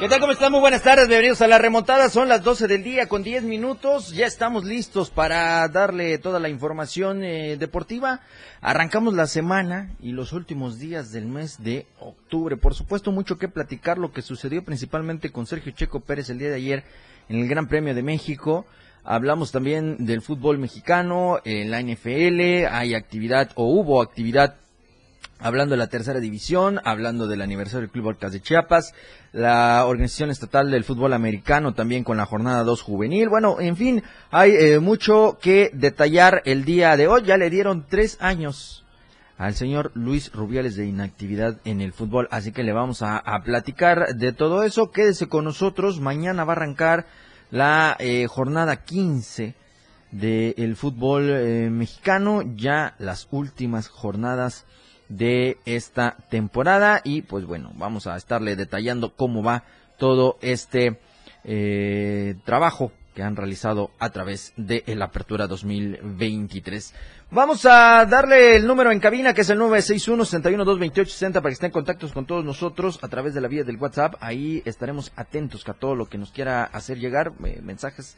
¿Qué 0.00 0.08
tal? 0.08 0.20
¿Cómo 0.20 0.32
están? 0.32 0.52
Muy 0.52 0.60
buenas 0.60 0.84
tardes, 0.84 1.08
bienvenidos 1.08 1.42
a 1.42 1.48
la 1.48 1.58
remontada. 1.58 2.08
Son 2.08 2.28
las 2.28 2.44
12 2.44 2.68
del 2.68 2.84
día 2.84 3.08
con 3.08 3.24
10 3.24 3.42
minutos. 3.42 4.12
Ya 4.12 4.26
estamos 4.26 4.64
listos 4.64 5.10
para 5.10 5.66
darle 5.66 6.18
toda 6.18 6.38
la 6.38 6.48
información 6.48 7.24
eh, 7.24 7.56
deportiva. 7.56 8.20
Arrancamos 8.60 9.14
la 9.14 9.26
semana 9.26 9.90
y 10.00 10.12
los 10.12 10.32
últimos 10.32 10.78
días 10.78 11.10
del 11.10 11.26
mes 11.26 11.60
de 11.64 11.84
octubre. 11.98 12.56
Por 12.56 12.74
supuesto, 12.74 13.10
mucho 13.10 13.38
que 13.38 13.48
platicar 13.48 13.98
lo 13.98 14.12
que 14.12 14.22
sucedió 14.22 14.64
principalmente 14.64 15.32
con 15.32 15.46
Sergio 15.46 15.72
Checo 15.72 15.98
Pérez 15.98 16.30
el 16.30 16.38
día 16.38 16.50
de 16.50 16.56
ayer 16.56 16.84
en 17.28 17.40
el 17.40 17.48
Gran 17.48 17.66
Premio 17.66 17.92
de 17.92 18.04
México. 18.04 18.66
Hablamos 19.02 19.50
también 19.50 20.06
del 20.06 20.22
fútbol 20.22 20.58
mexicano, 20.58 21.40
en 21.44 21.72
la 21.72 21.82
NFL, 21.82 22.66
hay 22.70 22.94
actividad 22.94 23.50
o 23.56 23.64
hubo 23.64 24.00
actividad 24.00 24.54
hablando 25.40 25.72
de 25.72 25.78
la 25.78 25.88
tercera 25.88 26.20
división, 26.20 26.80
hablando 26.84 27.26
del 27.26 27.42
aniversario 27.42 27.82
del 27.82 27.90
Club 27.90 28.06
Orcas 28.06 28.32
de 28.32 28.40
Chiapas, 28.40 28.94
la 29.32 29.84
Organización 29.86 30.30
Estatal 30.30 30.70
del 30.70 30.84
Fútbol 30.84 31.12
Americano 31.12 31.74
también 31.74 32.04
con 32.04 32.16
la 32.16 32.26
jornada 32.26 32.64
2 32.64 32.82
juvenil. 32.82 33.28
Bueno, 33.28 33.60
en 33.60 33.76
fin, 33.76 34.02
hay 34.30 34.52
eh, 34.56 34.78
mucho 34.80 35.38
que 35.40 35.70
detallar 35.72 36.42
el 36.44 36.64
día 36.64 36.96
de 36.96 37.08
hoy. 37.08 37.22
Ya 37.24 37.36
le 37.36 37.50
dieron 37.50 37.86
tres 37.88 38.16
años 38.20 38.84
al 39.36 39.54
señor 39.54 39.92
Luis 39.94 40.32
Rubiales 40.32 40.74
de 40.74 40.86
inactividad 40.86 41.58
en 41.64 41.80
el 41.80 41.92
fútbol, 41.92 42.26
así 42.32 42.50
que 42.50 42.64
le 42.64 42.72
vamos 42.72 43.02
a, 43.02 43.22
platicar 43.44 44.16
de 44.16 44.32
todo 44.32 44.64
eso. 44.64 44.90
Quédese 44.90 45.28
con 45.28 45.44
nosotros, 45.44 46.00
mañana 46.00 46.44
va 46.44 46.54
a 46.54 46.56
arrancar 46.56 47.06
la 47.50 47.96
eh, 48.00 48.26
jornada 48.26 48.84
15 48.84 49.54
del 50.10 50.74
fútbol 50.74 51.30
eh, 51.30 51.70
mexicano, 51.70 52.42
ya 52.56 52.94
las 52.98 53.28
últimas 53.30 53.88
jornadas 53.88 54.66
de 55.08 55.58
esta 55.64 56.16
temporada 56.30 57.00
y 57.04 57.22
pues 57.22 57.44
bueno, 57.44 57.72
vamos 57.74 58.06
a 58.06 58.16
estarle 58.16 58.56
detallando 58.56 59.14
cómo 59.14 59.42
va 59.42 59.64
todo 59.98 60.38
este 60.40 60.98
eh, 61.44 62.36
trabajo 62.44 62.92
que 63.14 63.22
han 63.24 63.34
realizado 63.34 63.90
a 63.98 64.10
través 64.10 64.52
de 64.56 64.84
la 64.86 65.06
Apertura 65.06 65.48
2023. 65.48 66.94
Vamos 67.30 67.66
a 67.66 68.06
darle 68.06 68.54
el 68.54 68.66
número 68.66 68.92
en 68.92 69.00
cabina 69.00 69.34
que 69.34 69.40
es 69.40 69.50
el 69.50 69.58
961-61-228-60 69.58 71.32
para 71.32 71.48
que 71.48 71.52
estén 71.54 71.66
en 71.66 71.72
contactos 71.72 72.12
con 72.12 72.26
todos 72.26 72.44
nosotros 72.44 73.00
a 73.02 73.08
través 73.08 73.34
de 73.34 73.40
la 73.40 73.48
vía 73.48 73.64
del 73.64 73.76
WhatsApp. 73.76 74.14
Ahí 74.20 74.62
estaremos 74.64 75.10
atentos 75.16 75.68
a 75.68 75.74
todo 75.74 75.96
lo 75.96 76.06
que 76.06 76.16
nos 76.16 76.30
quiera 76.30 76.62
hacer 76.62 76.98
llegar, 76.98 77.32
eh, 77.44 77.60
mensajes 77.60 78.16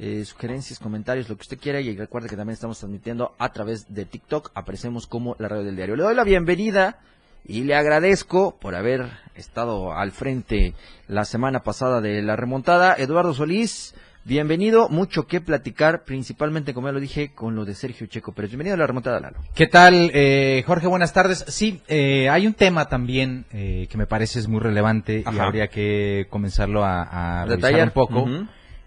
eh, 0.00 0.24
sugerencias, 0.24 0.78
comentarios, 0.78 1.28
lo 1.28 1.36
que 1.36 1.42
usted 1.42 1.58
quiera. 1.58 1.80
Y 1.80 1.94
recuerde 1.94 2.28
que 2.28 2.36
también 2.36 2.54
estamos 2.54 2.78
transmitiendo 2.78 3.34
a 3.38 3.52
través 3.52 3.92
de 3.92 4.06
TikTok. 4.06 4.50
Aparecemos 4.54 5.06
como 5.06 5.36
la 5.38 5.48
radio 5.48 5.64
del 5.64 5.76
diario. 5.76 5.94
Le 5.94 6.02
doy 6.04 6.14
la 6.14 6.24
bienvenida 6.24 6.98
y 7.46 7.64
le 7.64 7.74
agradezco 7.74 8.58
por 8.58 8.74
haber 8.74 9.10
estado 9.34 9.92
al 9.92 10.10
frente 10.10 10.74
la 11.06 11.24
semana 11.24 11.60
pasada 11.60 12.00
de 12.00 12.22
la 12.22 12.34
remontada. 12.34 12.94
Eduardo 12.96 13.34
Solís, 13.34 13.94
bienvenido. 14.24 14.88
Mucho 14.88 15.26
que 15.26 15.42
platicar, 15.42 16.04
principalmente, 16.04 16.72
como 16.72 16.88
ya 16.88 16.92
lo 16.92 17.00
dije, 17.00 17.34
con 17.34 17.54
lo 17.54 17.66
de 17.66 17.74
Sergio 17.74 18.06
Checo 18.06 18.32
Pérez. 18.32 18.52
Bienvenido 18.52 18.76
a 18.76 18.78
la 18.78 18.86
remontada, 18.86 19.20
Lalo. 19.20 19.40
¿Qué 19.54 19.66
tal, 19.66 20.10
eh, 20.14 20.64
Jorge? 20.66 20.86
Buenas 20.86 21.12
tardes. 21.12 21.44
Sí, 21.48 21.82
eh, 21.88 22.30
hay 22.30 22.46
un 22.46 22.54
tema 22.54 22.88
también 22.88 23.44
eh, 23.52 23.86
que 23.90 23.98
me 23.98 24.06
parece 24.06 24.38
es 24.38 24.48
muy 24.48 24.60
relevante 24.60 25.24
y 25.30 25.38
habría 25.38 25.68
que 25.68 26.26
comenzarlo 26.30 26.84
a, 26.84 27.42
a 27.42 27.46
detallar 27.46 27.88
un 27.88 27.92
poco. 27.92 28.26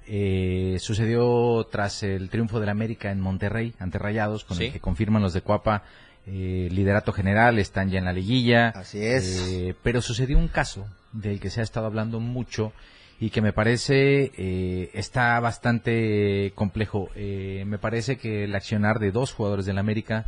Eh, 0.07 0.77
sucedió 0.79 1.65
tras 1.71 2.03
el 2.03 2.29
triunfo 2.29 2.59
del 2.59 2.69
América 2.69 3.11
en 3.11 3.19
Monterrey 3.19 3.73
ante 3.79 3.99
Rayados, 3.99 4.43
con 4.43 4.61
el 4.61 4.71
que 4.71 4.79
confirman 4.79 5.21
los 5.21 5.33
de 5.33 5.41
Cuapa 5.41 5.83
eh, 6.25 6.69
liderato 6.71 7.11
general, 7.11 7.59
están 7.59 7.89
ya 7.89 7.99
en 7.99 8.05
la 8.05 8.13
liguilla. 8.13 8.69
Así 8.69 9.03
es. 9.03 9.49
Eh, 9.49 9.75
pero 9.83 10.01
sucedió 10.01 10.37
un 10.37 10.47
caso 10.47 10.87
del 11.11 11.39
que 11.39 11.49
se 11.49 11.59
ha 11.59 11.63
estado 11.63 11.85
hablando 11.85 12.19
mucho 12.19 12.71
y 13.19 13.29
que 13.29 13.41
me 13.41 13.53
parece 13.53 14.31
eh, 14.37 14.89
está 14.93 15.39
bastante 15.39 16.53
complejo. 16.55 17.09
me 17.15 17.77
parece 17.77 18.17
que 18.17 18.45
el 18.45 18.55
accionar 18.55 18.99
de 18.99 19.11
dos 19.11 19.33
jugadores 19.33 19.65
del 19.65 19.77
América 19.77 20.25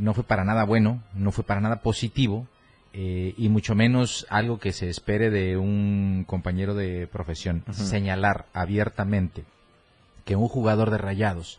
no 0.00 0.14
fue 0.14 0.24
para 0.24 0.44
nada 0.44 0.64
bueno, 0.64 1.02
no 1.14 1.30
fue 1.30 1.44
para 1.44 1.60
nada 1.60 1.82
positivo 1.82 2.48
eh, 2.92 3.34
y 3.36 3.48
mucho 3.48 3.74
menos 3.74 4.26
algo 4.30 4.58
que 4.58 4.72
se 4.72 4.88
espere 4.88 5.30
de 5.30 5.56
un 5.56 6.24
compañero 6.26 6.74
de 6.74 7.06
profesión. 7.06 7.64
Señalar 7.70 8.46
abiertamente 8.52 9.44
que 10.24 10.36
un 10.36 10.48
jugador 10.48 10.90
de 10.90 10.98
Rayados 10.98 11.58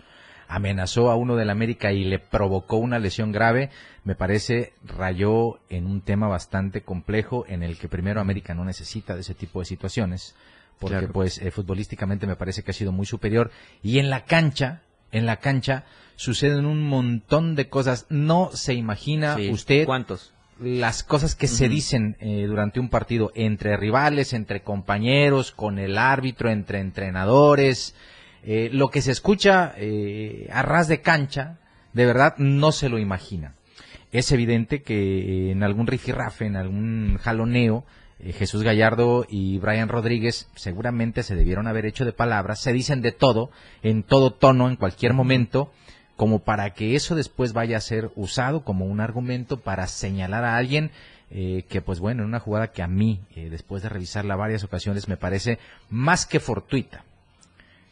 amenazó 0.49 1.11
a 1.11 1.15
uno 1.15 1.35
del 1.35 1.51
América 1.51 1.91
y 1.93 2.03
le 2.03 2.17
provocó 2.17 2.77
una 2.77 2.97
lesión 2.97 3.31
grave, 3.31 3.69
me 4.03 4.15
parece 4.15 4.73
rayó 4.83 5.59
en 5.69 5.85
un 5.85 6.01
tema 6.01 6.27
bastante 6.27 6.81
complejo 6.81 7.45
en 7.47 7.61
el 7.61 7.77
que 7.77 7.87
primero 7.87 8.19
América 8.19 8.55
no 8.55 8.65
necesita 8.65 9.13
de 9.13 9.21
ese 9.21 9.35
tipo 9.35 9.59
de 9.59 9.65
situaciones, 9.65 10.35
porque 10.79 11.07
pues 11.07 11.37
eh, 11.37 11.51
futbolísticamente 11.51 12.25
me 12.25 12.35
parece 12.35 12.63
que 12.63 12.71
ha 12.71 12.73
sido 12.73 12.91
muy 12.91 13.05
superior. 13.05 13.51
Y 13.83 13.99
en 13.99 14.09
la 14.09 14.25
cancha, 14.25 14.81
en 15.11 15.27
la 15.27 15.37
cancha 15.37 15.85
suceden 16.15 16.65
un 16.65 16.81
montón 16.81 17.55
de 17.55 17.69
cosas, 17.69 18.07
no 18.09 18.49
se 18.51 18.73
imagina 18.73 19.37
usted 19.51 19.85
¿Cuántos? 19.85 20.33
Las 20.59 21.03
cosas 21.03 21.35
que 21.35 21.47
se 21.47 21.69
dicen 21.69 22.17
eh, 22.19 22.45
durante 22.47 22.79
un 22.79 22.89
partido 22.89 23.31
entre 23.35 23.77
rivales, 23.77 24.33
entre 24.33 24.61
compañeros, 24.61 25.51
con 25.51 25.79
el 25.79 25.97
árbitro, 25.97 26.49
entre 26.49 26.79
entrenadores, 26.79 27.95
eh, 28.43 28.69
lo 28.71 28.89
que 28.89 29.01
se 29.01 29.11
escucha 29.11 29.73
eh, 29.77 30.47
a 30.51 30.61
ras 30.61 30.87
de 30.87 31.01
cancha, 31.01 31.59
de 31.93 32.05
verdad 32.05 32.35
no 32.37 32.71
se 32.71 32.89
lo 32.89 32.99
imagina. 32.99 33.55
Es 34.11 34.31
evidente 34.31 34.81
que 34.81 35.51
en 35.51 35.63
algún 35.63 35.87
rifirrafe, 35.87 36.45
en 36.45 36.55
algún 36.55 37.17
jaloneo, 37.21 37.85
Jesús 38.21 38.63
Gallardo 38.63 39.25
y 39.29 39.59
Brian 39.59 39.87
Rodríguez 39.87 40.49
seguramente 40.55 41.23
se 41.23 41.35
debieron 41.35 41.67
haber 41.67 41.85
hecho 41.85 42.03
de 42.03 42.11
palabras, 42.11 42.59
se 42.59 42.73
dicen 42.73 43.01
de 43.01 43.13
todo, 43.13 43.49
en 43.81 44.03
todo 44.03 44.33
tono, 44.33 44.67
en 44.67 44.75
cualquier 44.75 45.13
momento, 45.13 45.71
como 46.19 46.39
para 46.39 46.71
que 46.71 46.97
eso 46.97 47.15
después 47.15 47.53
vaya 47.53 47.77
a 47.77 47.79
ser 47.79 48.11
usado 48.17 48.65
como 48.65 48.83
un 48.83 48.99
argumento 48.99 49.61
para 49.61 49.87
señalar 49.87 50.43
a 50.43 50.57
alguien 50.57 50.91
eh, 51.31 51.63
que 51.69 51.81
pues 51.81 52.01
bueno, 52.01 52.23
en 52.23 52.27
una 52.27 52.41
jugada 52.41 52.73
que 52.73 52.83
a 52.83 52.89
mí, 52.89 53.21
eh, 53.37 53.47
después 53.49 53.83
de 53.83 53.87
revisarla 53.87 54.35
varias 54.35 54.65
ocasiones, 54.65 55.07
me 55.07 55.15
parece 55.15 55.59
más 55.89 56.25
que 56.25 56.41
fortuita. 56.41 57.05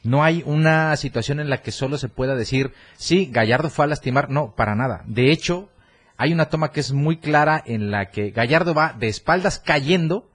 No 0.04 0.26
hay 0.26 0.44
una 0.46 0.94
situación 0.98 1.40
en 1.40 1.50
la 1.50 1.62
que 1.62 1.72
solo 1.72 1.98
se 1.98 2.10
pueda 2.10 2.36
decir, 2.36 2.74
sí, 2.98 3.30
Gallardo 3.32 3.70
fue 3.70 3.86
a 3.86 3.88
lastimar, 3.88 4.30
no, 4.30 4.54
para 4.58 4.76
nada. 4.76 5.04
De 5.06 5.32
hecho, 5.32 5.70
hay 6.18 6.34
una 6.34 6.50
toma 6.50 6.74
que 6.74 6.82
es 6.82 6.92
muy 6.92 7.20
clara 7.20 7.64
en 7.66 7.92
la 7.92 8.10
que 8.10 8.32
Gallardo 8.32 8.74
va 8.74 8.92
de 8.92 9.08
espaldas 9.08 9.58
cayendo 9.58 10.30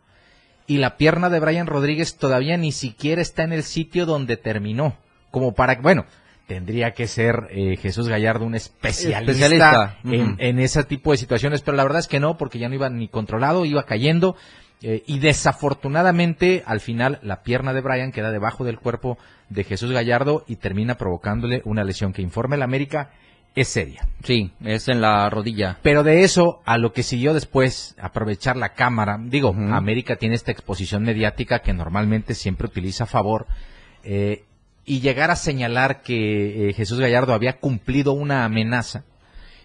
y 0.67 0.79
la 0.79 0.97
pierna 0.97 1.29
de 1.29 1.41
Brian 1.41 1.67
Rodríguez 1.67 2.17
todavía 2.17 2.57
ni 2.57 2.73
siquiera 2.73 3.21
está 3.21 3.43
en 3.43 3.53
el 3.53 3.65
sitio 3.65 4.07
donde 4.07 4.39
terminó. 4.39 4.97
Como 5.31 5.53
para, 5.53 5.75
bueno, 5.75 6.07
tendría 6.47 6.93
que 6.93 7.07
ser 7.07 7.49
eh, 7.51 7.77
Jesús 7.77 8.09
Gallardo 8.09 8.45
un 8.45 8.55
especialista, 8.55 9.99
En, 10.05 10.59
ese 10.59 10.85
tipo 10.85 11.13
de 11.13 11.17
situaciones, 11.17 11.63
pero 11.63 11.77
la 11.77 11.85
verdad 11.85 12.01
es 12.01 12.09
que 12.09 12.21
no, 12.21 12.37
porque 12.37 12.59
ya 12.59 12.69
no 12.69 12.75
iba 12.75 12.89
ni 12.91 13.09
controlado, 13.09 13.65
iba 13.65 13.85
cayendo. 13.85 14.37
Eh, 14.83 15.05
y 15.07 15.21
desafortunadamente, 15.21 16.65
al 16.67 16.81
final, 16.81 17.21
la 17.23 17.43
pierna 17.43 17.73
de 17.73 17.81
Brian 17.81 18.11
queda 18.11 18.33
debajo 18.33 18.65
del 18.65 18.81
cuerpo 18.81 19.17
de 19.49 19.65
Jesús 19.65 19.93
Gallardo 19.93 20.44
y 20.49 20.56
termina 20.56 20.97
provocándole 20.97 21.62
una 21.65 21.85
lesión 21.85 22.12
que 22.12 22.23
informe 22.23 22.56
el 22.56 22.62
América 22.62 23.11
es 23.55 23.69
seria. 23.69 24.09
Sí, 24.23 24.50
es 24.65 24.88
en 24.88 25.00
la 25.00 25.29
rodilla. 25.29 25.79
Pero 25.83 26.03
de 26.03 26.23
eso 26.25 26.62
a 26.65 26.79
lo 26.79 26.93
que 26.93 27.03
siguió 27.03 27.35
después, 27.35 27.95
aprovechar 28.00 28.56
la 28.56 28.71
cámara, 28.71 29.19
digo, 29.23 29.55
América 29.55 30.17
tiene 30.17 30.35
esta 30.35 30.53
exposición 30.53 31.03
mediática 31.03 31.61
que 31.61 31.75
normalmente 31.75 32.35
siempre 32.35 32.67
utiliza 32.67 33.05
a 33.05 33.09
favor. 33.09 33.47
Eh, 34.05 34.45
y 34.84 35.00
llegar 35.00 35.31
a 35.31 35.37
señalar 35.37 36.02
que 36.02 36.69
eh, 36.69 36.73
Jesús 36.73 36.99
Gallardo 36.99 37.34
había 37.34 37.58
cumplido 37.58 38.12
una 38.12 38.44
amenaza 38.44 39.05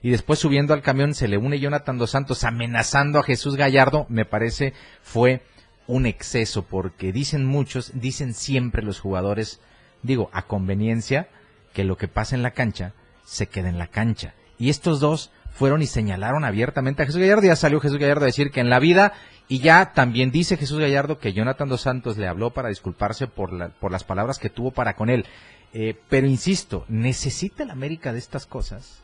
y 0.01 0.11
después 0.11 0.39
subiendo 0.39 0.73
al 0.73 0.81
camión 0.81 1.13
se 1.13 1.27
le 1.27 1.37
une 1.37 1.59
Jonathan 1.59 1.97
Dos 1.97 2.11
Santos 2.11 2.43
amenazando 2.43 3.19
a 3.19 3.23
Jesús 3.23 3.55
Gallardo, 3.55 4.05
me 4.09 4.25
parece 4.25 4.73
fue 5.01 5.41
un 5.87 6.05
exceso 6.05 6.63
porque 6.63 7.11
dicen 7.11 7.45
muchos, 7.45 7.91
dicen 7.95 8.33
siempre 8.33 8.83
los 8.83 8.99
jugadores, 8.99 9.59
digo, 10.03 10.29
a 10.33 10.43
conveniencia, 10.43 11.29
que 11.73 11.83
lo 11.83 11.97
que 11.97 12.07
pasa 12.07 12.35
en 12.35 12.43
la 12.43 12.51
cancha 12.51 12.93
se 13.25 13.47
queda 13.47 13.69
en 13.69 13.79
la 13.79 13.87
cancha. 13.87 14.33
Y 14.57 14.69
estos 14.69 14.99
dos 14.99 15.31
fueron 15.51 15.81
y 15.81 15.87
señalaron 15.87 16.43
abiertamente 16.43 17.03
a 17.03 17.05
Jesús 17.05 17.21
Gallardo. 17.21 17.43
Ya 17.43 17.55
salió 17.55 17.79
Jesús 17.79 17.97
Gallardo 17.97 18.23
a 18.23 18.27
decir 18.27 18.51
que 18.51 18.59
en 18.59 18.69
la 18.69 18.79
vida, 18.79 19.13
y 19.47 19.59
ya 19.59 19.93
también 19.93 20.31
dice 20.31 20.57
Jesús 20.57 20.79
Gallardo 20.79 21.19
que 21.19 21.33
Jonathan 21.33 21.69
Dos 21.69 21.81
Santos 21.81 22.17
le 22.17 22.27
habló 22.27 22.51
para 22.51 22.69
disculparse 22.69 23.27
por, 23.27 23.53
la, 23.53 23.69
por 23.69 23.91
las 23.91 24.03
palabras 24.03 24.39
que 24.39 24.49
tuvo 24.49 24.71
para 24.71 24.95
con 24.95 25.09
él. 25.09 25.25
Eh, 25.73 25.95
pero 26.09 26.27
insisto, 26.27 26.85
¿necesita 26.89 27.63
el 27.63 27.71
América 27.71 28.11
de 28.11 28.19
estas 28.19 28.45
cosas? 28.45 29.03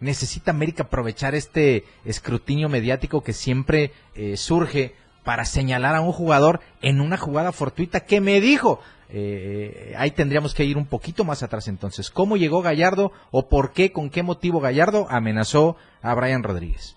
¿Necesita 0.00 0.50
América 0.50 0.84
aprovechar 0.84 1.34
este 1.34 1.84
escrutinio 2.04 2.68
mediático 2.68 3.22
que 3.22 3.32
siempre 3.32 3.92
eh, 4.14 4.36
surge 4.36 4.94
para 5.24 5.44
señalar 5.44 5.94
a 5.94 6.00
un 6.00 6.12
jugador 6.12 6.60
en 6.80 7.00
una 7.00 7.16
jugada 7.16 7.52
fortuita 7.52 8.00
que 8.00 8.20
me 8.20 8.40
dijo? 8.40 8.80
Eh, 9.08 9.94
ahí 9.96 10.10
tendríamos 10.10 10.54
que 10.54 10.64
ir 10.64 10.76
un 10.76 10.86
poquito 10.86 11.24
más 11.24 11.42
atrás 11.42 11.68
entonces. 11.68 12.10
¿Cómo 12.10 12.36
llegó 12.36 12.62
Gallardo 12.62 13.12
o 13.30 13.48
por 13.48 13.72
qué, 13.72 13.92
con 13.92 14.10
qué 14.10 14.22
motivo 14.22 14.60
Gallardo 14.60 15.06
amenazó 15.10 15.76
a 16.02 16.14
Brian 16.14 16.42
Rodríguez? 16.42 16.96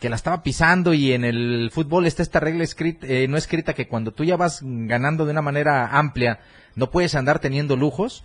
Que 0.00 0.08
la 0.08 0.16
estaba 0.16 0.42
pisando 0.42 0.92
y 0.92 1.12
en 1.12 1.24
el 1.24 1.70
fútbol 1.72 2.06
está 2.06 2.22
esta 2.22 2.40
regla 2.40 2.64
escrita, 2.64 3.06
no 3.28 3.36
escrita 3.36 3.74
que 3.74 3.88
cuando 3.88 4.12
tú 4.12 4.24
ya 4.24 4.36
vas 4.36 4.60
ganando 4.62 5.24
de 5.24 5.30
una 5.30 5.42
manera 5.42 5.86
amplia 5.96 6.40
no 6.74 6.90
puedes 6.90 7.14
andar 7.14 7.38
teniendo 7.38 7.76
lujos 7.76 8.24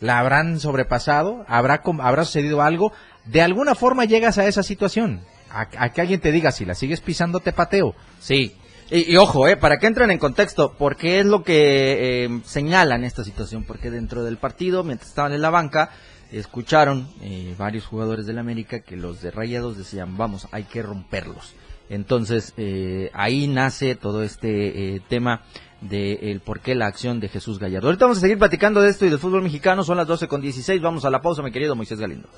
la 0.00 0.18
habrán 0.18 0.60
sobrepasado, 0.60 1.44
habrá, 1.48 1.82
habrá 2.00 2.24
sucedido 2.24 2.62
algo, 2.62 2.92
de 3.24 3.42
alguna 3.42 3.74
forma 3.74 4.04
llegas 4.04 4.38
a 4.38 4.46
esa 4.46 4.62
situación, 4.62 5.20
a, 5.50 5.66
que 5.66 6.00
alguien 6.00 6.20
te 6.20 6.32
diga, 6.32 6.52
si 6.52 6.64
la 6.64 6.74
sigues 6.74 7.00
pisando 7.00 7.40
te 7.40 7.52
pateo. 7.52 7.94
Sí, 8.20 8.54
y, 8.90 9.16
ojo, 9.16 9.48
eh, 9.48 9.56
para 9.56 9.78
que 9.78 9.86
entren 9.86 10.10
en 10.10 10.18
contexto, 10.18 10.74
porque 10.78 11.20
es 11.20 11.26
lo 11.26 11.42
que 11.42 12.24
eh, 12.24 12.40
señalan 12.44 13.04
esta 13.04 13.24
situación, 13.24 13.64
porque 13.64 13.90
dentro 13.90 14.24
del 14.24 14.38
partido, 14.38 14.82
mientras 14.82 15.10
estaban 15.10 15.32
en 15.32 15.42
la 15.42 15.50
banca, 15.50 15.90
escucharon 16.32 17.08
eh, 17.20 17.54
varios 17.58 17.86
jugadores 17.86 18.26
del 18.26 18.38
América 18.38 18.80
que 18.80 18.96
los 18.96 19.20
de 19.22 19.30
Rayados 19.30 19.76
decían, 19.76 20.16
vamos, 20.16 20.48
hay 20.50 20.64
que 20.64 20.82
romperlos. 20.82 21.54
Entonces, 21.90 22.52
eh, 22.56 23.10
ahí 23.14 23.46
nace 23.46 23.94
todo 23.94 24.22
este 24.22 24.96
eh, 24.96 25.00
tema 25.08 25.42
de 25.80 26.30
el 26.30 26.40
por 26.40 26.60
qué 26.60 26.74
la 26.74 26.86
acción 26.86 27.20
de 27.20 27.28
Jesús 27.28 27.58
Gallardo. 27.58 27.88
Ahorita 27.88 28.04
vamos 28.04 28.18
a 28.18 28.20
seguir 28.20 28.38
platicando 28.38 28.82
de 28.82 28.90
esto 28.90 29.06
y 29.06 29.10
del 29.10 29.18
fútbol 29.18 29.42
mexicano. 29.42 29.84
Son 29.84 29.96
las 29.96 30.06
12 30.06 30.28
con 30.28 30.40
16. 30.40 30.82
Vamos 30.82 31.04
a 31.04 31.10
la 31.10 31.22
pausa, 31.22 31.42
mi 31.42 31.50
querido 31.50 31.74
Moisés 31.74 31.98
Galindo. 31.98 32.28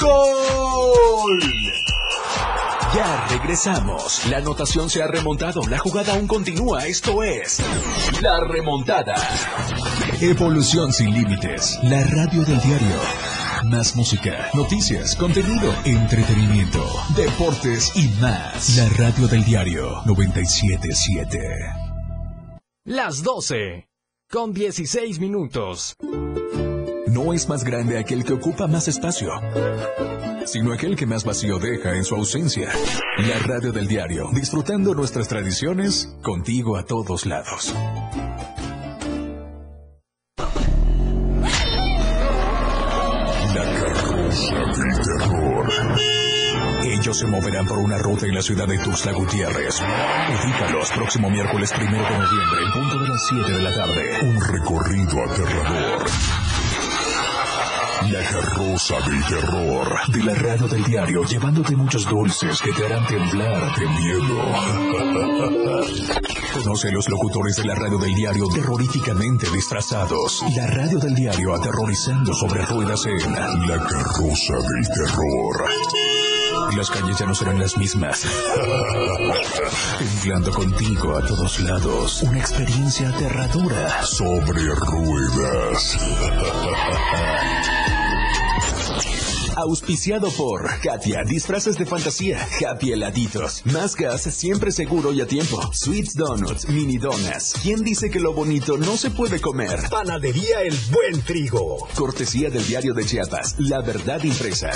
¡Gol! 0.00 1.42
Ya 2.94 3.26
regresamos. 3.28 4.26
La 4.26 4.38
anotación 4.38 4.88
se 4.88 5.02
ha 5.02 5.06
remontado. 5.06 5.60
La 5.68 5.78
jugada 5.78 6.14
aún 6.14 6.26
continúa. 6.26 6.86
Esto 6.86 7.22
es 7.22 7.62
La 8.22 8.40
Remontada. 8.40 9.14
Evolución 10.20 10.92
sin 10.92 11.12
límites. 11.12 11.78
La 11.84 12.02
radio 12.02 12.42
del 12.44 12.60
diario. 12.60 13.00
Más 13.66 13.94
música, 13.94 14.48
noticias, 14.52 15.14
contenido, 15.14 15.72
entretenimiento, 15.84 16.84
deportes 17.16 17.92
y 17.94 18.08
más. 18.20 18.76
La 18.76 18.88
radio 18.96 19.28
del 19.28 19.44
diario 19.44 20.02
977. 20.06 21.38
Las 22.84 23.22
12. 23.22 23.88
Con 24.28 24.52
16 24.52 25.20
minutos. 25.20 25.94
No 27.06 27.32
es 27.32 27.48
más 27.48 27.62
grande 27.62 27.96
aquel 27.96 28.24
que 28.24 28.32
ocupa 28.32 28.66
más 28.66 28.88
espacio, 28.88 29.30
sino 30.46 30.72
aquel 30.72 30.96
que 30.96 31.06
más 31.06 31.22
vacío 31.22 31.60
deja 31.60 31.94
en 31.94 32.02
su 32.02 32.16
ausencia. 32.16 32.70
La 33.18 33.38
radio 33.38 33.70
del 33.70 33.86
diario, 33.86 34.30
disfrutando 34.34 34.94
nuestras 34.94 35.28
tradiciones, 35.28 36.12
contigo 36.22 36.76
a 36.76 36.84
todos 36.84 37.24
lados. 37.24 37.72
Terror. 44.46 45.68
Ellos 46.84 47.18
se 47.18 47.26
moverán 47.26 47.66
por 47.66 47.78
una 47.78 47.98
ruta 47.98 48.26
en 48.26 48.34
la 48.34 48.42
ciudad 48.42 48.66
de 48.66 48.78
Tuxtla 48.78 49.12
Gutiérrez. 49.12 49.80
Ubícalos 49.80 50.90
próximo 50.92 51.30
miércoles 51.30 51.72
primero 51.72 52.04
de 52.04 52.18
noviembre 52.18 52.60
en 52.64 52.72
punto 52.72 52.98
de 53.00 53.08
las 53.08 53.26
7 53.28 53.52
de 53.52 53.62
la 53.62 53.74
tarde. 53.74 54.20
Un 54.22 54.40
recorrido 54.40 55.24
aterrador. 55.24 56.06
La 58.06 58.22
carroza 58.22 58.94
del 59.00 59.24
terror 59.24 59.98
de 60.08 60.22
la 60.22 60.34
radio 60.34 60.68
del 60.68 60.84
diario, 60.84 61.24
llevándote 61.24 61.74
muchos 61.74 62.06
dulces 62.06 62.62
que 62.62 62.72
te 62.72 62.86
harán 62.86 63.04
temblar 63.06 63.74
de 63.74 63.86
miedo. 63.88 64.38
Conoce 66.54 66.92
los 66.92 67.08
locutores 67.08 67.56
de 67.56 67.64
la 67.64 67.74
radio 67.74 67.98
del 67.98 68.14
diario 68.14 68.46
terroríficamente 68.48 69.50
disfrazados. 69.50 70.44
La 70.56 70.68
radio 70.68 70.98
del 70.98 71.14
diario 71.14 71.54
aterrorizando 71.54 72.32
sobre 72.34 72.64
ruedas 72.64 73.04
en 73.04 73.32
La 73.32 73.78
carroza 73.78 74.54
del 74.54 74.88
terror. 74.94 75.68
Las 76.76 76.90
calles 76.90 77.18
ya 77.18 77.26
no 77.26 77.34
serán 77.34 77.58
las 77.58 77.76
mismas. 77.76 78.22
Temblando 79.98 80.52
contigo 80.52 81.16
a 81.16 81.26
todos 81.26 81.58
lados. 81.60 82.22
Una 82.22 82.38
experiencia 82.38 83.08
aterradora 83.08 84.02
sobre 84.04 84.62
ruedas. 84.74 85.98
Auspiciado 89.60 90.30
por 90.30 90.70
Katia, 90.82 91.24
disfraces 91.26 91.76
de 91.76 91.84
fantasía, 91.84 92.38
happy 92.64 92.92
heladitos, 92.92 93.62
más 93.66 93.96
gas 93.96 94.22
siempre 94.22 94.70
seguro 94.70 95.12
y 95.12 95.20
a 95.20 95.26
tiempo, 95.26 95.60
sweets 95.72 96.14
donuts, 96.14 96.68
mini 96.68 96.96
donas. 96.96 97.54
¿Quién 97.60 97.82
dice 97.82 98.08
que 98.08 98.20
lo 98.20 98.32
bonito 98.32 98.78
no 98.78 98.96
se 98.96 99.10
puede 99.10 99.40
comer? 99.40 99.80
Panadería 99.90 100.62
El 100.62 100.78
Buen 100.92 101.20
Trigo. 101.22 101.88
Cortesía 101.96 102.50
del 102.50 102.64
diario 102.68 102.94
de 102.94 103.04
Chiapas, 103.04 103.56
La 103.58 103.80
Verdad 103.80 104.22
Impresa. 104.22 104.70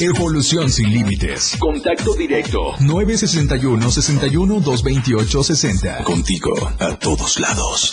Evolución 0.00 0.68
sin 0.68 0.92
límites. 0.92 1.56
Contacto 1.60 2.14
directo. 2.14 2.74
961 2.80 3.90
61 3.92 4.54
228 4.60 5.44
60. 5.44 6.02
Contigo 6.02 6.72
a 6.80 6.98
todos 6.98 7.38
lados. 7.38 7.92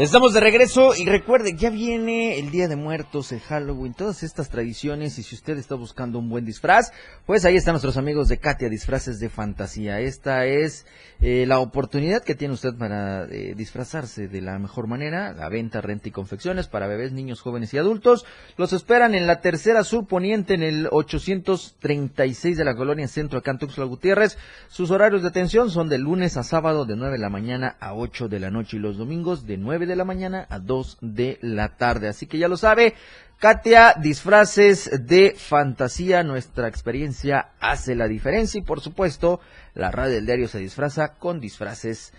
Estamos 0.00 0.32
de 0.32 0.40
regreso 0.40 0.94
y 0.96 1.04
recuerde, 1.04 1.56
ya 1.58 1.68
viene 1.68 2.38
el 2.38 2.50
Día 2.50 2.68
de 2.68 2.76
Muertos, 2.76 3.32
el 3.32 3.40
Halloween, 3.40 3.92
todas 3.92 4.22
estas 4.22 4.48
tradiciones 4.48 5.18
y 5.18 5.22
si 5.22 5.34
usted 5.34 5.58
está 5.58 5.74
buscando 5.74 6.18
un 6.18 6.30
buen 6.30 6.46
disfraz, 6.46 6.90
pues 7.26 7.44
ahí 7.44 7.56
están 7.56 7.74
nuestros 7.74 7.98
amigos 7.98 8.28
de 8.28 8.38
Katia 8.38 8.70
Disfraces 8.70 9.20
de 9.20 9.28
Fantasía. 9.28 10.00
Esta 10.00 10.46
es 10.46 10.86
eh, 11.20 11.44
la 11.46 11.58
oportunidad 11.58 12.24
que 12.24 12.34
tiene 12.34 12.54
usted 12.54 12.74
para 12.78 13.24
eh, 13.24 13.52
disfrazarse 13.54 14.26
de 14.26 14.40
la 14.40 14.58
mejor 14.58 14.86
manera, 14.86 15.34
la 15.34 15.50
venta, 15.50 15.82
renta 15.82 16.08
y 16.08 16.12
confecciones 16.12 16.66
para 16.66 16.86
bebés, 16.86 17.12
niños, 17.12 17.42
jóvenes 17.42 17.74
y 17.74 17.76
adultos. 17.76 18.24
Los 18.56 18.72
esperan 18.72 19.14
en 19.14 19.26
la 19.26 19.42
tercera 19.42 19.84
sur 19.84 20.06
poniente 20.06 20.54
en 20.54 20.62
el 20.62 20.88
836 20.90 22.56
de 22.56 22.64
la 22.64 22.74
colonia 22.74 23.06
Centro 23.06 23.40
acá 23.40 23.50
en 23.50 23.88
Gutiérrez. 23.88 24.38
Sus 24.68 24.90
horarios 24.90 25.20
de 25.20 25.28
atención 25.28 25.70
son 25.70 25.90
de 25.90 25.98
lunes 25.98 26.38
a 26.38 26.42
sábado 26.42 26.86
de 26.86 26.96
9 26.96 27.12
de 27.12 27.18
la 27.18 27.28
mañana 27.28 27.76
a 27.80 27.92
8 27.92 28.28
de 28.28 28.40
la 28.40 28.50
noche 28.50 28.78
y 28.78 28.80
los 28.80 28.96
domingos 28.96 29.46
de 29.46 29.58
9 29.58 29.89
de 29.89 29.89
la 29.96 30.04
mañana 30.04 30.46
a 30.48 30.58
2 30.58 30.98
de 31.00 31.38
la 31.40 31.76
tarde. 31.76 32.08
Así 32.08 32.26
que 32.26 32.38
ya 32.38 32.48
lo 32.48 32.56
sabe, 32.56 32.94
Katia, 33.38 33.94
disfraces 33.98 35.06
de 35.06 35.34
fantasía, 35.34 36.22
nuestra 36.22 36.68
experiencia 36.68 37.52
hace 37.58 37.94
la 37.94 38.06
diferencia 38.06 38.58
y 38.58 38.62
por 38.62 38.82
supuesto 38.82 39.40
la 39.74 39.90
radio 39.90 40.16
del 40.16 40.26
diario 40.26 40.46
se 40.46 40.58
disfraza 40.58 41.14
con 41.14 41.40
disfraces 41.40 42.12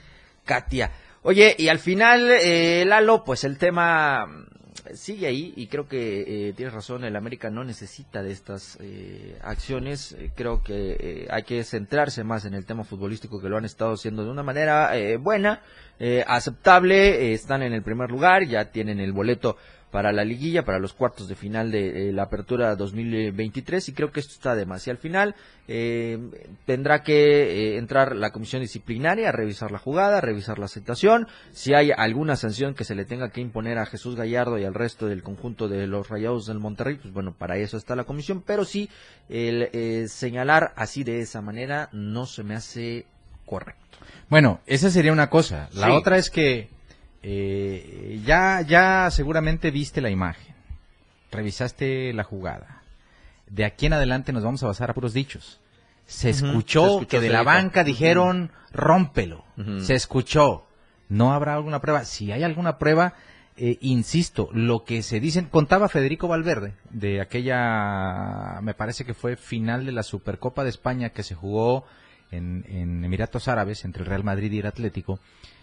Katia. 0.46 0.92
Oye, 1.22 1.56
y 1.60 1.68
al 1.68 1.78
final, 1.78 2.32
eh, 2.32 2.84
Lalo, 2.88 3.24
pues 3.24 3.44
el 3.44 3.60
tema 3.60 4.48
sigue 4.94 5.28
ahí 5.28 5.54
y 5.56 5.68
creo 5.68 5.88
que 5.88 6.50
eh, 6.50 6.54
tienes 6.54 6.74
razón, 6.74 7.04
el 7.04 7.16
América 7.16 7.50
no 7.50 7.64
necesita 7.64 8.22
de 8.24 8.32
estas 8.32 8.78
eh, 8.82 9.38
acciones, 9.42 10.14
eh, 10.14 10.32
creo 10.36 10.64
que 10.64 10.98
eh, 11.00 11.28
hay 11.30 11.44
que 11.44 11.64
centrarse 11.64 12.24
más 12.24 12.46
en 12.46 12.54
el 12.54 12.66
tema 12.66 12.84
futbolístico 12.84 13.42
que 13.42 13.50
lo 13.50 13.58
han 13.58 13.66
estado 13.66 13.94
haciendo 13.94 14.24
de 14.24 14.32
una 14.32 14.44
manera 14.44 14.92
buena, 15.20 15.62
aceptable, 16.28 17.34
están 17.34 17.62
en 17.62 17.74
el 17.74 17.84
primer 17.84 18.10
lugar, 18.10 18.46
ya 18.46 18.72
tienen 18.72 19.00
el 19.00 19.14
boleto 19.14 19.58
para 19.92 20.14
la 20.14 20.24
liguilla, 20.24 20.64
para 20.64 20.80
los 20.80 20.94
cuartos 20.94 21.28
de 21.28 21.36
final 21.36 21.70
de 21.70 22.10
eh, 22.10 22.14
la 22.14 22.24
apertura 22.24 22.76
2023 22.76 23.90
y 23.90 23.94
creo 23.94 24.12
que 24.12 24.22
esto 24.22 24.34
está 24.34 24.56
de 24.56 24.66
más. 24.66 24.88
Y 24.88 24.90
al 24.90 24.98
final 24.98 25.36
eh, 25.68 26.18
tendrá 26.66 27.04
que 27.04 27.74
eh, 27.74 27.78
entrar 27.78 28.16
la 28.16 28.32
comisión 28.32 28.62
disciplinaria 28.62 29.30
a 29.30 29.32
revisar 29.34 29.72
la 29.72 29.80
jugada, 29.80 30.20
a 30.20 30.22
revisar 30.22 30.60
la 30.60 30.66
aceptación, 30.66 31.28
si 31.52 31.74
hay 31.74 31.92
alguna 31.96 32.38
sanción 32.38 32.74
que 32.74 32.86
se 32.86 32.96
le 32.96 33.06
tenga 33.06 33.30
que 33.30 33.42
imponer 33.42 33.78
a 33.78 33.86
Jesús 33.86 34.16
Gallardo 34.16 34.58
y 34.58 34.64
al 34.64 34.74
resto 34.74 35.08
del 35.08 35.24
conjunto 35.24 35.68
de 35.68 35.86
los 35.88 36.10
Rayados 36.10 36.46
del 36.48 36.60
Monterrey, 36.60 36.96
pues 36.96 37.14
bueno, 37.14 37.36
para 37.38 37.58
eso 37.58 37.78
está 37.78 37.96
la 37.96 38.06
comisión, 38.06 38.42
pero 38.42 38.64
sí 38.64 38.90
el 39.30 40.10
señalar 40.10 40.74
así 40.76 41.04
de 41.04 41.20
esa 41.20 41.42
manera 41.42 41.90
no 41.92 42.26
se 42.26 42.44
me 42.44 42.56
hace 42.56 43.06
correcto. 43.46 43.98
Bueno, 44.30 44.62
esa 44.66 44.90
sería 44.90 45.12
una 45.12 45.30
cosa. 45.30 45.70
La 45.74 45.94
otra 45.94 46.18
es 46.18 46.30
que 46.30 46.70
eh, 47.24 48.22
ya, 48.26 48.62
ya 48.62 49.10
seguramente 49.12 49.72
viste 49.72 50.02
la 50.02 50.10
imagen, 50.10 50.56
revisaste 51.32 52.14
la 52.14 52.24
jugada. 52.24 52.82
De 53.48 53.66
aquí 53.66 53.86
en 53.86 53.94
adelante 53.94 54.32
nos 54.32 54.44
vamos 54.44 54.64
a 54.64 54.68
basar 54.68 54.90
a 54.90 54.94
puros 54.94 55.14
dichos. 55.14 55.60
Se 56.06 56.30
escuchó, 56.30 56.82
Se 56.82 56.88
escuchó, 56.88 57.08
que 57.08 57.20
de 57.20 57.30
la 57.30 57.44
banca 57.44 57.84
dijeron, 57.84 58.52
rómpelo. 58.72 59.46
Se 59.80 59.94
escuchó. 59.94 60.66
¿No 61.10 61.34
habrá 61.34 61.56
alguna 61.56 61.82
prueba? 61.82 62.06
Si 62.06 62.32
hay 62.32 62.44
alguna 62.44 62.78
prueba, 62.78 63.14
eh, 63.58 63.78
insisto, 63.82 64.50
lo 64.54 64.86
que 64.86 65.04
se 65.04 65.20
dicen, 65.20 65.46
contaba 65.46 65.90
Federico 65.90 66.28
Valverde 66.28 66.74
de 66.90 67.22
aquella, 67.22 68.60
me 68.62 68.74
parece 68.74 69.06
que 69.06 69.14
fue 69.14 69.36
final 69.36 69.86
de 69.86 69.92
la 69.92 70.04
Supercopa 70.04 70.64
de 70.64 70.70
España 70.70 71.10
que 71.10 71.24
se 71.24 71.36
jugó 71.36 71.86
en, 72.32 72.66
en 72.70 73.04
Emiratos 73.04 73.50
Árabes 73.50 73.84
entre 73.84 74.04
el 74.04 74.10
Real 74.10 74.24
Madrid 74.24 74.52
y 74.54 74.60
el 74.60 74.68
Atlético, 74.68 75.20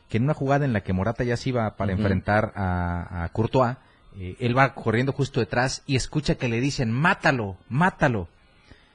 que 0.08 0.16
en 0.16 0.24
una 0.24 0.34
jugada 0.34 0.64
en 0.64 0.72
la 0.72 0.82
que 0.82 0.92
Morata 0.92 1.24
ya 1.24 1.36
se 1.36 1.50
iba 1.50 1.76
para 1.76 1.92
enfrentar 1.92 2.52
a, 2.54 3.24
a 3.24 3.28
Courtois, 3.28 3.76
eh, 4.16 4.36
él 4.40 4.56
va 4.56 4.74
corriendo 4.74 5.12
justo 5.12 5.40
detrás 5.40 5.82
y 5.86 5.96
escucha 5.96 6.36
que 6.36 6.48
le 6.48 6.60
dicen, 6.60 6.90
mátalo, 6.90 7.56
mátalo. 7.68 8.28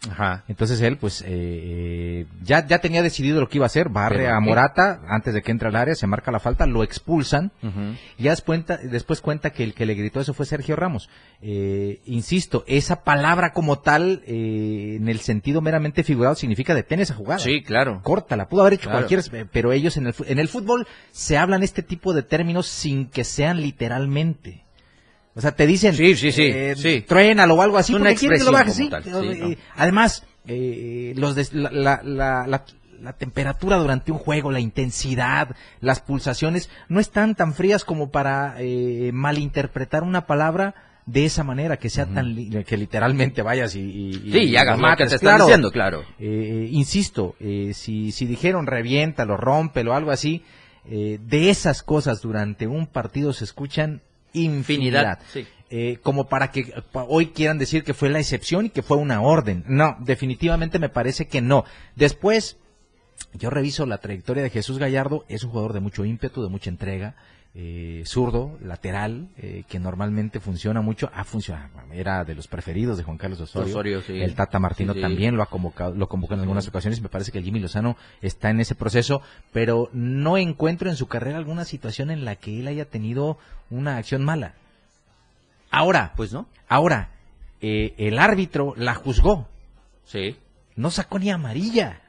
Ajá. 0.09 0.43
Entonces 0.47 0.81
él, 0.81 0.97
pues, 0.97 1.21
eh, 1.21 1.25
eh, 1.29 2.25
ya, 2.43 2.65
ya 2.67 2.79
tenía 2.79 3.01
decidido 3.01 3.39
lo 3.39 3.47
que 3.47 3.57
iba 3.57 3.65
a 3.65 3.67
hacer, 3.67 3.89
barre 3.89 4.17
Pero, 4.23 4.35
a 4.35 4.39
¿qué? 4.39 4.45
Morata 4.45 5.01
antes 5.07 5.33
de 5.33 5.41
que 5.41 5.51
entre 5.51 5.69
al 5.69 5.75
área, 5.75 5.95
se 5.95 6.07
marca 6.07 6.31
la 6.31 6.39
falta, 6.39 6.65
lo 6.65 6.83
expulsan, 6.83 7.51
Ujú. 7.61 7.95
y 8.17 8.23
ya 8.23 8.31
después 8.31 8.43
cuenta, 8.65 8.77
después 8.77 9.21
cuenta 9.21 9.51
que 9.51 9.63
el 9.63 9.73
que 9.73 9.85
le 9.85 9.95
gritó 9.95 10.19
eso 10.19 10.33
fue 10.33 10.45
Sergio 10.45 10.75
Ramos. 10.75 11.09
Eh, 11.41 12.01
insisto, 12.05 12.63
esa 12.67 13.03
palabra 13.03 13.53
como 13.53 13.79
tal, 13.79 14.21
eh, 14.27 14.97
en 14.99 15.07
el 15.07 15.19
sentido 15.21 15.61
meramente 15.61 16.03
figurado, 16.03 16.35
significa 16.35 16.75
detén 16.75 16.99
esa 16.99 17.15
jugada. 17.15 17.39
Sí, 17.39 17.63
claro. 17.63 18.01
Córtala, 18.03 18.49
pudo 18.49 18.61
haber 18.61 18.73
hecho 18.73 18.89
Claro. 18.89 19.07
cualquier, 19.07 19.47
pero 19.51 19.71
ellos 19.71 19.95
en 19.97 20.07
el, 20.07 20.15
en 20.27 20.39
el 20.39 20.49
fútbol 20.49 20.85
se 21.11 21.37
hablan 21.37 21.63
este 21.63 21.81
tipo 21.81 22.13
de 22.13 22.23
términos 22.23 22.67
sin 22.67 23.07
que 23.07 23.23
sean 23.23 23.61
literalmente. 23.61 24.62
O 25.35 25.41
sea, 25.41 25.51
te 25.55 25.65
dicen, 25.65 25.95
Sí, 25.95 26.15
sí, 26.15 26.31
sí, 26.31 26.43
eh, 26.43 26.73
sí. 26.77 27.03
truénalo 27.07 27.55
o 27.55 27.61
algo 27.61 27.77
así, 27.77 27.93
una 27.93 28.01
porque 28.11 28.15
que 28.37 28.43
lo 28.51 28.51
sí. 28.73 28.89
tal, 28.89 29.03
sí, 29.03 29.09
Eh, 29.51 29.57
Además, 29.75 30.23
eh, 30.47 31.13
los 31.15 31.35
des- 31.35 31.53
la, 31.53 31.71
la, 31.71 32.01
la, 32.03 32.45
la- 32.47 32.65
la 33.01 33.13
temperatura 33.13 33.77
durante 33.77 34.11
un 34.13 34.17
juego, 34.17 34.49
la 34.51 34.61
intensidad, 34.61 35.49
las 35.81 35.99
pulsaciones, 35.99 36.69
no 36.87 36.99
están 37.01 37.35
tan 37.35 37.53
frías 37.53 37.83
como 37.83 38.11
para 38.11 38.55
eh, 38.59 39.11
malinterpretar 39.13 40.03
una 40.03 40.25
palabra 40.25 40.73
de 41.05 41.25
esa 41.25 41.43
manera, 41.43 41.75
que 41.77 41.89
sea 41.89 42.05
tan, 42.05 42.33
li- 42.33 42.63
que 42.63 42.77
literalmente 42.77 43.41
vayas 43.41 43.75
y... 43.75 43.79
y- 43.81 44.31
Sí, 44.31 44.39
y 44.43 44.55
hagas 44.55 44.79
lo 44.79 44.87
que 44.95 45.05
te 45.05 45.15
están 45.15 45.19
claro. 45.19 45.45
diciendo, 45.45 45.71
claro. 45.71 46.03
Eh, 46.17 46.69
insisto, 46.71 47.35
eh, 47.41 47.71
si, 47.73 48.13
si 48.13 48.25
dijeron 48.25 48.67
reviéntalo, 48.67 49.35
rómpelo, 49.35 49.93
algo 49.95 50.11
así, 50.11 50.43
eh, 50.85 51.19
de 51.21 51.49
esas 51.49 51.83
cosas 51.83 52.21
durante 52.21 52.67
un 52.67 52.87
partido 52.87 53.33
se 53.33 53.43
escuchan 53.43 54.01
infinidad. 54.33 55.19
Infinidad, 55.19 55.19
sí. 55.31 55.47
Eh, 55.75 55.97
como 56.03 56.27
para 56.27 56.51
que 56.51 56.71
hoy 56.93 57.27
quieran 57.27 57.57
decir 57.57 57.83
que 57.83 57.95
fue 57.95 58.09
la 58.09 58.19
excepción 58.19 58.67
y 58.67 58.69
que 58.69 58.83
fue 58.83 58.97
una 58.97 59.21
orden. 59.21 59.63
No, 59.67 59.97
definitivamente 60.01 60.77
me 60.77 60.89
parece 60.89 61.27
que 61.27 61.41
no. 61.41 61.65
Después, 61.95 62.57
yo 63.33 63.49
reviso 63.49 63.87
la 63.87 63.97
trayectoria 63.97 64.43
de 64.43 64.51
Jesús 64.51 64.77
Gallardo, 64.77 65.25
es 65.29 65.43
un 65.43 65.49
jugador 65.49 65.73
de 65.73 65.79
mucho 65.79 66.05
ímpetu, 66.05 66.43
de 66.43 66.49
mucha 66.49 66.69
entrega, 66.69 67.15
eh, 67.55 68.01
zurdo, 68.05 68.57
lateral, 68.63 69.27
eh, 69.37 69.63
que 69.69 69.79
normalmente 69.79 70.39
funciona 70.39 70.81
mucho, 70.81 71.11
ha 71.13 71.23
funcionado, 71.23 71.69
era 71.91 72.23
de 72.25 72.33
los 72.33 72.47
preferidos 72.47 72.97
de 72.97 73.03
Juan 73.03 73.17
Carlos 73.19 73.39
Osorio, 73.41 73.69
Osorio, 73.69 74.01
sí. 74.01 74.19
el 74.21 74.33
Tata 74.33 74.57
Martino 74.59 74.93
Sí, 74.93 74.99
sí. 74.99 75.03
también 75.03 75.35
lo 75.37 75.43
ha 75.43 75.45
convocado, 75.45 75.93
lo 75.93 76.07
convocó 76.09 76.33
en 76.33 76.39
algunas 76.39 76.67
ocasiones, 76.67 76.99
me 77.01 77.09
parece 77.09 77.31
que 77.31 77.37
el 77.37 77.43
Jimmy 77.43 77.59
Lozano 77.59 77.95
está 78.23 78.49
en 78.49 78.59
ese 78.59 78.73
proceso, 78.73 79.21
pero 79.51 79.89
no 79.93 80.37
encuentro 80.37 80.89
en 80.89 80.95
su 80.95 81.07
carrera 81.07 81.37
alguna 81.37 81.63
situación 81.65 82.09
en 82.09 82.25
la 82.25 82.35
que 82.37 82.59
él 82.59 82.67
haya 82.67 82.85
tenido 82.85 83.37
una 83.69 83.97
acción 83.97 84.23
mala. 84.25 84.53
Ahora, 85.69 86.13
Pues 86.15 86.33
no. 86.33 86.47
ahora, 86.67 87.09
eh, 87.61 87.93
el 87.97 88.19
árbitro 88.19 88.73
la 88.77 88.95
juzgó, 88.95 89.47
Sí. 90.05 90.37
no 90.75 90.89
sacó 90.91 91.19
ni 91.19 91.29
amarilla. 91.31 91.99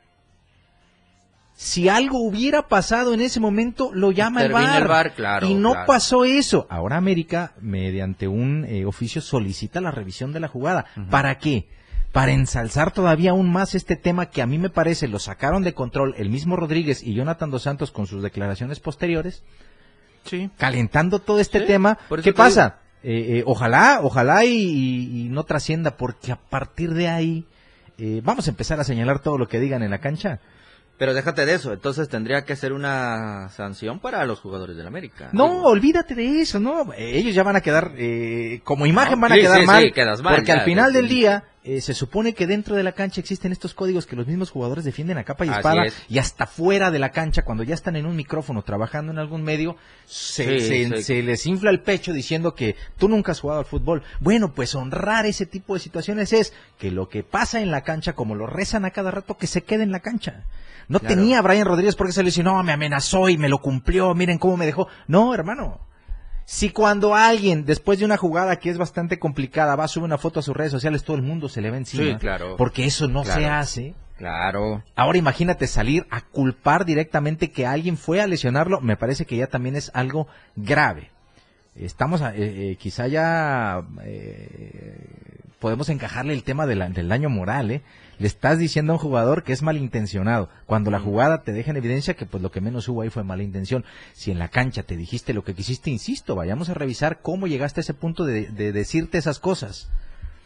Si 1.57 1.89
algo 1.89 2.19
hubiera 2.19 2.67
pasado 2.69 3.15
en 3.15 3.21
ese 3.21 3.39
momento, 3.39 3.91
lo 3.95 4.11
llama 4.11 4.41
el 4.43 4.47
Intervino 4.51 4.73
VAR. 4.73 4.83
el 4.83 4.89
VAR, 4.89 5.15
claro, 5.15 5.47
y 5.47 5.55
no 5.55 5.71
claro. 5.73 5.87
pasó 5.87 6.25
eso. 6.25 6.67
Ahora 6.69 6.97
América, 6.97 7.53
mediante 7.61 8.27
un 8.27 8.65
eh, 8.69 8.85
oficio, 8.87 9.21
solicita 9.23 9.81
la 9.81 9.93
revisión 9.93 10.33
de 10.33 10.41
la 10.41 10.49
jugada. 10.49 10.87
¿Para 11.11 11.39
qué? 11.39 11.69
Para 12.13 12.33
ensalzar 12.33 12.93
todavía 12.93 13.31
aún 13.31 13.51
más 13.53 13.75
este 13.75 13.97
tema 13.97 14.27
que 14.27 14.43
a 14.43 14.47
mí 14.47 14.59
me 14.59 14.69
parece 14.71 15.07
lo 15.09 15.19
sacaron 15.19 15.63
de 15.63 15.75
control 15.75 16.15
el 16.19 16.29
mismo 16.29 16.57
Rodríguez 16.57 17.03
y 17.03 17.15
Jonathan 17.15 17.51
Dos 17.51 17.63
Santos 17.63 17.91
con 17.93 18.07
sus 18.07 18.23
declaraciones 18.23 18.81
posteriores, 18.81 19.43
Sí. 20.25 20.51
calentando 20.59 21.19
todo 21.21 21.39
este 21.41 21.61
Sí, 21.61 21.67
tema. 21.67 21.99
¿Qué 22.23 22.33
pasa? 22.33 22.79
Eh, 23.03 23.39
eh, 23.39 23.43
ojalá, 23.47 24.01
ojalá 24.03 24.45
y, 24.45 24.51
y- 24.57 25.21
y 25.27 25.29
no 25.29 25.45
trascienda, 25.45 25.97
porque 25.97 26.33
a 26.33 26.37
partir 26.37 26.95
de 26.95 27.09
ahí 27.09 27.45
eh, 27.99 28.23
vamos 28.25 28.47
a 28.49 28.51
empezar 28.51 28.81
a 28.81 28.85
señalar 28.85 29.21
todo 29.21 29.37
lo 29.39 29.47
que 29.47 29.61
digan 29.61 29.83
en 29.83 29.91
la 29.91 29.99
cancha. 29.99 30.41
Pero 30.97 31.13
déjate 31.13 31.45
de 31.45 31.55
eso, 31.55 31.73
entonces 31.73 32.09
tendría 32.09 32.45
que 32.45 32.55
ser 32.55 32.73
una 32.73 33.49
sanción 33.49 33.99
para 33.99 34.25
los 34.27 34.39
jugadores 34.41 34.77
del 34.77 34.87
América. 34.87 35.31
No, 35.33 35.49
Digo, 35.49 35.63
olvídate 35.65 36.15
de 36.15 36.41
eso, 36.41 36.61
no. 36.61 36.93
Ellos 36.97 37.35
ya 37.35 37.43
van 37.43 37.57
a 37.57 37.61
quedar, 37.61 37.93
eh, 37.97 38.61
como 38.63 38.87
imagen 38.87 39.17
No, 39.17 39.23
van 39.23 39.33
a 39.33 39.35
sí, 39.35 39.41
quedar 39.41 39.61
sí, 39.61 39.67
mal, 39.67 39.83
sí, 39.83 39.93
quedas 39.93 40.23
mal, 40.23 40.37
porque 40.37 40.49
ya, 40.49 40.55
al 40.55 40.65
final 40.65 40.93
del 40.93 41.09
día 41.09 41.45
eh, 41.67 41.81
se 41.81 41.95
supone 41.95 42.35
que 42.35 42.47
dentro 42.47 42.77
de 42.77 42.83
la 42.83 42.93
cancha 42.93 43.21
existen 43.21 43.51
estos 43.51 43.73
códigos 43.73 44.05
que 44.07 44.17
los 44.17 44.27
mismos 44.27 44.51
jugadores 44.51 44.85
defienden 44.85 45.17
a 45.17 45.25
capa 45.25 45.47
y 45.47 45.49
espada 45.49 45.87
es. 45.87 45.97
y 46.11 46.19
hasta 46.19 46.47
fuera 46.47 46.91
de 46.91 46.99
la 46.99 47.11
cancha 47.11 47.43
cuando 47.43 47.63
ya 47.65 47.75
están 47.75 47.97
en 47.97 48.05
un 48.05 48.15
micrófono 48.17 48.63
trabajando 48.63 49.13
en 49.13 49.19
algún 49.19 49.43
medio 49.43 49.77
se, 50.05 50.61
Sí, 50.61 50.67
se- 50.89 50.97
sí. 50.99 51.03
se 51.03 51.23
les 51.23 51.47
infla 51.47 51.71
el 51.71 51.81
pecho 51.81 52.13
diciendo 52.13 52.55
que 52.55 52.77
tú 52.99 53.09
nunca 53.09 53.33
has 53.33 53.41
jugado 53.41 53.61
al 53.61 53.67
fútbol. 53.67 54.03
Bueno, 54.21 54.53
pues 54.53 54.75
honrar 54.75 55.25
ese 55.27 55.47
tipo 55.47 55.73
de 55.75 55.81
situaciones 55.81 56.33
es 56.35 56.53
que 56.79 56.91
lo 56.91 57.09
que 57.09 57.23
pasa 57.23 57.61
en 57.63 57.71
la 57.71 57.81
cancha, 57.83 58.13
como 58.13 58.35
lo 58.35 58.47
rezan 58.47 58.85
a 58.85 58.91
cada 58.91 59.11
rato, 59.11 59.39
que 59.39 59.47
se 59.47 59.63
quede 59.63 59.83
en 59.85 59.91
la 59.93 60.01
cancha. 60.01 60.45
No 60.89 61.01
Claro. 61.01 61.15
tenía 61.15 61.41
Brian 61.41 61.67
Rodríguez 61.67 61.97
porque 61.97 62.13
se 62.13 62.23
le 62.23 62.27
dice, 62.29 62.43
no, 62.43 62.63
me 62.63 62.73
amenazó 62.73 63.31
y 63.31 63.39
me 63.39 63.49
lo 63.49 63.57
cumplió, 63.59 64.15
miren 64.15 64.37
cómo 64.39 64.59
me 64.59 64.67
dejó. 64.67 64.87
No, 65.09 65.33
hermano. 65.33 65.81
Si 66.47 66.71
cuando 66.71 67.15
alguien, 67.15 67.65
después 67.65 67.99
de 67.99 68.05
una 68.05 68.17
jugada 68.17 68.57
que 68.57 68.69
es 68.71 68.77
bastante 68.79 69.19
complicada, 69.19 69.77
va 69.77 69.85
a 69.85 69.89
subir 69.89 70.05
una 70.05 70.19
foto 70.19 70.41
a 70.41 70.43
sus 70.43 70.55
redes 70.57 70.73
sociales, 70.73 71.03
todo 71.05 71.17
el 71.17 71.23
mundo 71.23 71.49
se 71.49 71.61
le 71.61 71.71
va 71.71 71.77
encima. 71.79 72.05
Sí, 72.05 72.15
claro. 72.17 72.57
Porque 72.57 72.85
eso 72.85 73.09
no 73.09 73.23
Claro. 73.23 73.41
se 73.41 73.47
hace. 73.47 73.95
Claro. 74.19 74.83
Ahora 74.95 75.19
imagínate 75.19 75.67
salir 75.67 76.07
a 76.11 76.21
culpar 76.21 76.85
directamente 76.85 77.51
que 77.51 77.67
alguien 77.67 77.97
fue 77.97 78.21
a 78.21 78.27
lesionarlo, 78.27 78.81
me 78.81 78.97
parece 78.97 79.27
que 79.27 79.37
ya 79.37 79.49
también 79.49 79.75
es 79.75 79.91
algo 79.95 80.29
grave. 80.55 81.11
Estamos, 81.77 82.23
a- 82.23 82.35
eh, 82.35 82.71
eh, 82.73 82.77
quizá 82.79 83.09
ya 83.09 83.83
eh, 84.05 84.97
podemos 85.59 85.89
encajarle 85.89 86.33
el 86.33 86.45
tema 86.45 86.67
de 86.67 86.77
la- 86.77 86.89
del 86.89 87.09
daño 87.09 87.29
moral, 87.31 87.71
¿eh? 87.71 87.83
Le 88.19 88.29
estás 88.29 88.59
diciendo 88.61 88.93
a 88.93 88.97
un 88.97 89.01
jugador 89.01 89.43
que 89.43 89.53
es 89.53 89.63
malintencionado, 89.63 90.49
cuando 90.67 90.93
la 90.93 91.01
jugada 91.01 91.43
te 91.43 91.53
deja 91.53 91.73
en 91.73 91.77
evidencia 91.79 92.15
que 92.15 92.27
pues 92.27 92.43
lo 92.45 92.53
que 92.53 92.61
menos 92.61 92.89
hubo 92.89 93.03
ahí 93.03 93.11
fue 93.11 93.25
mala 93.25 93.43
intención. 93.43 93.85
Si 94.13 94.31
en 94.31 94.39
la 94.39 94.49
cancha 94.49 94.85
te 94.85 94.97
dijiste 94.97 95.35
lo 95.35 95.43
que 95.43 95.55
quisiste, 95.55 95.91
insisto, 95.91 96.37
vayamos 96.37 96.69
a 96.69 96.75
revisar 96.75 97.21
cómo 97.23 97.49
llegaste 97.49 97.81
a 97.81 97.83
ese 97.83 97.95
punto 97.95 98.25
de, 98.25 98.47
de 98.47 98.71
decirte 98.71 99.19
esas 99.19 99.41
cosas. 99.41 99.89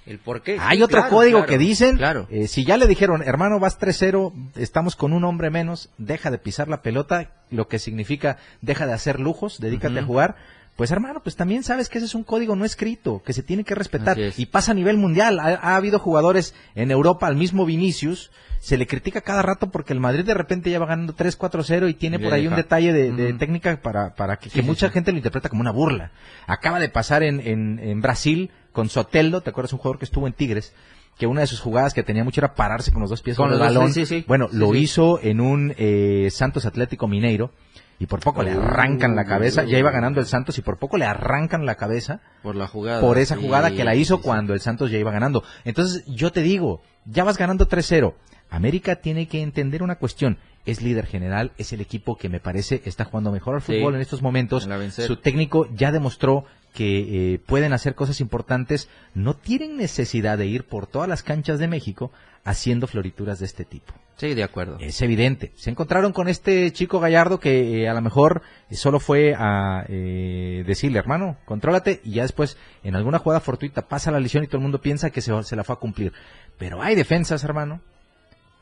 ¿El 0.07 0.19
por 0.19 0.41
qué? 0.41 0.57
Hay 0.59 0.79
Sí, 0.79 0.83
otro 0.85 1.01
claro, 1.01 1.15
código 1.15 1.39
claro, 1.41 1.51
que 1.51 1.59
dicen, 1.59 1.99
Claro. 1.99 2.27
eh, 2.31 2.47
si 2.49 2.65
ya 2.65 2.79
le 2.79 2.87
dijeron, 2.87 3.23
hermano, 3.23 3.61
vas 3.61 3.79
3-0, 3.79 4.33
estamos 4.57 4.97
con 4.97 5.13
un 5.13 5.25
hombre 5.25 5.51
menos, 5.51 5.91
deja 5.99 6.31
de 6.31 6.39
pisar 6.39 6.69
la 6.69 6.81
pelota, 6.81 7.33
lo 7.51 7.69
que 7.69 7.79
significa, 7.79 8.39
deja 8.63 8.87
de 8.87 8.95
hacer 8.95 9.21
lujos, 9.21 9.61
dedícate 9.61 9.99
a 9.99 10.05
jugar. 10.05 10.37
Pues 10.79 10.93
hermano, 10.93 11.21
pues 11.25 11.35
también 11.35 11.65
sabes 11.65 11.89
que 11.89 11.99
ese 11.99 12.05
es 12.07 12.15
un 12.15 12.23
código 12.23 12.55
no 12.55 12.65
escrito, 12.65 13.21
que 13.27 13.33
se 13.33 13.43
tiene 13.43 13.65
que 13.65 13.75
respetar. 13.75 14.17
Y 14.37 14.47
pasa 14.47 14.71
a 14.71 14.75
nivel 14.77 14.97
mundial. 14.97 15.41
Ha, 15.41 15.57
ha 15.57 15.75
habido 15.75 15.99
jugadores 15.99 16.55
en 16.77 16.93
Europa, 16.93 17.27
al 17.27 17.35
mismo 17.35 17.67
Vinicius, 17.67 18.31
se 18.61 18.79
le 18.79 18.87
critica 18.87 19.21
cada 19.23 19.43
rato 19.43 19.73
porque 19.73 19.93
el 19.93 19.99
Madrid 19.99 20.25
de 20.25 20.35
repente 20.35 20.71
ya 20.71 20.79
va 20.79 20.87
ganando 20.87 21.17
3-4-0 21.17 21.91
y 21.91 21.95
tiene 21.95 22.21
por 22.21 22.33
ahí 22.33 22.47
un 22.47 22.55
detalle 22.55 22.93
de, 22.93 23.33
técnica 23.35 23.83
para, 23.83 24.15
para 24.15 24.37
que, 24.37 24.51
que 24.51 24.61
sí, 24.61 24.63
mucha 24.63 24.87
sí. 24.87 24.93
gente 24.93 25.11
lo 25.11 25.19
interpreta 25.19 25.49
como 25.49 25.63
una 25.63 25.73
burla. 25.73 26.13
Acaba 26.47 26.79
de 26.79 26.89
pasar 26.89 27.25
en, 27.25 27.41
en, 27.41 27.81
en 27.81 28.01
Brasil 28.01 28.53
con 28.71 28.89
Soteldo, 28.89 29.41
¿te 29.41 29.51
acuerdas? 29.51 29.73
Un 29.73 29.81
jugador 29.81 29.99
que 29.99 30.05
estuvo 30.05 30.29
en 30.29 30.33
Tigres, 30.33 30.75
que 31.19 31.27
una 31.27 31.41
de 31.41 31.49
sus 31.49 31.59
jugadas 31.59 31.93
que 31.93 32.05
tenía 32.05 32.23
mucho 32.23 32.41
era 32.41 32.55
pararse 32.55 32.93
con 32.93 33.01
los 33.01 33.11
dos 33.11 33.21
pies 33.21 33.37
Con 33.37 33.53
el 33.53 33.59
balón. 33.59 33.93
sí. 33.93 34.25
Bueno, 34.29 34.47
Sí, 34.49 34.57
lo 34.57 34.77
hizo 34.77 35.19
en 35.21 35.41
un 35.41 35.75
eh, 35.77 36.29
Santos 36.31 36.67
Atlético 36.67 37.09
Mineiro 37.09 37.51
y 37.99 38.07
por 38.07 38.21
poco 38.21 38.43
le 38.43 38.53
arrancan 38.53 39.17
la 39.17 39.25
cabeza. 39.25 39.65
Ya 39.65 39.79
iba 39.79 39.91
ganando 39.91 40.21
el 40.21 40.27
Santos 40.27 40.59
y 40.59 40.63
por 40.63 40.79
poco 40.79 40.97
le 40.97 41.05
arrancan 41.05 41.67
la 41.67 41.75
cabeza 41.75 42.21
Por 42.43 42.55
la 42.57 42.67
jugada. 42.69 43.01
por 43.01 43.19
esa 43.19 43.35
sí, 43.37 43.43
jugada 43.43 43.71
que 43.71 43.85
la 43.85 43.95
hizo 43.95 44.17
sí, 44.17 44.23
sí. 44.23 44.27
cuando 44.27 44.55
el 44.55 44.61
Santos 44.61 44.91
ya 44.91 44.99
iba 44.99 45.11
ganando. 45.11 45.43
Entonces, 45.65 46.05
yo 46.07 46.31
te 46.33 46.43
digo, 46.43 46.81
ya 47.05 47.25
vas 47.25 47.39
ganando 47.39 47.69
3-0. 47.69 48.15
América 48.51 48.97
tiene 48.97 49.29
que 49.29 49.43
entender 49.43 49.83
una 49.83 49.97
cuestión. 49.97 50.39
Es 50.65 50.83
líder 50.83 51.07
general, 51.07 51.53
es 51.59 51.73
el 51.73 51.81
equipo 51.81 52.17
que 52.17 52.29
me 52.29 52.41
parece 52.41 52.83
está 52.85 53.05
jugando 53.05 53.33
mejor 53.33 53.55
al 53.57 53.63
fútbol 53.63 53.95
en 53.95 54.01
estos 54.01 54.23
momentos. 54.23 54.67
en. 54.67 54.91
Su 54.93 55.17
técnico 55.17 55.67
ya 55.75 55.93
demostró 55.93 56.45
que 56.75 57.35
eh, 57.35 57.39
pueden 57.39 57.73
hacer 57.73 57.95
cosas 57.95 58.21
importantes, 58.21 58.89
no 59.15 59.35
tienen 59.35 59.77
necesidad 59.77 60.39
de 60.39 60.47
ir 60.47 60.65
por 60.65 60.87
todas 60.87 61.09
las 61.09 61.23
canchas 61.23 61.59
de 61.59 61.69
México 61.69 62.13
haciendo 62.45 62.87
florituras 62.87 63.39
de 63.41 63.47
este 63.47 63.65
tipo. 63.65 63.93
Sí, 64.17 64.35
de 64.35 64.43
acuerdo. 64.43 64.79
Es 64.81 65.01
evidente. 65.03 65.53
Se 65.57 65.71
encontraron 65.71 66.13
con 66.13 66.29
este 66.29 66.73
chico 66.73 66.99
Gallardo 66.99 67.39
que 67.39 67.83
eh, 67.83 67.89
a 67.89 67.95
lo 67.95 68.01
mejor 68.01 68.43
solo 68.73 68.99
fue 68.99 69.35
a 69.37 69.85
eh, 69.89 70.65
decirle, 70.67 70.99
hermano, 70.99 71.37
contrólate, 71.45 72.01
y 72.05 72.13
ya 72.13 72.23
después, 72.23 72.57
en 72.83 72.97
alguna 72.97 73.19
jugada 73.21 73.41
fortuita, 73.41 73.87
pasa 73.87 74.11
la 74.11 74.19
lesión 74.19 74.43
y 74.43 74.49
todo 74.49 74.57
el 74.57 74.63
mundo 74.63 74.81
piensa 74.81 75.11
que 75.11 75.21
se, 75.21 75.41
se 75.45 75.57
la 75.57 75.63
fue 75.63 75.75
a 75.75 75.79
cumplir. 75.79 76.13
Pero 76.59 76.83
hay 76.83 76.97
defensas, 76.97 77.45
hermano. 77.45 77.81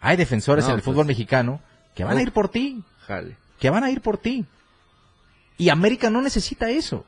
Hay 0.01 0.17
defensores 0.17 0.65
No, 0.67 0.71
en 0.73 0.77
el 0.77 0.83
pues- 0.83 0.93
fútbol 0.95 1.07
mexicano 1.07 1.61
que 1.95 2.05
van 2.05 2.19
a 2.19 2.23
ir 2.23 2.33
por 2.33 2.51
ti 2.51 2.83
Jale. 3.07 3.37
que 3.59 3.71
van 3.71 3.83
a 3.85 3.91
ir 3.91 4.03
por 4.03 4.19
ti. 4.19 4.45
Y 5.57 5.71
América 5.71 6.11
no 6.11 6.21
necesita 6.21 6.69
eso. 6.69 7.07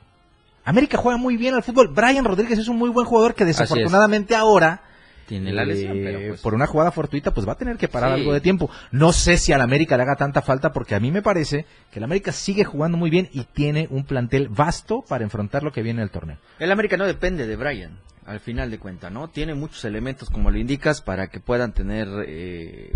América 0.69 0.99
juega 0.99 1.17
muy 1.19 1.37
bien 1.37 1.55
al 1.55 1.63
fútbol. 1.63 1.89
Brian 1.89 2.25
Rodríguez 2.25 2.59
es 2.59 2.69
un 2.69 2.77
muy 2.77 2.91
buen 2.91 3.07
jugador 3.07 3.35
que 3.35 3.45
es. 3.45 3.49
desafortunadamente 3.49 4.35
ahora, 4.37 4.83
Tiene 5.27 5.53
la 5.53 5.65
lesión, 5.65 5.97
eh, 5.99 6.03
pero 6.05 6.29
pues... 6.29 6.41
por 6.41 6.55
una 6.55 6.67
jugada 6.67 6.91
fortuita, 6.91 7.33
pues 7.35 7.47
va 7.47 7.53
a 7.53 7.57
tener 7.59 7.77
que 7.77 7.87
parar 7.89 8.15
Sí. 8.15 8.21
algo 8.21 8.33
de 8.33 8.41
tiempo. 8.41 8.71
No 8.93 9.13
sé 9.13 9.37
si 9.37 9.53
al 9.53 9.61
América 9.61 9.97
le 9.97 10.05
haga 10.05 10.17
tanta 10.17 10.41
falta 10.43 10.73
porque 10.73 10.95
a 10.95 11.01
mí 11.01 11.11
me 11.11 11.21
parece 11.23 11.67
que 11.93 11.99
el 11.99 12.05
América 12.05 12.33
sigue 12.33 12.65
jugando 12.65 12.97
muy 12.97 13.11
bien 13.11 13.29
y 13.33 13.45
tiene 13.45 13.87
un 13.91 14.05
plantel 14.05 14.49
vasto 14.49 15.05
para 15.09 15.25
enfrentar 15.25 15.63
lo 15.63 15.71
que 15.73 15.83
viene 15.83 16.01
en 16.01 16.05
el 16.05 16.11
torneo. 16.11 16.39
El 16.59 16.71
América 16.73 16.97
no 16.97 17.07
depende 17.07 17.47
de 17.47 17.57
Brian, 17.57 17.99
al 18.27 18.41
final 18.41 18.71
de 18.71 18.79
cuentas, 18.79 19.13
¿no? 19.13 19.29
Tiene 19.29 19.55
muchos 19.55 19.85
elementos, 19.85 20.31
como 20.31 20.51
lo 20.51 20.59
indicas, 20.59 21.03
para 21.03 21.29
que 21.29 21.41
puedan 21.41 21.73
tener, 21.73 22.09
eh, 22.27 22.93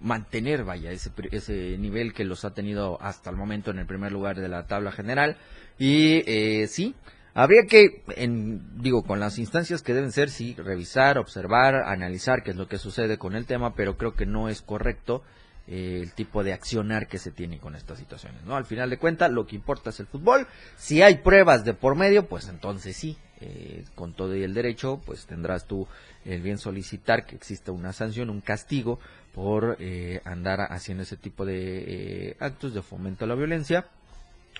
mantener, 0.00 0.64
vaya, 0.64 0.90
ese, 0.92 1.10
pri- 1.10 1.28
ese 1.32 1.76
nivel 1.78 2.12
que 2.12 2.24
los 2.24 2.44
ha 2.44 2.52
tenido 2.52 2.98
hasta 3.00 3.30
el 3.30 3.36
momento 3.36 3.70
en 3.70 3.78
el 3.78 3.86
primer 3.86 4.12
lugar 4.12 4.36
de 4.36 4.48
la 4.48 4.66
tabla 4.66 4.92
general. 4.92 5.36
Y 5.78 6.22
eh, 6.26 6.66
sí, 6.68 6.94
habría 7.36 7.66
que, 7.66 8.02
en, 8.16 8.82
digo, 8.82 9.04
con 9.04 9.20
las 9.20 9.38
instancias 9.38 9.82
que 9.82 9.94
deben 9.94 10.10
ser, 10.10 10.30
sí, 10.30 10.54
revisar, 10.54 11.18
observar, 11.18 11.74
analizar 11.86 12.42
qué 12.42 12.50
es 12.50 12.56
lo 12.56 12.66
que 12.66 12.78
sucede 12.78 13.18
con 13.18 13.36
el 13.36 13.46
tema, 13.46 13.74
pero 13.74 13.96
creo 13.96 14.14
que 14.14 14.26
no 14.26 14.48
es 14.48 14.62
correcto 14.62 15.22
eh, 15.68 16.00
el 16.02 16.12
tipo 16.12 16.42
de 16.42 16.52
accionar 16.52 17.06
que 17.06 17.18
se 17.18 17.30
tiene 17.30 17.58
con 17.58 17.76
estas 17.76 17.98
situaciones, 17.98 18.42
¿no? 18.44 18.56
Al 18.56 18.64
final 18.64 18.90
de 18.90 18.98
cuentas, 18.98 19.30
lo 19.30 19.46
que 19.46 19.56
importa 19.56 19.90
es 19.90 20.00
el 20.00 20.06
fútbol. 20.06 20.46
Si 20.76 21.02
hay 21.02 21.18
pruebas 21.18 21.64
de 21.64 21.74
por 21.74 21.94
medio, 21.94 22.26
pues 22.26 22.48
entonces 22.48 22.96
sí, 22.96 23.18
eh, 23.40 23.84
con 23.94 24.14
todo 24.14 24.34
y 24.34 24.42
el 24.42 24.54
derecho, 24.54 25.02
pues 25.04 25.26
tendrás 25.26 25.66
tú 25.66 25.86
el 26.24 26.40
bien 26.40 26.56
solicitar 26.56 27.26
que 27.26 27.36
exista 27.36 27.70
una 27.70 27.92
sanción, 27.92 28.30
un 28.30 28.40
castigo 28.40 28.98
por 29.34 29.76
eh, 29.78 30.22
andar 30.24 30.72
haciendo 30.72 31.02
ese 31.02 31.18
tipo 31.18 31.44
de 31.44 32.30
eh, 32.30 32.36
actos 32.40 32.72
de 32.72 32.80
fomento 32.80 33.26
a 33.26 33.28
la 33.28 33.34
violencia 33.34 33.86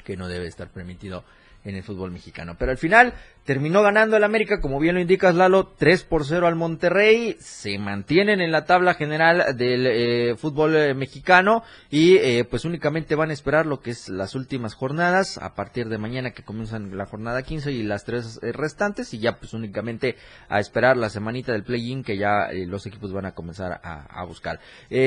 que 0.05 0.19
no 0.19 0.29
debe 0.29 0.47
estar 0.47 0.69
permitido 0.69 1.25
en 1.67 1.77
el 1.77 1.83
fútbol 1.83 2.11
mexicano. 2.11 2.57
Pero 2.59 2.71
al 2.71 2.79
final 2.79 3.13
terminó 3.47 3.83
ganando 3.83 4.17
el 4.17 4.25
América, 4.25 4.61
como 4.61 4.81
bien 4.81 4.97
lo 4.97 5.01
indicas 5.01 5.37
Lalo, 5.37 5.69
3 5.79 6.03
por 6.05 6.27
0 6.27 6.49
al 6.49 6.57
Monterrey, 6.57 7.37
se 7.39 7.79
mantienen 7.79 8.41
en 8.41 8.51
la 8.51 8.65
tabla 8.65 8.95
general 8.95 9.57
del 9.57 9.87
eh, 9.87 10.37
fútbol 10.37 10.77
eh, 10.77 10.95
mexicano 10.95 11.63
y 11.89 12.17
eh, 12.17 12.45
pues 12.45 12.65
únicamente 12.65 13.15
van 13.15 13.31
a 13.31 13.33
esperar 13.33 13.65
lo 13.65 13.81
que 13.81 13.93
es 13.93 14.09
las 14.09 14.35
últimas 14.35 14.75
jornadas 14.75 15.39
a 15.39 15.55
partir 15.55 15.89
de 15.89 15.97
mañana 15.97 16.33
que 16.33 16.43
comienzan 16.43 16.97
la 16.97 17.07
jornada 17.07 17.43
15 17.43 17.71
y 17.71 17.85
las 17.85 18.05
tres 18.05 18.41
eh, 18.43 18.51
restantes 18.51 19.15
y 19.15 19.21
ya 19.21 19.39
pues 19.39 19.55
únicamente 19.55 20.17
a 20.49 20.59
esperar 20.59 20.97
la 20.97 21.09
semanita 21.09 21.53
del 21.53 21.63
play-in 21.63 22.03
que 22.03 22.19
ya 22.19 22.49
los 22.67 22.85
equipos 22.87 23.13
van 23.13 23.27
a 23.27 23.33
comenzar 23.33 23.81
a, 23.83 24.07
a 24.09 24.25
buscar. 24.25 24.59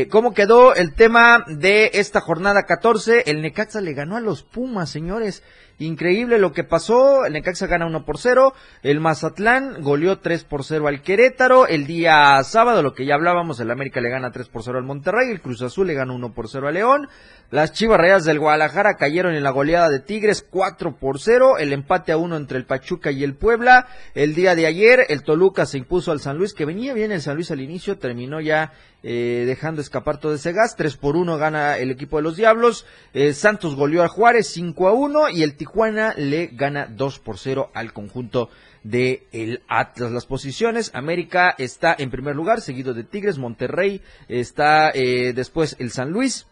¿Cómo 0.10 0.34
quedó 0.34 0.74
el 0.74 0.94
tema 0.94 1.44
de 1.48 1.92
esta 1.94 2.22
jornada 2.22 2.64
14? 2.64 3.24
El 3.26 3.42
Necaxa 3.42 3.82
le 3.82 3.94
ganó 3.94 4.16
a 4.16 4.22
los 4.22 4.44
Pumas, 4.44 4.90
señores. 4.90 5.44
Increíble 5.80 6.40
lo 6.40 6.52
que 6.52 6.66
pasó. 6.66 7.26
El 7.26 7.34
Necaxa 7.34 7.66
gana 7.68 7.86
1 7.86 8.06
por 8.06 8.18
0. 8.18 8.29
El 8.84 9.00
Mazatlán 9.00 9.82
goleó 9.82 10.20
3 10.20 10.44
por 10.44 10.64
0 10.64 10.88
al 10.88 11.02
Querétaro. 11.02 11.68
El 11.68 11.88
día 11.88 12.42
sábado, 12.44 12.82
lo 12.82 12.94
que 12.94 13.06
ya 13.06 13.16
hablábamos, 13.16 13.60
el 13.60 13.72
América 13.72 14.02
le 14.02 14.10
gana 14.10 14.32
3 14.32 14.50
por 14.50 14.64
0 14.64 14.78
al 14.78 14.84
Monterrey. 14.84 15.30
El 15.32 15.42
Cruz 15.42 15.62
Azul 15.62 15.88
le 15.88 15.94
gana 15.94 16.14
1 16.14 16.34
por 16.34 16.50
0 16.50 16.68
a 16.68 16.72
León. 16.72 17.08
Las 17.52 17.74
Chivas 17.74 17.98
Rayas 17.98 18.26
del 18.26 18.40
Guadalajara 18.40 18.96
cayeron 18.96 19.34
en 19.34 19.44
la 19.44 19.50
goleada 19.50 19.90
de 19.90 20.00
Tigres 20.00 20.46
4 20.48 20.98
por 20.98 21.20
0. 21.20 21.58
El 21.58 21.74
empate 21.74 22.12
a 22.12 22.18
1 22.18 22.38
entre 22.38 22.58
el 22.58 22.66
Pachuca 22.66 23.12
y 23.12 23.24
el 23.24 23.36
Puebla. 23.36 23.88
El 24.14 24.36
día 24.36 24.56
de 24.56 24.68
ayer, 24.68 25.06
el 25.10 25.24
Toluca 25.24 25.66
se 25.66 25.78
impuso 25.78 26.12
al 26.12 26.20
San 26.20 26.38
Luis, 26.38 26.54
que 26.54 26.66
venía 26.66 26.94
bien 26.94 27.12
el 27.12 27.22
San 27.22 27.36
Luis 27.36 27.52
al 27.52 27.62
inicio, 27.62 27.98
terminó 27.98 28.40
ya 28.40 28.74
eh, 29.04 29.44
dejando 29.46 29.82
escapar 29.82 30.20
todo 30.20 30.34
ese 30.34 30.52
gas. 30.52 30.76
3 30.76 30.98
por 30.98 31.16
1 31.16 31.38
gana 31.38 31.78
el 31.78 31.92
equipo 31.92 32.18
de 32.18 32.24
los 32.24 32.36
Diablos. 32.36 32.86
Eh, 33.14 33.34
Santos 33.34 33.76
goleó 33.76 34.04
a 34.04 34.08
Juárez 34.08 34.48
5 34.48 34.88
a 34.88 34.94
1 34.94 35.30
y 35.30 35.44
el 35.44 35.56
Tijuana 35.56 36.14
le 36.18 36.48
gana 36.48 36.88
2 36.88 37.20
por 37.20 37.38
0 37.38 37.72
al 37.74 37.94
conjunto 37.94 38.50
de 38.84 39.28
el 39.32 39.62
Atlas. 39.68 40.12
Las 40.12 40.26
posiciones, 40.26 40.92
América 40.94 41.54
está 41.58 41.96
en 41.98 42.12
primer 42.12 42.36
lugar, 42.36 42.62
seguido 42.62 42.94
de 42.94 43.04
Tigres, 43.04 43.38
Monterrey 43.38 44.02
está 44.28 44.92
eh, 44.94 45.34
después 45.34 45.76
el 45.80 45.92
San 45.92 46.12
Luis. 46.12 46.48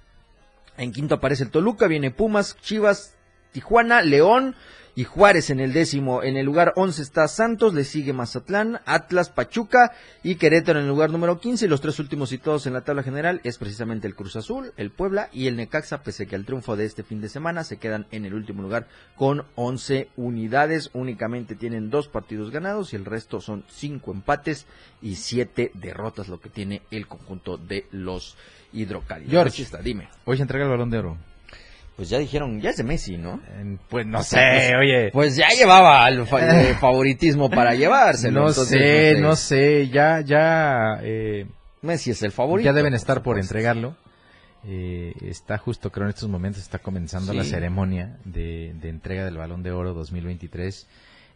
En 0.77 0.91
quinto 0.91 1.15
aparece 1.15 1.43
el 1.43 1.51
Toluca, 1.51 1.87
viene 1.87 2.11
Pumas, 2.11 2.55
Chivas, 2.61 3.17
Tijuana, 3.51 4.01
León 4.01 4.55
y 4.97 5.03
Juárez 5.03 5.51
en 5.51 5.59
el 5.59 5.73
décimo. 5.73 6.23
En 6.23 6.37
el 6.37 6.47
lugar 6.47 6.73
11 6.75 7.03
está 7.03 7.27
Santos, 7.27 7.75
le 7.75 7.83
sigue 7.83 8.13
Mazatlán, 8.13 8.79
Atlas, 8.87 9.29
Pachuca 9.29 9.91
y 10.23 10.35
Querétaro 10.37 10.79
en 10.79 10.85
el 10.85 10.89
lugar 10.89 11.11
número 11.11 11.39
15. 11.39 11.65
Y 11.65 11.69
los 11.69 11.81
tres 11.81 11.99
últimos 11.99 12.29
citados 12.29 12.65
en 12.65 12.73
la 12.73 12.81
tabla 12.81 13.03
general 13.03 13.39
es 13.43 13.59
precisamente 13.59 14.07
el 14.07 14.15
Cruz 14.15 14.35
Azul, 14.35 14.73
el 14.75 14.89
Puebla 14.89 15.29
y 15.31 15.45
el 15.45 15.55
Necaxa, 15.55 16.01
pese 16.01 16.25
que 16.25 16.35
al 16.35 16.45
triunfo 16.45 16.75
de 16.75 16.85
este 16.85 17.03
fin 17.03 17.21
de 17.21 17.29
semana 17.29 17.63
se 17.63 17.77
quedan 17.77 18.07
en 18.09 18.25
el 18.25 18.33
último 18.33 18.63
lugar 18.63 18.87
con 19.15 19.45
11 19.53 20.09
unidades. 20.17 20.89
Únicamente 20.93 21.53
tienen 21.53 21.91
dos 21.91 22.07
partidos 22.07 22.49
ganados 22.49 22.91
y 22.91 22.95
el 22.95 23.05
resto 23.05 23.39
son 23.39 23.65
cinco 23.69 24.11
empates 24.11 24.65
y 25.03 25.17
siete 25.17 25.69
derrotas, 25.75 26.27
lo 26.27 26.39
que 26.39 26.49
tiene 26.49 26.81
el 26.89 27.05
conjunto 27.05 27.57
de 27.57 27.85
los 27.91 28.35
hidrocálidos. 28.73 29.31
George. 29.31 29.63
Dime. 29.83 30.09
Hoy 30.25 30.37
se 30.37 30.41
entrega 30.41 30.65
el 30.65 30.71
balón 30.71 30.89
de 30.89 30.97
oro. 30.97 31.17
Pues 31.97 32.09
ya 32.09 32.19
dijeron, 32.19 32.61
ya 32.61 32.69
es 32.69 32.77
de 32.77 32.83
Messi, 32.83 33.17
¿no? 33.17 33.41
pues 33.89 34.05
no 34.05 34.19
Pues, 34.19 34.27
sé, 34.27 34.71
oye. 34.79 35.09
Pues 35.11 35.35
ya 35.35 35.49
llevaba 35.49 36.07
el 36.07 36.25
fa- 36.27 36.61
el 36.61 36.75
favoritismo 36.75 37.49
para 37.49 37.73
llevárselo. 37.75 38.41
no 38.43 38.47
entonces, 38.49 39.15
sé, 39.15 39.19
no 39.19 39.35
sé, 39.35 39.89
ya, 39.89 40.21
ya, 40.21 40.99
eh, 41.01 41.47
Messi 41.81 42.11
es 42.11 42.21
el 42.23 42.31
favorito. 42.31 42.65
ya 42.65 42.73
deben 42.73 42.93
estar 42.93 43.23
por 43.23 43.39
entregarlo. 43.39 43.97
Eh, 44.63 45.13
está 45.21 45.57
justo, 45.57 45.91
creo 45.91 46.05
en 46.05 46.09
estos 46.09 46.29
momentos 46.29 46.61
está 46.61 46.79
comenzando 46.79 47.31
Sí. 47.31 47.37
la 47.37 47.43
ceremonia 47.43 48.17
de, 48.25 48.73
de 48.79 48.89
entrega 48.89 49.25
del 49.25 49.37
Balón 49.37 49.63
de 49.63 49.71
Oro 49.71 49.93
2023. 49.93 50.87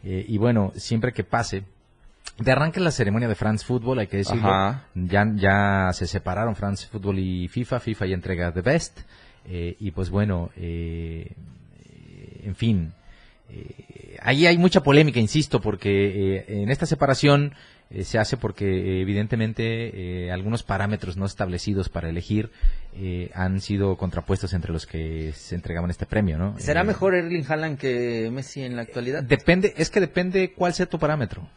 Eh, 0.03 0.25
y 0.27 0.37
bueno, 0.37 0.73
siempre 0.75 1.11
que 1.13 1.23
pase, 1.23 1.63
de 2.37 2.51
arranque 2.51 2.79
la 2.79 2.91
ceremonia 2.91 3.27
de 3.27 3.35
France 3.35 3.65
Football, 3.65 3.99
hay 3.99 4.07
que 4.07 4.17
decirlo. 4.17 4.47
Ajá. 4.47 4.83
Ya, 4.95 5.25
ya 5.35 5.89
se 5.93 6.05
separaron 6.07 6.55
France 6.55 6.87
Football 6.91 7.19
y 7.19 7.47
FIFA. 7.47 7.79
FIFA 7.79 8.05
ya 8.07 8.13
entrega 8.15 8.51
The 8.53 8.61
Best. 8.61 8.99
Eh, 9.47 9.75
y 9.79 9.91
pues 9.91 10.09
bueno, 10.09 10.49
eh, 10.55 11.31
en 12.43 12.55
fin, 12.55 12.93
eh, 13.53 14.17
ahí 14.21 14.45
hay 14.45 14.57
mucha 14.57 14.81
polémica, 14.81 15.19
insisto, 15.19 15.61
porque 15.61 16.37
eh, 16.37 16.45
en 16.47 16.69
esta 16.69 16.85
separación 16.85 17.53
eh, 17.89 18.03
se 18.03 18.17
hace 18.17 18.37
porque 18.37 19.01
evidentemente 19.01 20.31
algunos 20.31 20.63
parámetros 20.63 21.17
no 21.17 21.25
establecidos 21.25 21.89
para 21.89 22.09
elegir 22.09 22.49
han 23.33 23.61
sido 23.61 23.97
contrapuestos 23.97 24.53
entre 24.53 24.71
los 24.71 24.85
que 24.85 25.31
se 25.33 25.55
entregaban 25.55 25.89
este 25.89 26.05
premio, 26.05 26.37
¿no? 26.37 26.57
¿Será 26.59 26.83
mejor 26.83 27.15
Erling 27.15 27.45
Haaland 27.47 27.77
que 27.77 28.29
Messi 28.31 28.63
en 28.63 28.75
la 28.75 28.83
actualidad? 28.83 29.23
Depende, 29.23 29.73
es 29.77 29.89
que 29.89 29.99
depende 29.99 30.53
cuál 30.53 30.73
sea 30.73 30.85
tu 30.85 30.99
parámetro. 30.99 31.47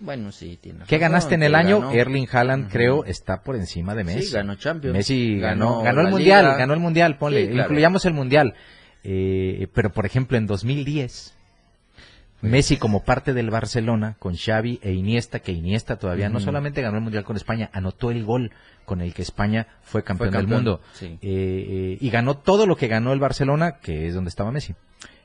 Bueno, 0.00 0.30
sí, 0.30 0.58
tiene 0.60 0.84
¿Qué 0.86 0.98
ganaste 0.98 1.34
en 1.34 1.42
el 1.42 1.54
año? 1.54 1.80
ganó. 1.80 1.92
Erling 1.92 2.28
Haaland, 2.30 2.70
creo, 2.70 3.04
está 3.04 3.42
por 3.42 3.56
encima 3.56 3.94
de 3.94 4.04
Messi. 4.04 4.22
Sí, 4.28 4.34
ganó 4.34 4.54
Champions. 4.54 4.96
Messi 4.96 5.38
ganó, 5.38 5.82
ganó, 5.82 6.02
el 6.02 6.08
mundial, 6.08 6.44
Liga. 6.44 6.56
ganó 6.56 6.74
el 6.74 6.80
mundial, 6.80 7.18
ponle, 7.18 7.46
Sí, 7.46 7.52
claro. 7.52 7.62
incluyamos 7.64 8.04
el 8.04 8.14
mundial. 8.14 8.54
Eh, 9.02 9.66
pero 9.74 9.90
por 9.90 10.06
ejemplo 10.06 10.36
en 10.38 10.46
2010, 10.46 11.34
Messi 12.40 12.76
como 12.76 13.02
parte 13.02 13.32
del 13.34 13.50
Barcelona 13.50 14.16
con 14.20 14.36
Xavi 14.36 14.78
e 14.82 14.92
Iniesta, 14.92 15.40
que 15.40 15.50
Iniesta 15.52 15.96
todavía 15.96 16.28
no 16.28 16.38
solamente 16.38 16.82
ganó 16.82 16.98
el 16.98 17.02
mundial 17.02 17.24
con 17.24 17.36
España, 17.36 17.68
anotó 17.72 18.12
el 18.12 18.24
gol 18.24 18.52
con 18.84 19.00
el 19.00 19.12
que 19.12 19.22
España 19.22 19.66
fue 19.82 20.04
campeón, 20.04 20.30
campeón, 20.30 20.48
del 20.48 20.54
mundo 20.56 20.80
sí. 20.92 21.06
Eh, 21.06 21.18
eh, 21.22 21.98
y 22.00 22.10
ganó 22.10 22.36
todo 22.36 22.66
lo 22.66 22.76
que 22.76 22.86
ganó 22.86 23.12
el 23.12 23.18
Barcelona, 23.18 23.78
que 23.82 24.06
es 24.06 24.14
donde 24.14 24.28
estaba 24.28 24.52
Messi. 24.52 24.74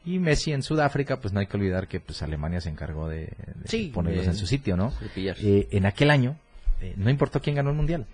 Y 0.06 0.20
Messi 0.20 0.52
en 0.52 0.64
Sudáfrica, 0.64 1.20
pues 1.20 1.34
no 1.34 1.40
hay 1.40 1.48
que 1.48 1.56
olvidar 1.56 1.88
que 1.88 2.00
pues 2.00 2.22
Alemania 2.22 2.60
se 2.60 2.70
encargó 2.70 3.08
de, 3.08 3.22
de 3.22 3.68
Sí, 3.68 3.92
ponerlos 3.94 4.28
en 4.28 4.36
su 4.36 4.46
sitio, 4.46 4.76
¿no? 4.76 4.92
Eh, 5.16 5.70
en 5.72 5.86
aquel 5.86 6.12
año 6.12 6.38
eh, 6.82 6.94
no 6.98 7.10
importó 7.10 7.42
quién 7.42 7.56
ganó 7.56 7.70
el 7.70 7.78
mundial. 7.78 8.06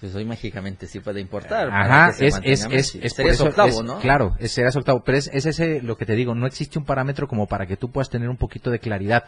Pues 0.00 0.14
hoy 0.14 0.24
mágicamente 0.24 0.86
sí 0.86 1.00
puede 1.00 1.20
importar. 1.20 1.68
Ajá, 1.70 2.10
es, 2.18 2.40
es, 2.42 2.66
es, 2.70 2.94
es 2.94 3.12
Sería 3.12 3.32
eso, 3.32 3.44
octavo, 3.44 3.82
¿no? 3.82 3.98
Claro, 3.98 4.34
su 4.40 4.78
octavo, 4.78 5.02
pero 5.04 5.18
es, 5.18 5.30
es 5.32 5.44
ese 5.44 5.82
lo 5.82 5.96
que 5.96 6.06
te 6.06 6.14
digo, 6.14 6.34
no 6.34 6.46
existe 6.46 6.78
un 6.78 6.86
parámetro 6.86 7.28
como 7.28 7.46
para 7.46 7.66
que 7.66 7.76
tú 7.76 7.90
puedas 7.90 8.08
tener 8.08 8.28
un 8.30 8.38
poquito 8.38 8.70
de 8.70 8.78
claridad. 8.78 9.24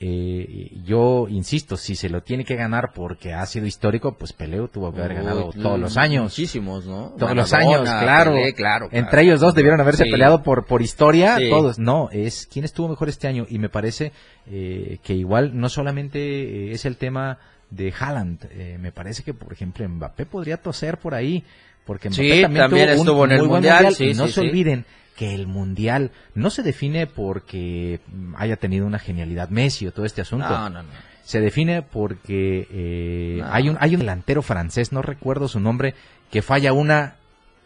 Eh, 0.00 0.70
yo 0.84 1.26
insisto, 1.28 1.76
si 1.76 1.96
se 1.96 2.08
lo 2.08 2.22
tiene 2.22 2.44
que 2.44 2.54
ganar 2.54 2.92
porque 2.94 3.32
ha 3.34 3.44
sido 3.46 3.66
histórico, 3.66 4.16
pues 4.16 4.32
Peleo 4.32 4.68
tuvo 4.68 4.92
que 4.92 5.00
haber 5.00 5.14
ganado 5.14 5.50
Uy, 5.54 5.60
todos 5.60 5.78
los 5.78 5.96
años. 5.96 6.24
Muchísimos, 6.24 6.86
¿no? 6.86 7.14
Todos 7.18 7.34
los 7.34 7.52
años, 7.52 7.80
claro. 7.82 8.32
Pelé, 8.34 8.54
claro. 8.54 8.88
Entre 8.92 9.22
ellos 9.22 9.40
dos 9.40 9.54
debieron 9.54 9.80
haberse 9.80 10.04
Sí. 10.04 10.10
peleado 10.10 10.42
por, 10.44 10.66
por 10.66 10.82
historia, 10.82 11.36
Sí. 11.38 11.50
todos. 11.50 11.78
No, 11.80 12.10
es 12.12 12.48
quién 12.52 12.64
estuvo 12.64 12.88
mejor 12.88 13.08
este 13.08 13.26
año. 13.26 13.44
Y 13.48 13.58
me 13.58 13.68
parece 13.68 14.12
eh, 14.50 14.98
que 15.02 15.14
igual 15.14 15.58
no 15.58 15.68
solamente 15.68 16.18
eh, 16.20 16.72
es 16.72 16.84
el 16.84 16.96
tema 16.96 17.38
de 17.70 17.92
Haaland, 17.98 18.46
eh, 18.52 18.78
me 18.80 18.92
parece 18.92 19.22
que, 19.24 19.34
por 19.34 19.52
ejemplo, 19.52 19.86
Mbappé 19.88 20.26
podría 20.26 20.58
toser 20.58 20.98
por 20.98 21.14
ahí. 21.14 21.44
Porque 21.84 22.08
Mbappé 22.08 22.22
Sí, 22.22 22.42
también, 22.42 22.62
también 22.64 22.86
tuvo 22.86 22.94
un 22.94 22.98
estuvo 23.00 23.24
en 23.24 23.32
el 23.32 23.42
Mundial, 23.48 23.94
sí, 23.94 24.04
y 24.10 24.14
no 24.14 24.28
se 24.28 24.40
olviden 24.42 24.84
que 25.18 25.34
el 25.34 25.48
mundial 25.48 26.12
no 26.34 26.48
se 26.48 26.62
define 26.62 27.08
porque 27.08 27.98
haya 28.36 28.56
tenido 28.56 28.86
una 28.86 29.00
genialidad 29.00 29.48
Messi 29.48 29.86
o 29.88 29.92
todo 29.92 30.06
este 30.06 30.20
asunto 30.20 30.48
No, 30.48 30.70
no, 30.70 30.82
no. 30.84 30.88
se 31.24 31.40
define 31.40 31.82
porque 31.82 32.68
eh, 32.70 33.38
No. 33.40 33.52
hay 33.52 33.68
un 33.68 33.76
hay 33.80 33.94
un 33.94 34.00
delantero 34.00 34.42
francés, 34.42 34.92
no 34.92 35.02
recuerdo 35.02 35.48
su 35.48 35.58
nombre, 35.58 35.94
que 36.30 36.40
falla 36.40 36.72
una 36.72 37.16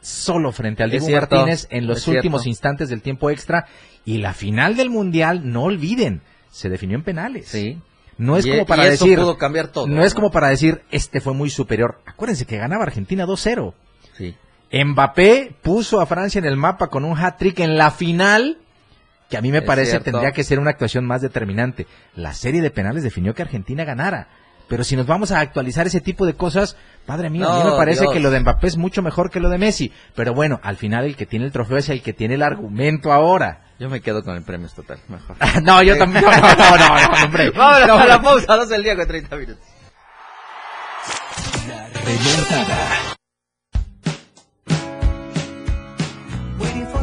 solo 0.00 0.50
frente 0.50 0.82
al 0.82 0.90
Dibu 0.90 1.04
cierto, 1.06 1.36
Martínez 1.36 1.66
en 1.70 1.86
los 1.86 2.00
cierto. 2.02 2.18
últimos 2.20 2.46
instantes 2.46 2.88
del 2.88 3.02
tiempo 3.02 3.28
extra 3.30 3.66
y 4.06 4.18
la 4.18 4.32
final 4.32 4.74
del 4.74 4.88
mundial, 4.88 5.52
no 5.52 5.64
olviden, 5.64 6.22
se 6.50 6.70
definió 6.70 6.96
en 6.96 7.04
penales. 7.04 7.48
Sí. 7.48 7.78
No 8.18 8.36
es 8.38 8.46
Y- 8.46 8.50
como 8.50 8.66
para 8.66 8.84
y 8.84 8.88
eso 8.94 9.04
decir 9.04 9.18
pudo 9.18 9.36
cambiar 9.36 9.68
todo. 9.68 9.86
no 9.86 10.02
es 10.04 10.14
como 10.14 10.30
para 10.30 10.48
decir 10.48 10.82
este 10.90 11.20
fue 11.20 11.34
muy 11.34 11.50
superior. 11.50 12.00
Acuérdense 12.06 12.46
que 12.46 12.56
ganaba 12.56 12.84
Argentina 12.84 13.26
2-0. 13.26 13.74
Sí. 14.16 14.34
Mbappé 14.72 15.54
puso 15.62 16.00
a 16.00 16.06
Francia 16.06 16.38
en 16.38 16.44
el 16.46 16.56
mapa 16.56 16.88
con 16.88 17.04
un 17.04 17.16
hat-trick 17.18 17.60
en 17.60 17.76
la 17.76 17.90
final, 17.90 18.58
que 19.28 19.36
a 19.36 19.42
mí 19.42 19.50
me 19.52 19.58
Es 19.58 19.64
parece 19.64 19.90
cierto. 19.90 20.10
tendría 20.10 20.32
que 20.32 20.44
ser 20.44 20.58
una 20.58 20.70
actuación 20.70 21.04
más 21.06 21.20
determinante. 21.20 21.86
La 22.14 22.32
serie 22.32 22.62
de 22.62 22.70
penales 22.70 23.02
definió 23.02 23.34
que 23.34 23.42
Argentina 23.42 23.84
ganara. 23.84 24.28
Pero 24.68 24.84
si 24.84 24.96
nos 24.96 25.06
vamos 25.06 25.32
a 25.32 25.40
actualizar 25.40 25.86
ese 25.86 26.00
tipo 26.00 26.24
de 26.24 26.34
cosas, 26.34 26.76
padre 27.04 27.28
mío, 27.28 27.46
a 27.50 27.62
mí 27.62 27.70
me 27.70 27.76
parece 27.76 28.02
Dios. 28.02 28.12
que 28.14 28.20
lo 28.20 28.30
de 28.30 28.40
Mbappé 28.40 28.68
es 28.68 28.76
mucho 28.78 29.02
mejor 29.02 29.30
que 29.30 29.40
lo 29.40 29.50
de 29.50 29.58
Messi. 29.58 29.92
Pero 30.14 30.32
bueno, 30.32 30.60
al 30.62 30.76
final 30.76 31.04
el 31.04 31.16
que 31.16 31.26
tiene 31.26 31.44
el 31.44 31.52
trofeo 31.52 31.76
es 31.76 31.90
el 31.90 32.00
que 32.02 32.14
tiene 32.14 32.34
el 32.36 32.42
argumento 32.42 33.12
ahora. 33.12 33.60
Yo 33.78 33.90
me 33.90 34.00
quedo 34.00 34.22
con 34.24 34.36
el 34.36 34.42
premio 34.44 34.68
total, 34.74 34.98
mejor. 35.08 35.36
no, 35.62 35.82
yo 35.82 35.98
también. 35.98 36.24
No, 36.24 36.30
no, 36.30 36.40
no, 36.40 36.76
no, 36.78 37.08
no, 37.18 37.24
hombre. 37.24 37.50
Vámonos 37.54 37.88
No, 37.88 37.94
a 37.98 38.06
la 38.06 38.22
pausa, 38.22 38.56
12 38.56 38.72
del 38.72 38.82
día 38.84 38.96
con 38.96 39.06
30 39.06 39.36
minutos. 39.36 39.64
Remontada. 42.04 43.11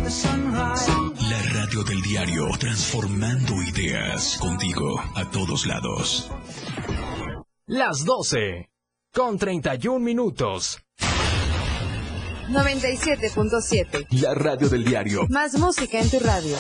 La 0.10 1.40
radio 1.54 1.84
del 1.84 2.02
diario, 2.02 2.48
transformando 2.60 3.54
ideas 3.62 4.40
contigo 4.40 5.00
a 5.14 5.30
todos 5.30 5.68
lados. 5.68 6.32
Las 7.68 8.04
12. 8.06 8.72
Con 9.14 9.38
31 9.38 10.00
minutos. 10.00 10.80
97.7. 12.50 14.08
La 14.20 14.34
radio 14.34 14.68
del 14.68 14.84
diario, 14.84 15.28
Más 15.30 15.54
música 15.60 16.00
en 16.00 16.10
tu 16.10 16.18
radio. 16.20 16.56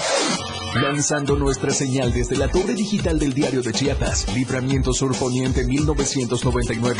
lanzando 0.75 1.35
nuestra 1.35 1.71
señal 1.71 2.13
desde 2.13 2.37
la 2.37 2.49
torre 2.49 2.75
digital 2.75 3.17
del 3.17 3.33
diario 3.33 3.63
de 3.63 3.71
Chiapas, 3.71 4.31
Libramiento 4.35 4.93
Sur 4.93 5.17
Poniente 5.17 5.65
1999. 5.65 6.99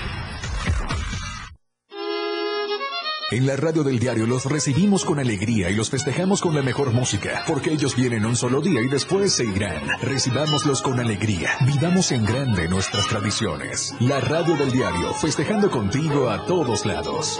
En 3.31 3.47
la 3.47 3.55
radio 3.55 3.83
del 3.83 3.97
diario 3.97 4.27
los 4.27 4.43
recibimos 4.43 5.05
con 5.05 5.17
alegría 5.17 5.69
y 5.69 5.75
los 5.75 5.89
festejamos 5.89 6.41
con 6.41 6.53
la 6.53 6.61
mejor 6.61 6.91
música, 6.91 7.45
porque 7.47 7.71
ellos 7.71 7.95
vienen 7.95 8.25
un 8.25 8.35
solo 8.35 8.59
día 8.59 8.81
y 8.81 8.89
después 8.89 9.31
se 9.31 9.45
irán. 9.45 9.83
Recibámoslos 10.01 10.81
con 10.81 10.99
alegría. 10.99 11.51
Vivamos 11.65 12.11
en 12.11 12.25
grande 12.25 12.67
nuestras 12.67 13.07
tradiciones. 13.07 13.95
La 14.01 14.19
radio 14.19 14.57
del 14.57 14.73
diario, 14.73 15.13
festejando 15.13 15.71
contigo 15.71 16.29
a 16.29 16.45
todos 16.45 16.85
lados. 16.85 17.39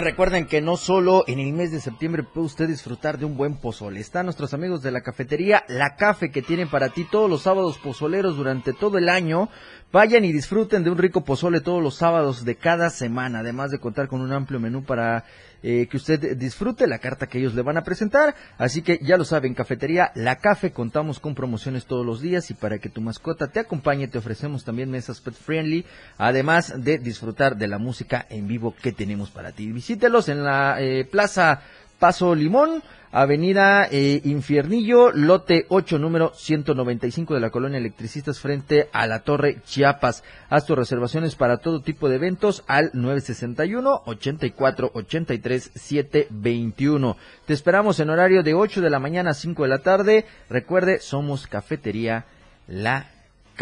Recuerden 0.00 0.46
que 0.46 0.62
no 0.62 0.78
solo 0.78 1.22
en 1.26 1.38
el 1.38 1.52
mes 1.52 1.70
de 1.70 1.78
septiembre 1.78 2.22
puede 2.22 2.46
usted 2.46 2.66
disfrutar 2.66 3.18
de 3.18 3.26
un 3.26 3.36
buen 3.36 3.56
pozole. 3.56 4.00
Están 4.00 4.24
nuestros 4.24 4.54
amigos 4.54 4.82
de 4.82 4.90
la 4.90 5.02
cafetería 5.02 5.64
La 5.68 5.96
Cafe 5.96 6.30
que 6.30 6.40
tienen 6.40 6.68
para 6.68 6.88
ti 6.88 7.04
todos 7.04 7.28
los 7.28 7.42
sábados 7.42 7.78
pozoleros 7.78 8.36
durante 8.36 8.72
todo 8.72 8.96
el 8.96 9.10
año. 9.10 9.50
Vayan 9.92 10.24
y 10.24 10.32
disfruten 10.32 10.82
de 10.82 10.90
un 10.90 10.96
rico 10.96 11.22
pozole 11.22 11.60
todos 11.60 11.82
los 11.82 11.96
sábados 11.96 12.46
de 12.46 12.56
cada 12.56 12.88
semana, 12.88 13.40
además 13.40 13.70
de 13.70 13.78
contar 13.78 14.08
con 14.08 14.22
un 14.22 14.32
amplio 14.32 14.58
menú 14.58 14.82
para 14.82 15.24
eh, 15.62 15.86
que 15.88 15.98
usted 15.98 16.36
disfrute 16.36 16.86
la 16.86 16.98
carta 16.98 17.26
que 17.26 17.38
ellos 17.38 17.54
le 17.54 17.60
van 17.60 17.76
a 17.76 17.84
presentar. 17.84 18.34
Así 18.56 18.80
que 18.80 18.98
ya 19.02 19.18
lo 19.18 19.26
saben, 19.26 19.52
cafetería 19.52 20.10
La 20.14 20.36
Cafe, 20.36 20.72
contamos 20.72 21.20
con 21.20 21.34
promociones 21.34 21.84
todos 21.84 22.06
los 22.06 22.22
días 22.22 22.50
y 22.50 22.54
para 22.54 22.78
que 22.78 22.88
tu 22.88 23.02
mascota 23.02 23.48
te 23.48 23.60
acompañe 23.60 24.08
te 24.08 24.16
ofrecemos 24.18 24.64
también 24.64 24.90
mesas 24.90 25.20
pet 25.20 25.34
friendly, 25.34 25.84
además 26.16 26.72
de 26.82 26.96
disfrutar 26.98 27.56
de 27.58 27.68
la 27.68 27.78
música 27.78 28.26
en 28.30 28.48
vivo 28.48 28.74
que 28.80 28.92
tenemos 28.92 29.30
para 29.30 29.52
ti. 29.52 29.66
Visítelos 29.82 30.28
en 30.28 30.44
la 30.44 30.80
eh, 30.80 31.04
Plaza 31.04 31.60
Paso 31.98 32.36
Limón, 32.36 32.84
Avenida 33.10 33.88
eh, 33.90 34.20
Infiernillo, 34.22 35.10
lote 35.10 35.66
8, 35.70 35.98
número 35.98 36.30
195 36.36 37.34
de 37.34 37.40
la 37.40 37.50
colonia 37.50 37.78
Electricistas 37.78 38.38
frente 38.38 38.88
a 38.92 39.08
la 39.08 39.24
Torre 39.24 39.60
Chiapas. 39.66 40.22
Haz 40.48 40.66
tus 40.66 40.78
reservaciones 40.78 41.34
para 41.34 41.56
todo 41.56 41.82
tipo 41.82 42.08
de 42.08 42.14
eventos 42.14 42.62
al 42.68 42.92
961 42.92 44.02
84 44.06 44.92
83 44.94 45.72
721. 45.74 47.16
Te 47.44 47.52
esperamos 47.52 47.98
en 47.98 48.10
horario 48.10 48.44
de 48.44 48.54
8 48.54 48.82
de 48.82 48.90
la 48.90 49.00
mañana 49.00 49.30
a 49.30 49.34
5 49.34 49.64
de 49.64 49.68
la 49.68 49.78
tarde. 49.78 50.26
Recuerde, 50.48 51.00
somos 51.00 51.48
Cafetería 51.48 52.26
La 52.68 53.11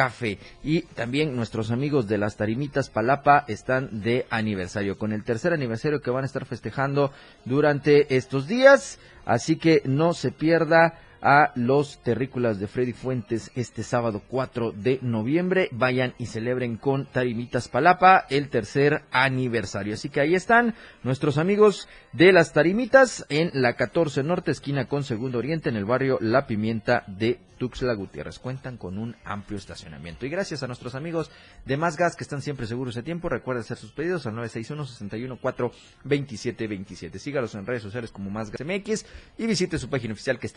Café. 0.01 0.39
Y 0.65 0.81
también 0.81 1.37
nuestros 1.37 1.71
amigos 1.71 2.09
de 2.09 2.17
las 2.17 2.39
Tarimitas 2.39 2.89
Palapa 2.89 3.45
están 3.49 4.01
de 4.01 4.25
aniversario, 4.31 4.97
con 4.97 5.13
el 5.13 5.25
tercer 5.25 5.53
aniversario 5.53 6.01
que 6.01 6.11
van 6.11 6.23
a 6.23 6.27
estar 6.27 6.47
festejando 6.47 7.13
durante 7.45 8.17
estos 8.17 8.49
días. 8.49 8.99
Así 9.27 9.57
que 9.57 9.83
no 9.85 10.15
se 10.15 10.33
pierda 10.33 10.95
a 11.23 11.53
los 11.55 12.03
terrícolas 12.03 12.59
de 12.59 12.67
Freddy 12.67 12.93
Fuentes 12.93 13.51
este 13.55 13.83
sábado 13.83 14.23
4 14.29 14.73
de 14.73 14.99
noviembre. 15.03 15.69
Vayan 15.73 16.15
y 16.19 16.27
celebren 16.27 16.77
con 16.77 17.07
Tarimitas 17.07 17.69
Palapa 17.69 18.27
el 18.31 18.49
tercer 18.49 19.03
aniversario. 19.11 19.95
Así 19.95 20.09
que 20.09 20.21
ahí 20.21 20.35
están 20.35 20.75
nuestros 21.03 21.39
amigos 21.39 21.89
de 22.13 22.33
las 22.33 22.53
Tarimitas 22.53 23.27
en 23.29 23.51
la 23.55 23.75
14 23.75 24.23
Norte, 24.23 24.51
esquina 24.51 24.87
con 24.87 25.05
Segundo 25.05 25.39
Oriente, 25.39 25.69
en 25.69 25.77
el 25.77 25.85
barrio 25.85 26.19
La 26.21 26.47
Pimienta 26.47 27.05
de 27.07 27.39
Tuxtla 27.61 27.95
Gutiérrez. 27.95 28.39
Cuentan 28.39 28.79
con 28.79 28.97
un 28.97 29.15
amplio 29.23 29.59
estacionamiento. 29.59 30.25
Y 30.25 30.31
gracias 30.31 30.63
a 30.63 30.67
nuestros 30.67 30.95
amigos 30.95 31.31
de 31.67 31.77
Más 31.77 31.99
Gas 31.99 32.17
que 32.17 32.25
están 32.25 32.41
siempre 32.41 32.67
seguros 32.67 32.95
de 32.95 33.03
tiempo. 33.03 33.29
Recuerda 33.29 33.61
hacer 33.61 33.77
sus 33.77 33.93
pedidos 33.93 34.27
al 34.27 34.33
961-61-4-2727. 34.35 37.19
Sígalos 37.19 37.55
en 37.55 37.67
redes 37.67 37.83
sociales 37.83 38.11
como 38.11 38.31
Más 38.31 38.51
Gas 38.51 38.67
MX 38.67 39.05
y 39.37 39.47
visite 39.47 39.79
su 39.79 39.91
página 39.91 40.15
oficial 40.15 40.39
que 40.39 40.47
es 40.47 40.55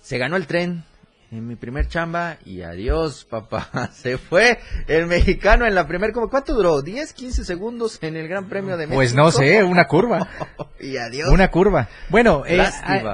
se 0.00 0.18
ganó 0.18 0.36
el 0.36 0.46
tren 0.46 0.84
en 1.32 1.48
mi 1.48 1.56
primer 1.56 1.88
chamba 1.88 2.38
y 2.44 2.62
adiós, 2.62 3.24
papá. 3.28 3.90
Se 3.92 4.16
fue 4.16 4.60
el 4.86 5.06
mexicano 5.06 5.66
en 5.66 5.74
la 5.74 5.86
primer, 5.88 6.12
¿cómo- 6.12 6.30
¿cuánto 6.30 6.54
duró? 6.54 6.80
¿10, 6.82 7.12
15 7.12 7.44
segundos 7.44 7.98
en 8.00 8.16
el 8.16 8.28
Gran 8.28 8.48
Premio 8.48 8.76
de 8.76 8.86
México? 8.86 8.94
Pues 8.94 9.12
no 9.14 9.30
sé, 9.32 9.64
una 9.64 9.86
curva. 9.88 10.28
y 10.80 10.96
adiós. 10.96 11.28
Una 11.30 11.50
curva. 11.50 11.88
Bueno, 12.10 12.44
eh, 12.46 12.64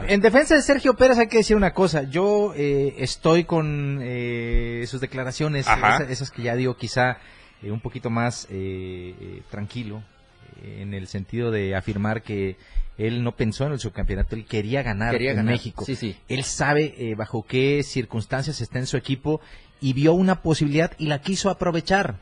en 0.09 0.21
defensa 0.21 0.55
de 0.55 0.61
Sergio 0.63 0.95
Pérez 0.95 1.19
hay 1.19 1.29
que 1.29 1.39
decir 1.39 1.57
una 1.57 1.73
cosa. 1.73 2.03
Yo 2.03 2.53
eh, 2.55 2.97
estoy 2.99 3.45
con 3.45 4.01
eh, 4.03 4.85
sus 4.87 5.01
declaraciones, 5.01 5.67
Ajá. 5.67 5.97
esa- 5.97 6.05
esas, 6.13 6.31
que 6.31 6.43
ya 6.43 6.55
digo 6.55 6.77
quizá 6.77 7.17
eh, 7.63 7.71
un 7.71 7.81
poquito 7.81 8.11
más 8.11 8.47
eh, 8.51 9.41
tranquilo, 9.51 10.03
en 10.63 10.95
el 10.95 11.07
sentido 11.09 11.51
de 11.51 11.75
afirmar 11.75 12.23
que 12.23 12.57
él 12.99 13.25
no 13.25 13.35
pensó 13.37 13.67
en 13.67 13.73
el 13.73 13.79
subcampeonato, 13.81 14.37
él 14.37 14.45
quería 14.45 14.83
ganar 14.83 15.13
Quería 15.13 15.31
en 15.31 15.37
ganar. 15.37 15.53
México. 15.55 15.85
Sí, 15.85 15.97
sí. 15.97 16.17
Él 16.29 16.45
sabe 16.45 16.95
eh, 16.99 17.15
bajo 17.15 17.45
qué 17.45 17.83
circunstancias 17.83 18.61
está 18.61 18.79
en 18.79 18.87
su 18.87 18.97
equipo 18.97 19.41
y 19.81 19.93
vio 19.95 20.13
una 20.13 20.43
posibilidad 20.43 20.93
y 20.99 21.07
la 21.07 21.21
quiso 21.21 21.51
aprovechar. 21.51 22.21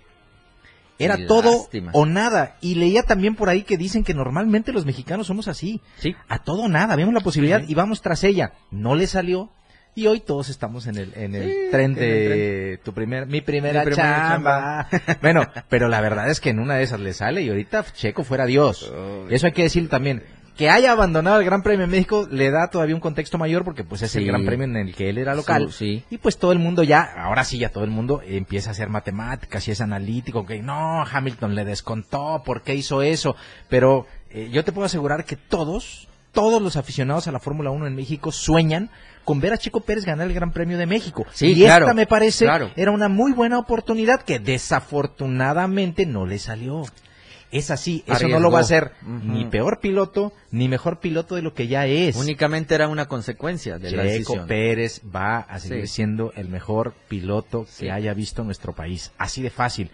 Era 0.98 1.26
todo 1.26 1.66
o 1.92 2.04
nada. 2.06 2.56
Y 2.60 2.74
leía 2.74 3.02
también 3.04 3.34
por 3.34 3.48
ahí 3.48 3.62
que 3.62 3.78
dicen 3.78 4.04
que 4.04 4.12
normalmente 4.12 4.70
los 4.72 4.84
mexicanos 4.84 5.26
somos 5.26 5.48
así. 5.48 5.80
Sí. 5.98 6.14
A 6.28 6.42
todo 6.42 6.62
o 6.64 6.68
nada. 6.68 6.94
Vemos 6.94 7.14
la 7.14 7.20
posibilidad 7.20 7.60
Sí. 7.60 7.66
y 7.72 7.74
vamos 7.74 8.02
tras 8.02 8.22
ella. 8.22 8.52
No 8.70 8.94
le 8.94 9.06
salió. 9.06 9.50
Y 9.94 10.06
hoy 10.06 10.20
todos 10.20 10.48
estamos 10.48 10.86
en 10.86 10.96
el, 10.96 11.12
en 11.14 11.34
el 11.34 11.50
Sí, 11.50 11.56
tren 11.70 11.92
en 11.92 11.98
el 11.98 11.98
de 11.98 12.80
tu 12.84 12.92
primer, 12.92 13.26
mi 13.26 13.40
primera, 13.40 13.80
Mi 13.80 13.90
primera 13.90 14.28
chamba. 14.28 14.88
bueno, 15.22 15.46
pero 15.68 15.88
la 15.88 16.00
verdad 16.00 16.30
es 16.30 16.40
que 16.40 16.50
en 16.50 16.60
una 16.60 16.76
de 16.76 16.84
esas 16.84 17.00
le 17.00 17.12
sale 17.12 17.42
y 17.42 17.48
ahorita 17.48 17.84
Checo 17.92 18.22
fuera 18.22 18.46
Dios. 18.46 18.90
Uy. 18.90 19.34
Eso 19.34 19.46
hay 19.46 19.52
que 19.52 19.62
decir 19.62 19.88
también. 19.88 20.22
Que 20.56 20.68
haya 20.68 20.92
abandonado 20.92 21.38
el 21.38 21.46
Gran 21.46 21.62
Premio 21.62 21.86
de 21.86 21.90
México 21.90 22.28
le 22.30 22.50
da 22.50 22.68
todavía 22.68 22.94
un 22.94 23.00
contexto 23.00 23.38
mayor 23.38 23.64
porque 23.64 23.82
pues 23.82 24.02
es 24.02 24.14
el. 24.16 24.26
Gran 24.26 24.44
Premio 24.44 24.64
en 24.64 24.76
el 24.76 24.94
que 24.94 25.08
él 25.08 25.16
era 25.16 25.34
local. 25.34 25.72
Sí. 25.72 26.04
Y 26.10 26.18
pues 26.18 26.36
todo 26.38 26.52
el 26.52 26.58
mundo 26.58 26.82
ya, 26.82 27.00
ahora 27.16 27.44
sí 27.44 27.58
ya 27.58 27.70
todo 27.70 27.84
el 27.84 27.90
mundo 27.90 28.20
empieza 28.22 28.68
a 28.68 28.72
hacer 28.72 28.90
matemáticas 28.90 29.66
y 29.66 29.70
es 29.70 29.80
analítico, 29.80 30.44
que 30.44 30.60
no, 30.60 31.02
Hamilton 31.02 31.54
le 31.54 31.64
descontó, 31.64 32.42
¿por 32.44 32.60
qué 32.62 32.74
hizo 32.74 33.00
eso? 33.00 33.36
Pero 33.70 34.06
eh, 34.30 34.50
yo 34.52 34.62
te 34.62 34.72
puedo 34.72 34.84
asegurar 34.84 35.24
que 35.24 35.36
todos, 35.36 36.08
todos 36.32 36.60
los 36.62 36.76
aficionados 36.76 37.26
a 37.28 37.32
la 37.32 37.40
Fórmula 37.40 37.70
1 37.70 37.86
en 37.86 37.94
México 37.96 38.32
sueñan 38.32 38.90
con 39.24 39.40
ver 39.40 39.52
a 39.52 39.58
Chico 39.58 39.80
Pérez 39.80 40.04
ganar 40.04 40.26
el 40.26 40.34
Gran 40.34 40.52
Premio 40.52 40.78
de 40.78 40.86
México. 40.86 41.26
Sí, 41.32 41.48
y 41.52 41.54
claro, 41.62 41.86
esta 41.86 41.94
me 41.94 42.06
parece 42.06 42.44
claro. 42.46 42.70
era 42.76 42.90
una 42.90 43.08
muy 43.08 43.32
buena 43.32 43.58
oportunidad 43.58 44.22
que 44.22 44.38
desafortunadamente 44.38 46.06
no 46.06 46.26
le 46.26 46.38
salió. 46.38 46.84
Es 47.52 47.72
así, 47.72 48.04
eso 48.06 48.28
no 48.28 48.38
lo 48.38 48.52
va 48.52 48.58
a 48.58 48.62
hacer 48.62 48.92
ni 49.02 49.44
peor 49.44 49.80
piloto, 49.80 50.32
ni 50.52 50.68
mejor 50.68 51.00
piloto 51.00 51.34
de 51.34 51.42
lo 51.42 51.52
que 51.52 51.66
ya 51.66 51.84
es. 51.86 52.14
Únicamente 52.14 52.76
era 52.76 52.86
una 52.86 53.06
consecuencia 53.08 53.76
de 53.78 53.90
la 53.90 54.04
decisión. 54.04 54.46
Pérez 54.46 55.02
va 55.14 55.38
a 55.40 55.58
seguir 55.58 55.88
Sí. 55.88 55.94
siendo 55.94 56.32
el 56.36 56.48
mejor 56.48 56.94
piloto 57.08 57.66
Sí. 57.68 57.86
que 57.86 57.90
haya 57.90 58.14
visto 58.14 58.44
nuestro 58.44 58.72
país. 58.72 59.10
Así 59.18 59.42
de 59.42 59.50
fácil. 59.50 59.90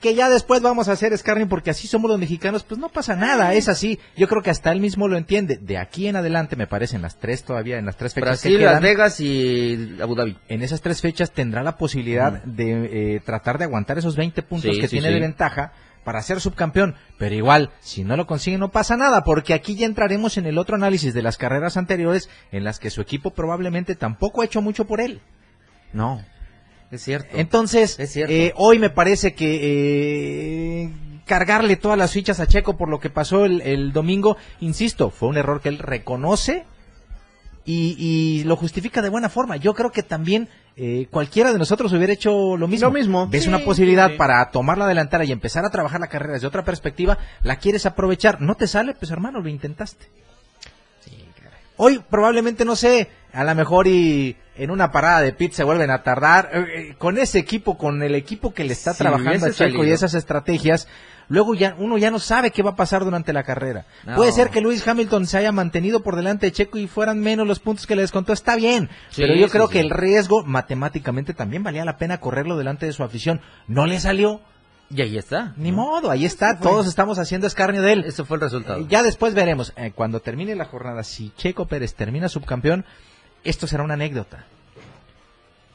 Que 0.00 0.14
ya 0.14 0.30
después 0.30 0.62
vamos 0.62 0.88
a 0.88 0.92
hacer 0.92 1.16
scarring 1.16 1.48
porque 1.48 1.68
así 1.70 1.86
somos 1.86 2.10
los 2.10 2.18
mexicanos, 2.18 2.62
pues 2.62 2.80
no 2.80 2.88
pasa 2.88 3.16
nada, 3.16 3.52
es 3.52 3.68
así. 3.68 3.98
Yo 4.16 4.28
creo 4.28 4.42
que 4.42 4.48
hasta 4.48 4.72
él 4.72 4.80
mismo 4.80 5.08
lo 5.08 5.18
entiende. 5.18 5.58
De 5.58 5.76
aquí 5.76 6.08
en 6.08 6.16
adelante, 6.16 6.56
me 6.56 6.66
parece, 6.66 6.96
en 6.96 7.02
las 7.02 7.18
tres 7.18 7.44
todavía, 7.44 7.78
en 7.78 7.84
las 7.84 7.96
tres 7.96 8.14
fechas 8.14 8.40
que 8.40 8.48
Brasil, 8.48 8.58
quedan, 8.60 8.72
Las 8.72 8.82
Vegas 8.82 9.20
y 9.20 9.96
Abu 10.00 10.14
Dhabi. 10.14 10.38
en 10.48 10.62
esas 10.62 10.80
tres 10.80 11.02
fechas 11.02 11.32
tendrá 11.32 11.62
la 11.62 11.76
posibilidad 11.76 12.42
de 12.44 13.16
eh, 13.16 13.20
tratar 13.20 13.58
de 13.58 13.64
aguantar 13.64 13.98
esos 13.98 14.16
20 14.16 14.42
puntos 14.42 14.74
Sí, 14.74 14.80
que 14.80 14.88
sí, 14.88 14.96
tiene 14.96 15.08
sí. 15.08 15.14
de 15.14 15.20
ventaja 15.20 15.72
para 16.02 16.22
ser 16.22 16.40
subcampeón. 16.40 16.94
Pero 17.18 17.34
igual, 17.34 17.70
si 17.80 18.02
no 18.02 18.16
lo 18.16 18.26
consigue 18.26 18.56
no 18.56 18.70
pasa 18.70 18.96
nada, 18.96 19.22
porque 19.22 19.52
aquí 19.52 19.74
ya 19.76 19.84
entraremos 19.84 20.38
en 20.38 20.46
el 20.46 20.56
otro 20.56 20.76
análisis 20.76 21.12
de 21.12 21.20
las 21.22 21.36
carreras 21.36 21.76
anteriores 21.76 22.30
en 22.52 22.64
las 22.64 22.78
que 22.78 22.88
su 22.88 23.02
equipo 23.02 23.32
probablemente 23.32 23.94
tampoco 23.96 24.40
ha 24.40 24.46
hecho 24.46 24.62
mucho 24.62 24.86
por 24.86 25.02
él. 25.02 25.20
No, 25.92 26.24
es 26.90 27.02
cierto. 27.02 27.28
Entonces, 27.36 27.98
Es 27.98 28.12
cierto. 28.12 28.32
eh, 28.32 28.52
hoy 28.56 28.78
me 28.78 28.90
parece 28.90 29.34
que 29.34 30.82
eh, 30.84 30.90
cargarle 31.26 31.76
todas 31.76 31.96
las 31.98 32.12
fichas 32.12 32.40
a 32.40 32.46
Checo 32.46 32.76
por 32.76 32.88
lo 32.88 32.98
que 33.00 33.10
pasó 33.10 33.44
el, 33.44 33.60
el 33.62 33.92
domingo, 33.92 34.36
insisto, 34.60 35.10
fue 35.10 35.28
un 35.28 35.36
error 35.38 35.60
que 35.60 35.68
él 35.68 35.78
reconoce 35.78 36.64
y, 37.64 37.94
y 37.98 38.44
lo 38.44 38.56
justifica 38.56 39.02
de 39.02 39.08
buena 39.10 39.28
forma. 39.28 39.56
Yo 39.56 39.74
creo 39.74 39.92
que 39.92 40.02
también 40.02 40.48
eh, 40.76 41.06
cualquiera 41.10 41.52
de 41.52 41.58
nosotros 41.58 41.92
hubiera 41.92 42.12
hecho 42.12 42.56
lo 42.56 42.66
mismo. 42.66 42.88
Lo 42.88 42.94
mismo. 42.94 43.28
Ves 43.28 43.42
Sí, 43.44 43.48
una 43.48 43.60
posibilidad 43.60 44.06
sí, 44.06 44.12
sí. 44.14 44.18
para 44.18 44.50
tomar 44.50 44.78
la 44.78 44.86
delantera 44.88 45.24
y 45.24 45.30
empezar 45.32 45.64
a 45.64 45.70
trabajar 45.70 46.00
la 46.00 46.08
carrera 46.08 46.32
desde 46.34 46.46
otra 46.46 46.64
perspectiva, 46.64 47.18
la 47.42 47.56
quieres 47.56 47.86
aprovechar. 47.86 48.40
No 48.40 48.54
te 48.56 48.66
sale, 48.66 48.94
pues 48.94 49.10
hermano, 49.10 49.40
lo 49.40 49.48
intentaste. 49.48 50.06
Hoy 51.76 51.98
probablemente, 52.10 52.64
no 52.66 52.76
sé, 52.76 53.08
a 53.32 53.42
lo 53.42 53.54
mejor 53.54 53.86
y 53.86 54.36
en 54.62 54.70
una 54.70 54.90
parada 54.92 55.20
de 55.20 55.32
pit 55.32 55.52
se 55.52 55.64
vuelven 55.64 55.90
a 55.90 56.02
tardar. 56.02 56.50
Eh, 56.52 56.58
eh, 56.90 56.94
con 56.98 57.18
ese 57.18 57.38
equipo, 57.38 57.76
con 57.78 58.02
el 58.02 58.14
equipo 58.14 58.52
que 58.52 58.64
le 58.64 58.72
está 58.72 58.92
Si 58.92 58.98
trabajando 58.98 59.46
a 59.46 59.50
Checo 59.50 59.84
y 59.84 59.90
esas 59.90 60.14
estrategias, 60.14 60.86
luego 61.28 61.54
ya 61.54 61.74
uno 61.78 61.96
ya 61.98 62.10
no 62.10 62.18
sabe 62.18 62.50
qué 62.50 62.62
va 62.62 62.70
a 62.70 62.76
pasar 62.76 63.04
durante 63.04 63.32
la 63.32 63.42
carrera. 63.44 63.86
No. 64.06 64.16
Puede 64.16 64.32
ser 64.32 64.50
que 64.50 64.60
Luis 64.60 64.86
Hamilton 64.86 65.26
se 65.26 65.38
haya 65.38 65.52
mantenido 65.52 66.02
por 66.02 66.16
delante 66.16 66.46
de 66.46 66.52
Checo 66.52 66.78
y 66.78 66.86
fueran 66.88 67.20
menos 67.20 67.46
los 67.46 67.58
puntos 67.60 67.86
que 67.86 67.96
le 67.96 68.02
descontó, 68.02 68.32
está 68.32 68.56
bien. 68.56 68.88
Sí, 69.10 69.22
pero 69.22 69.34
yo 69.34 69.46
sí, 69.46 69.52
creo 69.52 69.66
sí. 69.68 69.72
que 69.74 69.80
el 69.80 69.90
riesgo 69.90 70.44
matemáticamente 70.44 71.34
también 71.34 71.62
valía 71.62 71.84
la 71.84 71.96
pena 71.96 72.18
correrlo 72.20 72.56
delante 72.56 72.86
de 72.86 72.92
su 72.92 73.02
afición. 73.02 73.40
No 73.66 73.86
le 73.86 73.98
salió, 74.00 74.40
Y 74.90 75.00
ahí 75.02 75.16
está. 75.16 75.54
ni 75.56 75.70
¿no? 75.70 75.76
modo, 75.78 76.10
ahí 76.10 76.24
está, 76.24 76.58
todos 76.58 76.86
estamos 76.88 77.18
haciendo 77.18 77.46
escarnio 77.46 77.80
de 77.80 77.92
él. 77.92 78.04
Ese 78.06 78.24
fue 78.24 78.36
el 78.36 78.40
resultado. 78.42 78.80
Eh, 78.80 78.86
Ya 78.88 79.02
después 79.02 79.34
veremos, 79.34 79.72
eh, 79.76 79.92
cuando 79.94 80.20
termine 80.20 80.54
la 80.56 80.64
jornada, 80.64 81.02
si 81.04 81.30
Checo 81.36 81.66
Pérez 81.66 81.94
termina 81.94 82.28
subcampeón, 82.28 82.84
esto 83.44 83.66
será 83.66 83.82
una 83.82 83.94
anécdota. 83.94 84.46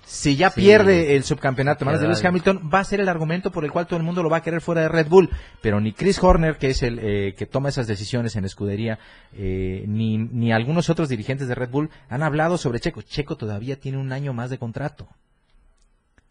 Si 0.08 0.36
ya 0.36 0.52
Sí. 0.52 0.62
pierde 0.62 1.16
el 1.16 1.24
subcampeonato 1.24 1.84
en 1.84 1.88
manos 1.88 2.00
de 2.02 2.08
Lewis. 2.08 2.24
Hamilton, 2.24 2.70
va 2.72 2.80
a 2.80 2.84
ser 2.84 3.00
el 3.00 3.10
argumento 3.10 3.50
por 3.52 3.66
el 3.66 3.72
cual 3.72 3.88
todo 3.88 3.98
el 3.98 4.04
mundo 4.06 4.22
lo 4.22 4.30
va 4.30 4.38
a 4.38 4.42
querer 4.44 4.62
fuera 4.62 4.82
de 4.82 4.88
Red 4.88 5.08
Bull. 5.08 5.32
Pero 5.62 5.80
ni 5.82 5.94
Chris 5.94 6.22
Horner, 6.24 6.58
que 6.58 6.70
es 6.70 6.84
el 6.84 7.00
eh, 7.02 7.34
que 7.36 7.48
toma 7.48 7.70
esas 7.70 7.88
decisiones 7.88 8.36
en 8.36 8.46
escudería, 8.46 9.00
eh, 9.34 9.84
ni, 9.88 10.20
ni 10.20 10.54
algunos 10.54 10.92
otros 10.92 11.10
dirigentes 11.10 11.48
de 11.48 11.56
Red 11.56 11.70
Bull 11.72 11.90
han 12.08 12.22
hablado 12.22 12.60
sobre 12.60 12.80
Checo. 12.80 13.02
Checo 13.02 13.36
todavía 13.36 13.80
tiene 13.80 13.98
un 13.98 14.12
año 14.12 14.32
más 14.32 14.52
de 14.52 14.60
contrato. 14.60 15.08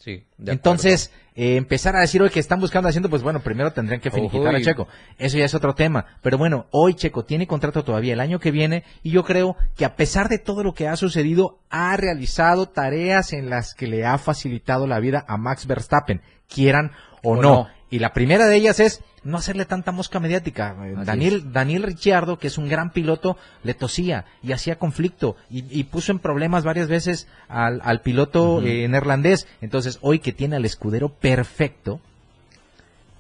Sí. 0.05 0.23
de 0.37 0.53
Entonces, 0.53 1.11
eh, 1.35 1.57
empezar 1.57 1.97
a 1.97 2.01
decir 2.01 2.21
hoy 2.21 2.29
que 2.29 2.39
están 2.39 2.61
buscando 2.61 2.91
haciendo, 2.91 3.09
pues 3.09 3.23
bueno, 3.23 3.41
primero 3.41 3.73
tendrían 3.73 4.03
que 4.03 4.11
finiquitar 4.11 4.55
a. 4.55 4.61
Checo. 4.61 4.87
Eso 5.19 5.39
ya 5.39 5.47
es 5.47 5.55
otro 5.55 5.75
tema. 5.75 6.05
Pero 6.21 6.37
bueno, 6.37 6.67
hoy 6.73 6.93
Checo 6.93 7.25
tiene 7.25 7.47
contrato 7.47 7.85
todavía 7.85 8.13
el 8.13 8.21
año 8.21 8.39
que 8.39 8.51
viene 8.51 8.85
y 9.03 9.13
yo 9.13 9.25
creo 9.25 9.57
que 9.75 9.87
a 9.87 9.97
pesar 9.97 10.29
de 10.29 10.39
todo 10.39 10.63
lo 10.63 10.75
que 10.75 10.89
ha 10.89 10.97
sucedido, 10.97 11.59
ha 11.71 11.97
realizado 11.97 12.69
tareas 12.69 13.33
en 13.33 13.49
las 13.49 13.73
que 13.73 13.87
le 13.87 14.05
ha 14.05 14.19
facilitado 14.19 14.87
la 14.87 15.01
vida 15.01 15.25
a 15.27 15.39
Max 15.39 15.67
Verstappen, 15.67 16.21
quieran 16.53 16.93
o, 17.23 17.31
O 17.31 17.37
no. 17.37 17.43
no. 17.43 17.69
Y 17.89 18.01
la 18.01 18.13
primera 18.13 18.47
de 18.47 18.57
ellas 18.57 18.81
es 18.81 19.03
no 19.25 19.39
hacerle 19.39 19.65
tanta 19.65 19.91
mosca 19.93 20.21
mediática. 20.21 20.71
Así 20.81 21.05
Daniel, 21.07 21.53
Daniel 21.53 21.83
Ricciardo, 21.83 22.39
que 22.39 22.47
es 22.49 22.59
un 22.59 22.69
gran 22.69 22.91
piloto, 22.93 23.37
le 23.63 23.75
tosía 23.75 24.27
y 24.43 24.53
hacía 24.53 24.77
conflicto 24.79 25.37
y, 25.51 25.65
y 25.71 25.85
puso 25.85 26.13
en 26.13 26.19
problemas 26.19 26.65
varias 26.65 26.89
veces 26.89 27.27
al, 27.49 27.81
al 27.85 28.01
piloto 28.03 28.61
eh, 28.63 28.87
neerlandés. 28.89 29.47
Entonces, 29.61 29.99
hoy 30.03 30.19
que 30.19 30.33
tiene 30.33 30.57
al 30.57 30.65
escudero 30.65 31.09
perfecto, 31.09 32.01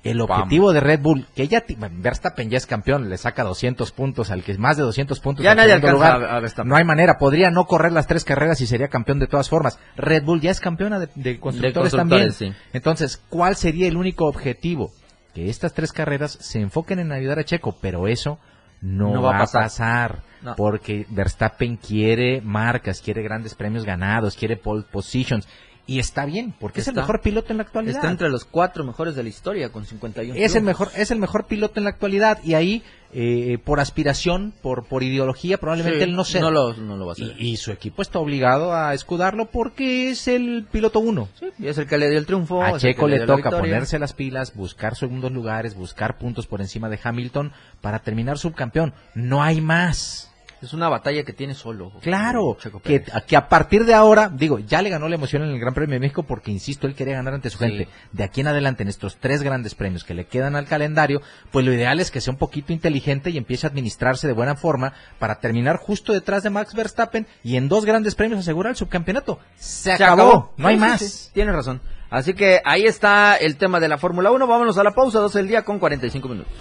el 0.02 0.20
objetivo 0.20 0.74
de 0.74 0.80
Red 0.80 1.00
Bull, 1.00 1.26
que 1.34 1.48
ya 1.48 1.64
Verstappen 1.90 2.50
ya 2.50 2.58
es 2.58 2.66
campeón, 2.66 3.08
le 3.08 3.16
saca 3.16 3.42
200 3.42 3.90
puntos 3.92 4.30
al 4.30 4.42
que 4.42 4.52
es 4.52 4.58
más 4.58 4.76
de 4.76 4.82
200 4.82 5.18
puntos. 5.20 5.42
Ya 5.42 5.52
al 5.52 5.56
nadie 5.56 5.72
alcanza 5.72 5.94
lugar. 6.18 6.22
a- 6.24 6.40
Verstappen. 6.40 6.68
No 6.68 6.76
hay 6.76 6.84
manera, 6.84 7.16
podría 7.16 7.50
no 7.50 7.64
correr 7.64 7.90
las 7.92 8.06
tres 8.06 8.22
carreras 8.22 8.60
y 8.60 8.66
sería 8.66 8.88
campeón 8.88 9.18
de 9.18 9.28
todas 9.28 9.48
formas. 9.48 9.78
Red 9.96 10.24
Bull 10.24 10.42
ya 10.42 10.50
es 10.50 10.60
campeona 10.60 10.98
de, 10.98 11.08
de 11.14 11.40
constructores, 11.40 11.92
también. 11.92 12.24
constructores, 12.26 12.54
sí. 12.56 12.68
Entonces, 12.74 13.16
¿cuál 13.30 13.56
sería 13.56 13.88
el 13.88 13.96
único 13.96 14.26
objetivo? 14.26 14.92
Que 15.34 15.50
estas 15.50 15.74
tres 15.74 15.92
carreras 15.92 16.32
se 16.40 16.60
enfoquen 16.60 17.00
en 17.00 17.12
ayudar 17.12 17.38
a 17.40 17.44
Checo, 17.44 17.76
pero 17.80 18.06
eso 18.06 18.38
no, 18.80 19.14
No 19.14 19.22
va, 19.22 19.30
va 19.30 19.36
a 19.36 19.40
pasar. 19.40 19.62
pasar. 19.62 20.22
No. 20.42 20.54
Porque 20.56 21.06
Verstappen 21.10 21.76
quiere 21.76 22.40
marcas, 22.42 23.00
quiere 23.00 23.22
grandes 23.22 23.54
premios 23.54 23.84
ganados, 23.84 24.36
quiere 24.36 24.56
pole 24.56 24.84
positions. 24.90 25.48
Y 25.86 25.98
está 25.98 26.24
bien, 26.24 26.54
porque 26.58 26.80
es 26.80 26.88
el 26.88 26.94
mejor 26.94 27.20
piloto 27.20 27.52
en 27.52 27.58
la 27.58 27.64
actualidad. 27.64 27.96
Está 27.96 28.10
entre 28.10 28.30
los 28.30 28.44
cuatro 28.46 28.84
mejores 28.84 29.14
de 29.16 29.22
la 29.22 29.28
historia 29.28 29.70
con 29.70 29.84
51. 29.84 30.34
Es 30.34 30.54
el 30.54 30.62
mejor, 30.62 30.90
es 30.96 31.10
el 31.10 31.18
mejor 31.18 31.46
piloto 31.46 31.78
en 31.78 31.84
la 31.84 31.90
actualidad 31.90 32.38
y 32.42 32.54
ahí 32.54 32.82
eh, 33.12 33.58
por 33.62 33.80
aspiración, 33.80 34.54
por 34.62 34.84
por 34.86 35.02
ideología, 35.02 35.58
probablemente 35.58 35.98
Sí, 35.98 36.04
él 36.04 36.16
no 36.16 36.24
sea. 36.24 36.40
No 36.40 36.50
lo, 36.50 36.72
no 36.74 36.96
lo 36.96 37.04
va 37.04 37.12
a 37.12 37.14
hacer. 37.14 37.36
y, 37.38 37.50
y 37.50 37.56
su 37.58 37.70
equipo 37.70 38.00
está 38.00 38.18
obligado 38.18 38.74
a 38.74 38.94
escudarlo 38.94 39.50
porque 39.50 40.08
es 40.10 40.26
el 40.26 40.66
piloto 40.72 41.00
uno. 41.00 41.28
Sí, 41.38 41.50
y 41.58 41.66
es 41.66 41.76
el 41.76 41.86
que 41.86 41.98
le 41.98 42.08
dio 42.08 42.18
el 42.18 42.24
triunfo. 42.26 42.62
A 42.62 42.78
Checo 42.78 43.06
le 43.06 43.18
la 43.18 43.26
toca 43.26 43.50
ponerse 43.50 43.98
las 43.98 44.14
pilas, 44.14 44.54
buscar 44.54 44.96
segundos 44.96 45.32
lugares, 45.32 45.74
buscar 45.74 46.16
puntos 46.16 46.46
por 46.46 46.62
encima 46.62 46.88
de 46.88 46.98
Hamilton 47.02 47.52
para 47.82 47.98
terminar 47.98 48.38
subcampeón. 48.38 48.94
No 49.14 49.42
hay 49.42 49.60
más. 49.60 50.30
Es 50.64 50.72
una 50.72 50.88
batalla 50.88 51.22
que 51.24 51.32
tiene 51.32 51.54
solo. 51.54 51.92
Claro, 52.00 52.56
que, 52.82 53.36
a 53.36 53.48
partir 53.48 53.84
de 53.84 53.94
ahora, 53.94 54.30
digo, 54.32 54.58
ya 54.58 54.80
le 54.82 54.90
ganó 54.90 55.08
la 55.08 55.14
emoción 55.16 55.42
en 55.42 55.50
el 55.50 55.60
Gran 55.60 55.74
Premio 55.74 55.94
de 55.94 56.00
México 56.00 56.22
porque, 56.22 56.50
insisto, 56.50 56.86
él 56.86 56.94
quería 56.94 57.14
ganar 57.14 57.34
ante 57.34 57.50
su 57.50 57.58
Sí. 57.58 57.66
gente. 57.66 57.88
De 58.12 58.24
aquí 58.24 58.40
en 58.40 58.48
adelante, 58.48 58.82
en 58.82 58.88
estos 58.88 59.16
tres 59.18 59.42
grandes 59.42 59.74
premios 59.74 60.04
que 60.04 60.14
le 60.14 60.26
quedan 60.26 60.56
al 60.56 60.66
calendario, 60.66 61.20
pues 61.50 61.64
lo 61.66 61.72
ideal 61.72 62.00
es 62.00 62.10
que 62.10 62.20
sea 62.20 62.32
un 62.32 62.38
poquito 62.38 62.72
inteligente 62.72 63.30
y 63.30 63.36
empiece 63.36 63.66
a 63.66 63.70
administrarse 63.70 64.26
de 64.26 64.32
buena 64.32 64.54
forma 64.56 64.94
para 65.18 65.40
terminar 65.40 65.76
justo 65.76 66.12
detrás 66.12 66.42
de 66.42 66.50
Max 66.50 66.74
Verstappen 66.74 67.26
y 67.42 67.56
en 67.56 67.68
dos 67.68 67.84
grandes 67.84 68.14
premios 68.14 68.40
asegurar 68.40 68.70
el 68.70 68.76
subcampeonato. 68.76 69.38
Se, 69.56 69.92
acabó. 69.92 70.52
no 70.56 70.68
hay 70.68 70.76
sí, 70.76 70.80
más. 70.80 71.00
sí, 71.00 71.30
Tienes 71.34 71.54
razón. 71.54 71.80
Así 72.10 72.32
que 72.34 72.60
ahí 72.64 72.84
está 72.84 73.34
el 73.36 73.56
tema 73.56 73.80
de 73.80 73.88
la 73.88 73.98
Fórmula 73.98 74.30
1. 74.30 74.46
Vámonos 74.46 74.78
a 74.78 74.84
la 74.84 74.92
pausa, 74.92 75.18
12 75.18 75.38
del 75.40 75.48
día 75.48 75.62
con 75.62 75.78
45 75.80 76.28
minutos. 76.28 76.52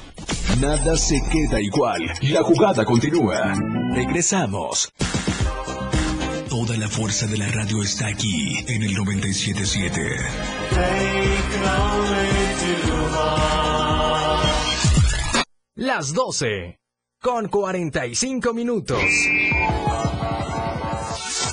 Nada 0.59 0.95
se 0.97 1.19
queda 1.31 1.59
igual. 1.59 2.01
La 2.21 2.43
jugada 2.43 2.85
continúa. 2.85 3.53
Regresamos. 3.93 4.91
Toda 6.49 6.77
la 6.77 6.87
fuerza 6.87 7.25
de 7.25 7.37
la 7.37 7.47
radio 7.47 7.81
está 7.81 8.07
aquí 8.07 8.57
en 8.67 8.83
el 8.83 8.93
977. 8.93 9.99
Las 15.75 16.13
12 16.13 16.79
con 17.19 17.47
45 17.47 18.53
minutos. 18.53 19.01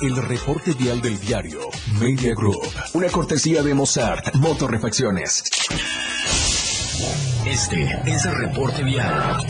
El 0.01 0.15
reporte 0.15 0.73
vial 0.73 1.01
del 1.01 1.19
diario 1.19 1.59
Media 1.99 2.33
Group. 2.35 2.61
Una 2.93 3.07
cortesía 3.09 3.63
de 3.63 3.73
Mozart 3.73 4.35
Motorrefacciones. 4.35 5.43
Este 7.51 7.83
es 8.05 8.25
el 8.25 8.37
reporte 8.37 8.81
vial. 8.81 9.45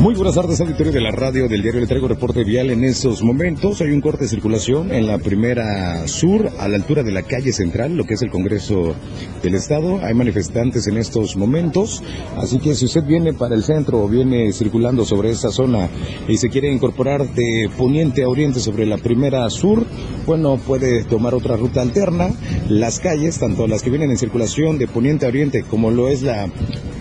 Muy 0.00 0.14
buenas 0.14 0.34
tardes, 0.34 0.58
auditorio 0.62 0.92
de 0.92 1.00
la 1.02 1.10
radio 1.10 1.46
del 1.46 1.60
diario 1.60 1.78
Le 1.78 1.86
traigo 1.86 2.08
reporte 2.08 2.42
vial 2.42 2.70
en 2.70 2.84
estos 2.84 3.22
momentos. 3.22 3.82
Hay 3.82 3.90
un 3.90 4.00
corte 4.00 4.24
de 4.24 4.28
circulación 4.28 4.90
en 4.92 5.06
la 5.06 5.18
primera 5.18 6.08
sur, 6.08 6.48
a 6.58 6.68
la 6.68 6.76
altura 6.76 7.02
de 7.02 7.12
la 7.12 7.20
calle 7.20 7.52
central, 7.52 7.98
lo 7.98 8.04
que 8.04 8.14
es 8.14 8.22
el 8.22 8.30
Congreso 8.30 8.94
del 9.42 9.54
Estado. 9.54 10.00
Hay 10.02 10.14
manifestantes 10.14 10.86
en 10.86 10.96
estos 10.96 11.36
momentos, 11.36 12.02
así 12.38 12.58
que 12.60 12.74
si 12.74 12.86
usted 12.86 13.04
viene 13.04 13.34
para 13.34 13.54
el 13.54 13.62
centro 13.62 14.02
o 14.02 14.08
viene 14.08 14.50
circulando 14.54 15.04
sobre 15.04 15.32
esta 15.32 15.50
zona 15.50 15.90
y 16.26 16.38
se 16.38 16.48
quiere 16.48 16.72
incorporar 16.72 17.34
de 17.34 17.68
poniente 17.76 18.22
a 18.22 18.28
oriente 18.30 18.58
sobre 18.58 18.86
la 18.86 18.96
primera 18.96 19.50
sur, 19.50 19.84
bueno, 20.24 20.56
puede 20.56 21.04
tomar 21.04 21.34
otra 21.34 21.58
ruta 21.58 21.82
alterna. 21.82 22.30
Las 22.70 23.00
calles, 23.00 23.38
tanto 23.38 23.66
las 23.66 23.82
que 23.82 23.90
vienen 23.90 24.10
en 24.10 24.16
circulación 24.16 24.78
de 24.78 24.88
poniente 24.88 25.26
a 25.26 25.28
oriente 25.28 25.62
como 25.62 25.90
lo 25.90 26.08
es 26.08 26.22
la 26.22 26.48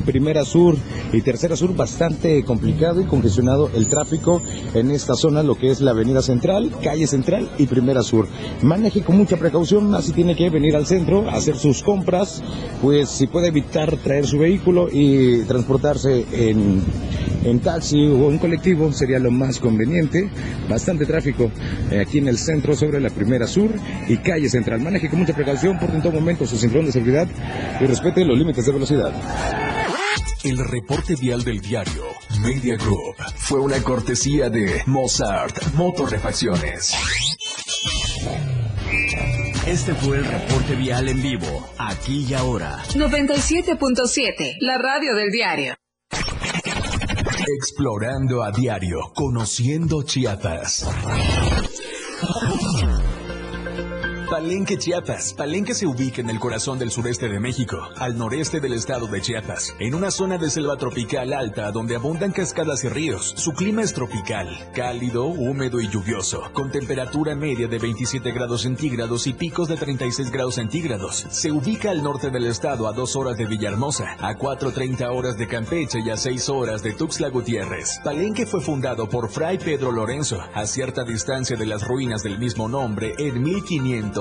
primera 0.06 0.46
sur 0.46 0.76
y 1.14 1.22
tercera 1.22 1.56
sur 1.56 1.76
bastante 1.76 2.44
complicado 2.44 3.02
y 3.02 3.06
congestionado 3.06 3.70
el 3.76 3.88
tráfico 3.88 4.42
en 4.74 4.92
esta 4.92 5.16
zona, 5.16 5.44
lo 5.44 5.56
que 5.56 5.72
es 5.72 5.82
la 5.82 5.92
avenida 5.92 6.22
central, 6.22 6.72
calle 6.84 7.08
central 7.08 7.50
y 7.58 7.68
primera 7.68 8.04
sur. 8.04 8.28
Maneje 8.62 9.02
con 9.02 9.18
mucha 9.18 9.38
precaución, 9.38 9.94
así 9.96 10.12
tiene 10.12 10.36
que 10.36 10.50
venir 10.50 10.76
al 10.76 10.86
centro 10.86 11.30
a 11.30 11.36
hacer 11.36 11.56
sus 11.56 11.84
compras, 11.84 12.44
pues 12.82 13.10
si 13.10 13.28
puede 13.28 13.48
evitar 13.48 13.96
traer 13.98 14.26
su 14.26 14.40
vehículo 14.40 14.88
y 14.92 15.44
transportarse 15.44 16.26
en, 16.32 16.82
en 17.44 17.60
taxi 17.60 18.08
o 18.08 18.30
en 18.32 18.38
colectivo 18.38 18.92
sería 18.92 19.20
lo 19.20 19.32
más 19.32 19.60
conveniente. 19.60 20.30
Bastante 20.70 21.06
tráfico 21.06 21.52
eh, 21.92 22.02
aquí 22.02 22.20
en 22.20 22.28
el 22.28 22.38
centro 22.38 22.76
sobre 22.76 23.00
la 23.00 23.10
primera 23.10 23.48
sur 23.48 23.72
y 24.08 24.18
calle 24.18 24.50
central. 24.50 24.82
Maneje 24.82 25.10
con 25.10 25.20
mucha 25.20 25.34
precaución, 25.34 25.80
porte 25.80 25.96
en 25.96 26.02
todo 26.02 26.14
momento 26.14 26.46
su 26.46 26.58
cinturón 26.58 26.86
de 26.86 26.92
seguridad 26.92 27.28
y 27.80 27.86
respete 27.86 28.26
los 28.26 28.38
límites 28.38 28.66
de 28.66 28.72
velocidad. 28.72 29.79
El 30.44 30.58
reporte 30.58 31.16
vial 31.16 31.44
del 31.44 31.60
diario 31.60 32.06
Media 32.40 32.78
Group 32.78 33.16
fue 33.36 33.60
una 33.60 33.84
cortesía 33.84 34.50
de 34.50 34.82
Mozart 34.86 35.74
Motorrefacciones. 35.74 36.94
Este 39.68 39.94
fue 39.96 40.18
el 40.18 40.26
reporte 40.26 40.76
vial 40.76 41.10
en 41.10 41.22
vivo, 41.22 41.70
aquí 41.78 42.26
y 42.30 42.34
ahora. 42.34 42.82
97.7, 42.94 44.56
la 44.62 44.78
radio 44.78 45.14
del 45.14 45.30
diario. 45.30 45.76
Explorando 47.58 48.42
a 48.42 48.52
diario, 48.52 49.12
conociendo 49.14 50.04
Chiapas. 50.04 50.88
Palenque, 54.40 54.78
Chiapas. 54.78 55.34
Palenque 55.34 55.76
se 55.76 55.86
ubica 55.86 56.22
en 56.22 56.30
el 56.30 56.40
corazón 56.40 56.80
del 56.80 56.92
sureste 56.92 57.28
de 57.28 57.42
México, 57.42 57.78
al 57.98 58.18
noreste 58.18 58.62
del 58.62 58.72
estado 58.72 59.06
de 59.08 59.20
Chiapas, 59.20 59.76
en 59.80 59.94
una 59.94 60.12
zona 60.12 60.38
de 60.38 60.50
selva 60.50 60.78
tropical 60.78 61.34
alta 61.34 61.70
donde 61.74 61.98
abundan 61.98 62.32
cascadas 62.32 62.86
y 62.86 62.88
ríos. 62.88 63.34
Su 63.36 63.52
clima 63.52 63.82
es 63.82 63.94
tropical, 63.94 64.48
cálido, 64.74 65.26
húmedo 65.26 65.82
y 65.82 65.90
lluvioso, 65.90 66.42
con 66.54 66.72
temperatura 66.72 67.36
media 67.36 67.68
de 67.68 67.80
27 67.80 68.32
grados 68.32 68.62
centígrados 68.62 69.28
y 69.28 69.34
picos 69.34 69.68
de 69.68 69.76
36 69.76 70.32
grados 70.32 70.56
centígrados. 70.56 71.28
Se 71.30 71.52
ubica 71.52 71.92
al 71.92 72.02
norte 72.02 72.30
del 72.30 72.46
estado 72.46 72.88
a 72.88 72.94
2 72.94 73.18
horas 73.18 73.38
de 73.38 73.46
Villahermosa, 73.46 74.16
a 74.22 74.38
4.30 74.38 75.14
horas 75.14 75.38
de 75.38 75.50
Campeche 75.50 76.00
y 76.00 76.12
a 76.12 76.16
6 76.16 76.48
horas 76.48 76.82
de 76.82 76.94
Tuxtla 76.94 77.28
Gutiérrez. 77.28 78.00
Palenque 78.06 78.46
fue 78.46 78.62
fundado 78.62 79.10
por 79.10 79.30
Fray 79.30 79.58
Pedro 79.58 79.92
Lorenzo, 79.92 80.40
a 80.54 80.66
cierta 80.66 81.04
distancia 81.04 81.58
de 81.58 81.66
las 81.66 81.86
ruinas 81.86 82.24
del 82.24 82.40
mismo 82.40 82.70
nombre 82.70 83.16
en 83.18 83.44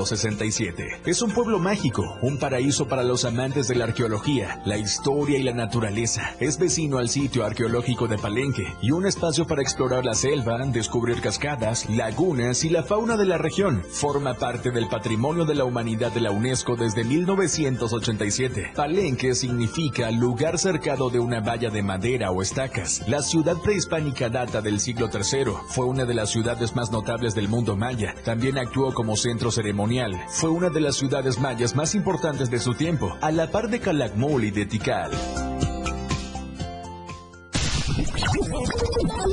1567. 0.08 1.02
Es 1.04 1.22
un 1.22 1.32
pueblo 1.32 1.58
mágico, 1.58 2.16
un 2.22 2.38
paraíso 2.38 2.88
para 2.88 3.02
los 3.02 3.24
amantes 3.24 3.68
de 3.68 3.74
la 3.74 3.84
arqueología, 3.84 4.62
la 4.64 4.78
historia 4.78 5.38
y 5.38 5.42
la 5.42 5.52
naturaleza. 5.52 6.34
Es 6.40 6.58
vecino 6.58 6.98
al 6.98 7.08
sitio 7.08 7.44
arqueológico 7.44 8.08
de 8.08 8.18
Palenque 8.18 8.66
y 8.80 8.90
un 8.90 9.06
espacio 9.06 9.46
para 9.46 9.62
explorar 9.62 10.04
la 10.04 10.14
selva, 10.14 10.58
descubrir 10.66 11.20
cascadas, 11.20 11.88
lagunas 11.90 12.64
y 12.64 12.70
la 12.70 12.82
fauna 12.82 13.16
de 13.16 13.26
la 13.26 13.38
región. 13.38 13.82
Forma 13.90 14.34
parte 14.34 14.70
del 14.70 14.88
patrimonio 14.88 15.44
de 15.44 15.54
la 15.54 15.64
humanidad 15.64 16.12
de 16.12 16.20
la 16.20 16.30
UNESCO 16.30 16.76
desde 16.76 17.04
1987. 17.04 18.72
Palenque 18.74 19.34
significa 19.34 20.10
lugar 20.10 20.58
cercado 20.58 21.10
de 21.10 21.18
una 21.18 21.40
valla 21.40 21.70
de 21.70 21.82
madera 21.82 22.30
o 22.30 22.42
estacas. 22.42 23.02
La 23.08 23.22
ciudad 23.22 23.56
prehispánica 23.62 24.28
data 24.28 24.60
del 24.60 24.80
siglo 24.80 25.10
III. 25.12 25.52
Fue 25.68 25.84
una 25.84 26.04
de 26.04 26.14
las 26.14 26.30
ciudades 26.30 26.74
más 26.74 26.90
notables 26.90 27.34
del 27.34 27.48
mundo 27.48 27.76
maya. 27.76 28.14
También 28.24 28.58
actuó 28.58 28.94
como 28.94 29.16
centro 29.16 29.50
ceremonial. 29.50 29.97
Fue 30.28 30.50
una 30.50 30.68
de 30.68 30.80
las 30.80 30.96
ciudades 30.96 31.38
mayas 31.40 31.74
más 31.74 31.94
importantes 31.94 32.50
de 32.50 32.60
su 32.60 32.74
tiempo, 32.74 33.16
a 33.20 33.32
la 33.32 33.50
par 33.50 33.68
de 33.68 33.80
Calakmul 33.80 34.44
y 34.44 34.50
de 34.52 34.66
Tikal. 34.66 35.10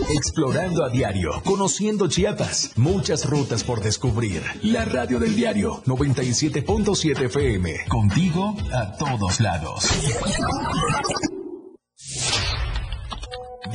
Explorando 0.10 0.84
a 0.84 0.90
diario, 0.90 1.30
conociendo 1.44 2.08
Chiapas, 2.08 2.72
muchas 2.78 3.30
rutas 3.30 3.64
por 3.64 3.82
descubrir. 3.82 4.42
La 4.64 4.86
radio 4.86 5.20
del 5.20 5.36
diario 5.36 5.84
97.7 5.86 7.26
FM, 7.26 7.86
contigo 7.88 8.56
a 8.74 8.92
todos 8.98 9.40
lados. 9.42 9.88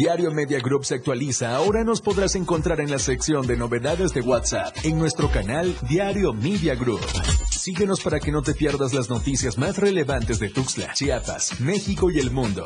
Diario 0.00 0.30
Media 0.30 0.60
Group 0.60 0.86
se 0.86 0.94
actualiza. 0.94 1.54
Ahora 1.54 1.84
nos 1.84 2.00
podrás 2.00 2.34
encontrar 2.34 2.80
en 2.80 2.90
la 2.90 2.98
sección 2.98 3.46
de 3.46 3.54
novedades 3.58 4.14
de 4.14 4.22
WhatsApp 4.22 4.74
en 4.82 4.98
nuestro 4.98 5.30
canal 5.30 5.76
Diario 5.90 6.32
Media 6.32 6.74
Group. 6.74 7.02
Síguenos 7.50 8.00
para 8.00 8.18
que 8.18 8.32
no 8.32 8.40
te 8.40 8.54
pierdas 8.54 8.94
las 8.94 9.10
noticias 9.10 9.58
más 9.58 9.76
relevantes 9.76 10.38
de 10.38 10.48
Tuxtla, 10.48 10.94
Chiapas, 10.94 11.60
México 11.60 12.10
y 12.10 12.18
el 12.18 12.30
mundo. 12.30 12.64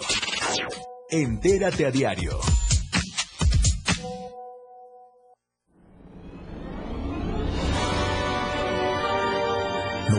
Entérate 1.11 1.87
a 1.87 1.90
diario. 1.90 2.38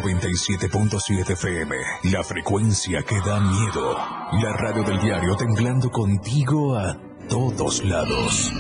...97.7 0.06 1.32
FM... 1.32 1.76
...la 2.12 2.24
frecuencia 2.24 3.02
que 3.02 3.20
da 3.26 3.40
miedo... 3.40 3.96
...la 4.34 4.54
radio 4.54 4.84
del 4.84 5.00
diario 5.00 5.36
temblando 5.36 5.90
contigo 5.90 6.78
a 6.78 6.96
todos 7.28 7.84
lados... 7.84 8.52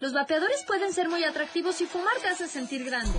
Los 0.00 0.12
vapeadores 0.12 0.62
pueden 0.66 0.92
ser 0.92 1.08
muy 1.08 1.24
atractivos 1.24 1.80
y 1.80 1.86
fumar 1.86 2.14
te 2.20 2.28
hace 2.28 2.46
sentir 2.46 2.84
grande. 2.84 3.18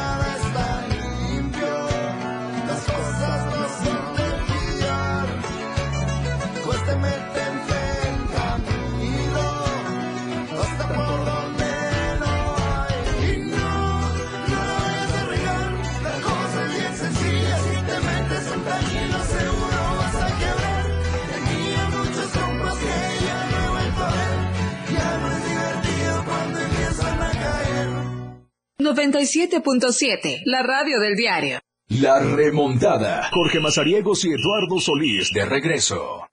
97.7, 28.93 30.41
la 30.45 30.63
radio 30.63 30.99
del 30.99 31.15
diario. 31.15 31.59
La 31.87 32.19
remontada. 32.19 33.29
Jorge 33.31 33.59
Mazariegos 33.59 34.25
y 34.25 34.29
Eduardo 34.29 34.79
Solís 34.79 35.29
de 35.33 35.45
regreso. 35.45 36.30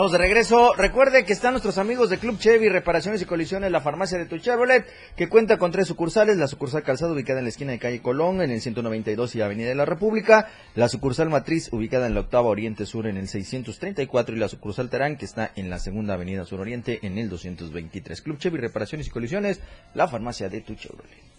Estamos 0.00 0.12
de 0.12 0.18
regreso. 0.18 0.72
Recuerde 0.78 1.26
que 1.26 1.34
están 1.34 1.52
nuestros 1.52 1.76
amigos 1.76 2.08
de 2.08 2.16
Club 2.16 2.38
Chevy, 2.38 2.70
Reparaciones 2.70 3.20
y 3.20 3.26
Colisiones, 3.26 3.70
la 3.70 3.82
farmacia 3.82 4.16
de 4.16 4.24
tu 4.24 4.38
Chevrolet, 4.38 4.86
que 5.14 5.28
cuenta 5.28 5.58
con 5.58 5.72
tres 5.72 5.88
sucursales. 5.88 6.38
La 6.38 6.46
sucursal 6.46 6.82
Calzado, 6.82 7.12
ubicada 7.12 7.40
en 7.40 7.44
la 7.44 7.50
esquina 7.50 7.72
de 7.72 7.78
calle 7.78 8.00
Colón, 8.00 8.40
en 8.40 8.50
el 8.50 8.62
192 8.62 9.34
y 9.34 9.42
Avenida 9.42 9.68
de 9.68 9.74
la 9.74 9.84
República. 9.84 10.48
La 10.74 10.88
sucursal 10.88 11.28
Matriz, 11.28 11.70
ubicada 11.70 12.06
en 12.06 12.14
la 12.14 12.20
octava 12.20 12.48
Oriente 12.48 12.86
Sur, 12.86 13.08
en 13.08 13.18
el 13.18 13.28
634. 13.28 14.34
Y 14.34 14.38
la 14.38 14.48
sucursal 14.48 14.88
Terán, 14.88 15.18
que 15.18 15.26
está 15.26 15.52
en 15.54 15.68
la 15.68 15.78
segunda 15.78 16.14
Avenida 16.14 16.46
Sur 16.46 16.60
Oriente, 16.60 17.00
en 17.02 17.18
el 17.18 17.28
223. 17.28 18.22
Club 18.22 18.38
Chevy, 18.38 18.56
Reparaciones 18.56 19.06
y 19.08 19.10
Colisiones, 19.10 19.60
la 19.92 20.08
farmacia 20.08 20.48
de 20.48 20.62
tu 20.62 20.76
Chevrolet. 20.76 21.30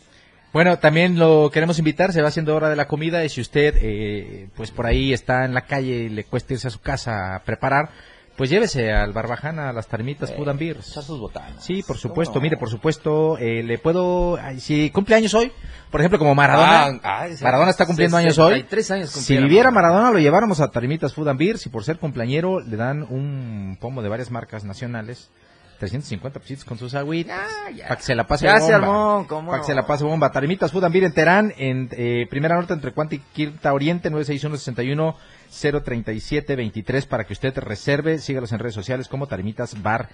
Bueno, 0.54 0.78
también 0.78 1.18
lo 1.18 1.50
queremos 1.50 1.80
invitar, 1.80 2.12
se 2.12 2.22
va 2.22 2.28
haciendo 2.28 2.54
hora 2.56 2.70
de 2.70 2.76
la 2.76 2.86
comida 2.86 3.24
y 3.24 3.30
si 3.30 3.40
usted 3.40 3.74
eh, 3.82 4.50
pues 4.54 4.70
por 4.70 4.86
ahí 4.86 5.14
está 5.14 5.46
en 5.46 5.54
la 5.54 5.62
calle 5.62 5.96
y 5.96 6.10
le 6.10 6.26
cuesta 6.26 6.54
irse 6.54 6.68
a 6.68 6.72
su 6.72 6.82
casa 6.82 7.36
a 7.36 7.44
preparar, 7.44 7.90
pues 8.42 8.50
llévese 8.50 8.92
al 8.92 9.14
Barbajana, 9.14 9.70
a 9.70 9.72
las 9.72 9.86
Tarmitas 9.86 10.32
Eh, 10.32 10.54
Beers. 10.58 10.88
sus 10.88 11.20
botanas. 11.20 11.64
Sí, 11.64 11.84
por 11.86 12.00
supuesto, 12.00 12.42
mire, 12.42 12.58
por 12.58 12.72
supuesto, 12.72 13.38
eh, 13.38 13.62
le 13.62 13.78
puedo, 13.78 14.36
ay, 14.42 14.60
si 14.60 14.90
cumple 14.90 15.14
años 15.14 15.36
hoy, 15.36 15.52
por 15.92 16.02
ejemplo, 16.02 16.18
como 16.18 16.34
Maradona, 16.34 16.86
Ah, 17.04 17.26
ah, 17.26 17.28
Maradona 17.40 17.70
está 17.70 17.86
cumpliendo 17.86 18.18
años 18.18 18.40
hoy. 18.40 18.54
63 18.56 18.92
años 18.92 19.10
Si 19.12 19.38
viviera 19.38 19.70
Maradona, 19.70 20.10
lo 20.10 20.18
lleváramos 20.18 20.60
a 20.60 20.72
Tarimitas 20.72 21.14
Food 21.14 21.28
and 21.28 21.38
Beers 21.38 21.68
y 21.68 21.70
por 21.70 21.84
ser 21.84 22.00
cumpleañero 22.00 22.62
le 22.62 22.78
dan 22.78 23.04
un 23.04 23.78
pomo 23.80 24.02
de 24.02 24.10
varias 24.10 24.32
marcas 24.32 24.64
nacionales. 24.64 25.30
350 25.78 26.40
pesitos 26.40 26.66
con 26.66 26.80
sus 26.80 26.96
agüitas. 26.96 27.48
Para 27.84 27.96
que 27.96 28.02
se 28.04 28.16
la 28.16 28.26
pase 28.26 28.46
Ya 28.46 28.54
bomba. 28.54 28.66
se 28.68 28.74
armó, 28.74 29.26
¿cómo 29.30 29.50
Para 29.52 29.62
que 29.62 29.68
se 29.68 29.76
la 29.76 29.86
pase 29.86 30.04
bomba. 30.04 30.32
Tarimitas 30.32 30.72
Food 30.72 30.84
and 30.86 30.94
Beer 30.94 31.06
en 31.06 31.14
Terán, 31.14 31.54
en 31.58 31.90
eh, 31.92 32.26
Primera 32.28 32.56
Norte 32.56 32.74
entre 32.74 32.92
Cuanta 32.92 33.14
y 33.14 33.20
Quinta 33.20 33.72
Oriente, 33.72 34.10
961 34.10 34.58
61 34.58 35.16
037 35.52 36.56
23 36.56 37.06
para 37.06 37.26
que 37.26 37.34
usted 37.34 37.58
reserve. 37.58 38.20
Sígalos 38.20 38.52
en 38.52 38.60
redes 38.60 38.76
sociales 38.76 39.08
como 39.08 39.28
Tarimitas 39.28 39.82
Bar 39.82 40.10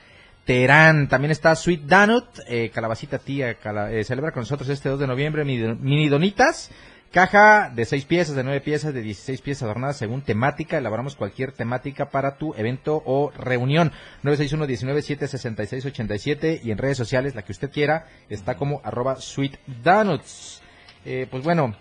Terán. 0.46 1.08
También 1.10 1.32
está 1.32 1.56
Sweet 1.56 1.82
Donut, 1.84 2.26
eh, 2.48 2.72
Calabacita 2.74 3.20
Tía, 3.20 3.56
cala- 3.56 3.92
eh, 3.92 4.04
celebra 4.04 4.32
con 4.32 4.42
nosotros 4.42 4.70
este 4.70 4.90
2 4.90 5.00
de 5.00 5.08
noviembre 5.08 5.44
mini, 5.46 6.10
donitas. 6.10 6.72
Caja 7.12 7.72
de 7.74 7.86
6 7.86 8.04
piezas, 8.04 8.36
de 8.36 8.44
9 8.44 8.60
piezas, 8.60 8.94
de 8.94 9.02
16 9.02 9.40
piezas 9.42 9.64
adornadas 9.64 9.96
según 9.98 10.22
temática. 10.24 10.78
Elaboramos 10.78 11.16
cualquier 11.16 11.54
temática 11.54 12.10
para 12.10 12.38
tu 12.38 12.54
evento 12.56 13.02
o 13.06 13.32
reunión. 13.32 13.94
961 14.24 14.68
19 14.68 15.02
766 15.02 15.86
87 15.86 16.62
y 16.64 16.72
en 16.72 16.78
redes 16.78 16.98
sociales, 16.98 17.34
la 17.34 17.44
que 17.44 17.54
usted 17.54 17.72
quiera, 17.72 18.08
está 18.30 18.56
como 18.58 18.82
arroba 18.84 19.16
Sweet 19.22 19.56
Donuts. 19.84 20.62
Eh, 21.06 21.28
pues 21.32 21.44
bueno, 21.46 21.76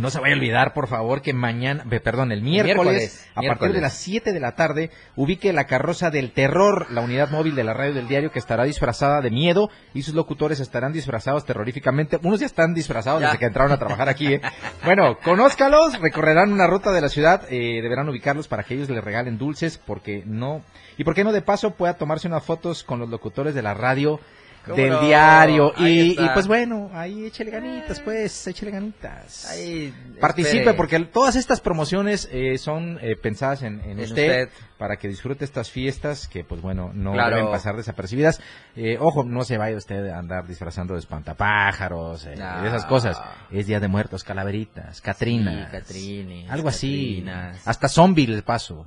no 0.00 0.10
se 0.10 0.18
vaya 0.20 0.34
a 0.34 0.36
olvidar, 0.36 0.72
por 0.72 0.88
favor, 0.88 1.22
que 1.22 1.32
mañana, 1.32 1.84
perdón, 2.02 2.32
el 2.32 2.42
miércoles, 2.42 2.76
Miércoles, 2.76 3.28
a 3.34 3.42
partir 3.42 3.72
de 3.72 3.80
las 3.80 3.94
7 3.94 4.32
de 4.32 4.40
la 4.40 4.54
tarde, 4.54 4.90
ubique 5.16 5.52
la 5.52 5.66
carroza 5.66 6.10
del 6.10 6.32
terror, 6.32 6.90
la 6.90 7.00
unidad 7.00 7.30
móvil 7.30 7.54
de 7.54 7.64
la 7.64 7.74
radio 7.74 7.94
del 7.94 8.08
diario 8.08 8.30
que 8.32 8.38
estará 8.38 8.64
disfrazada 8.64 9.20
de 9.20 9.30
miedo 9.30 9.70
y 9.94 10.02
sus 10.02 10.14
locutores 10.14 10.60
estarán 10.60 10.92
disfrazados 10.92 11.44
terroríficamente. 11.44 12.18
Unos 12.22 12.40
ya 12.40 12.46
están 12.46 12.74
disfrazados 12.74 13.20
Ya. 13.20 13.28
desde 13.28 13.38
que 13.38 13.46
entraron 13.46 13.72
a 13.72 13.78
trabajar 13.78 14.08
aquí. 14.08 14.34
¿eh? 14.34 14.40
Bueno, 14.84 15.18
conózcalos, 15.22 15.98
recorrerán 16.00 16.52
una 16.52 16.66
ruta 16.66 16.92
de 16.92 17.00
la 17.00 17.08
ciudad, 17.08 17.42
eh, 17.50 17.80
deberán 17.82 18.08
ubicarlos 18.08 18.48
para 18.48 18.64
que 18.64 18.74
ellos 18.74 18.88
les 18.88 19.02
regalen 19.04 19.38
dulces, 19.38 19.78
porque 19.78 20.22
no, 20.26 20.62
y 20.96 21.04
por 21.04 21.14
qué 21.14 21.24
no 21.24 21.32
de 21.32 21.42
paso 21.42 21.72
pueda 21.72 21.94
tomarse 21.94 22.28
unas 22.28 22.44
fotos 22.44 22.84
con 22.84 22.98
los 22.98 23.08
locutores 23.08 23.54
de 23.54 23.62
la 23.62 23.74
radio 23.74 24.20
¿Cómo 24.20 24.39
del 24.66 24.90
no? 24.90 25.00
diario 25.00 25.72
y, 25.78 26.16
pues 26.34 26.46
bueno, 26.46 26.90
ahí 26.92 27.24
échele 27.26 27.50
ganitas 27.50 28.00
pues, 28.00 28.46
échele 28.46 28.70
ganitas. 28.70 29.46
Ahí, 29.50 29.92
Participe 30.20 30.58
espere. 30.58 30.76
porque 30.76 30.98
todas 31.00 31.36
estas 31.36 31.60
promociones 31.60 32.28
eh, 32.30 32.58
son 32.58 32.98
eh, 33.00 33.16
pensadas 33.16 33.62
en, 33.62 33.80
en 33.80 33.92
En 33.92 34.00
usted, 34.00 34.44
usted. 34.44 34.48
para 34.78 34.96
que 34.96 35.08
disfrute 35.08 35.44
estas 35.44 35.70
fiestas 35.70 36.28
que 36.28 36.44
pues 36.44 36.60
bueno 36.60 36.90
no 36.94 37.12
Claro. 37.12 37.36
deben 37.36 37.50
pasar 37.50 37.76
desapercibidas. 37.76 38.40
Eh, 38.76 38.96
ojo, 39.00 39.24
no 39.24 39.44
se 39.44 39.56
vaya 39.58 39.76
usted 39.76 40.08
a 40.08 40.18
andar 40.18 40.46
disfrazando 40.46 40.94
de 40.94 41.00
espantapájaros, 41.00 42.26
eh, 42.26 42.34
No. 42.36 42.62
de 42.62 42.68
esas 42.68 42.84
cosas. 42.86 43.20
Es 43.50 43.66
Día 43.66 43.80
de 43.80 43.88
Muertos, 43.88 44.24
calaveritas, 44.24 45.00
Catrinas, 45.00 45.70
Sí, 45.70 45.76
Catrines, 45.78 46.50
algo 46.50 46.68
así. 46.68 47.24
Hasta 47.64 47.88
zombies 47.88 48.28
les 48.28 48.42
paso. 48.42 48.86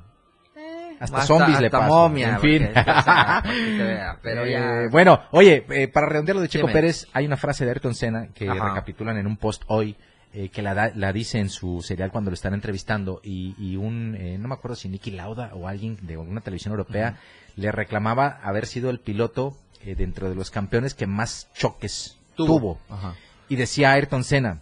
Hasta, 1.04 1.18
Hasta- 1.18 1.28
zombies 1.28 1.60
le 1.62 1.70
paso. 1.70 1.88
momia, 1.93 2.30
en 2.36 2.39
fin. 2.39 2.64
porque, 2.74 2.80
o 2.80 2.84
sea, 3.04 3.04
para 3.04 3.41
que 3.43 3.78
se 3.78 3.84
vea, 3.84 4.20
pero 4.22 4.45
ya- 4.45 4.84
Eh, 4.84 4.88
bueno, 4.89 5.22
oye, 5.32 5.66
eh, 5.70 5.88
para 5.88 6.08
redondear 6.08 6.36
lo 6.36 6.41
de 6.41 6.49
Checo 6.49 6.68
Dime. 6.68 6.74
Pérez, 6.80 7.08
hay 7.14 7.26
una 7.26 7.38
frase 7.38 7.66
de 7.66 7.72
Ayrton 7.72 7.93
Senna 7.95 8.28
que 8.34 8.49
Ajá. 8.49 8.70
recapitulan 8.70 9.18
en 9.18 9.28
un 9.28 9.38
post 9.38 9.64
hoy, 9.68 9.95
eh, 10.34 10.49
que 10.49 10.62
la, 10.62 10.74
da- 10.74 10.91
la 10.95 11.14
dice 11.14 11.39
en 11.39 11.49
su 11.49 11.82
serial 11.82 12.10
cuando 12.12 12.32
lo 12.32 12.34
están 12.36 12.54
entrevistando 12.54 13.22
y, 13.24 13.54
y 13.60 13.76
un, 13.76 14.16
eh, 14.20 14.38
no 14.39 14.47
me 14.47 14.56
acuerdo 14.56 14.76
si 14.76 14.89
Nicky 14.89 15.12
Lauda 15.12 15.51
o 15.54 15.68
alguien 15.68 15.97
de 16.01 16.14
alguna 16.14 16.41
televisión 16.41 16.72
europea 16.72 17.18
le 17.56 17.72
reclamaba 17.72 18.39
haber 18.43 18.66
sido 18.66 18.89
el 18.89 18.99
piloto 18.99 19.56
eh, 19.86 19.93
dentro 19.95 20.30
de 20.30 20.36
los 20.36 20.49
campeones 20.49 20.93
que 20.95 21.06
más 21.06 21.49
choques 21.54 22.18
tuvo. 22.36 22.80
Ajá. 22.89 23.14
Y 23.49 23.58
decía 23.58 23.91
Ayrton 23.91 24.24
Senna, 24.24 24.62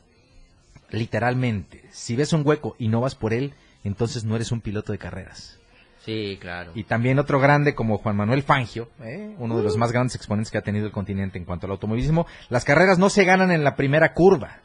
literalmente, 0.89 1.83
si 1.91 2.15
ves 2.15 2.33
un 2.33 2.45
hueco 2.45 2.75
y 2.79 2.87
no 2.87 2.99
vas 3.01 3.15
por 3.15 3.33
él, 3.33 3.53
entonces 3.83 4.23
no 4.25 4.35
eres 4.35 4.51
un 4.51 4.61
piloto 4.61 4.91
de 4.91 4.97
carreras. 4.97 5.57
Sí, 6.05 6.37
claro. 6.41 6.71
Y 6.73 6.83
también 6.85 7.19
otro 7.19 7.39
grande 7.39 7.75
como 7.75 7.97
Juan 7.99 8.15
Manuel 8.15 8.41
Fangio, 8.43 8.89
¿eh? 9.03 9.35
uno 9.37 9.57
de 9.57 9.63
los 9.63 9.77
más 9.77 9.91
grandes 9.91 10.15
exponentes 10.15 10.51
que 10.51 10.57
ha 10.57 10.61
tenido 10.63 10.85
el 10.87 10.91
continente 10.91 11.37
en 11.37 11.45
cuanto 11.45 11.67
al 11.67 11.71
automovilismo. 11.73 12.25
Las 12.49 12.65
carreras 12.65 12.97
no 12.97 13.09
se 13.09 13.23
ganan 13.23 13.51
en 13.51 13.63
la 13.63 13.75
primera 13.75 14.13
curva, 14.13 14.57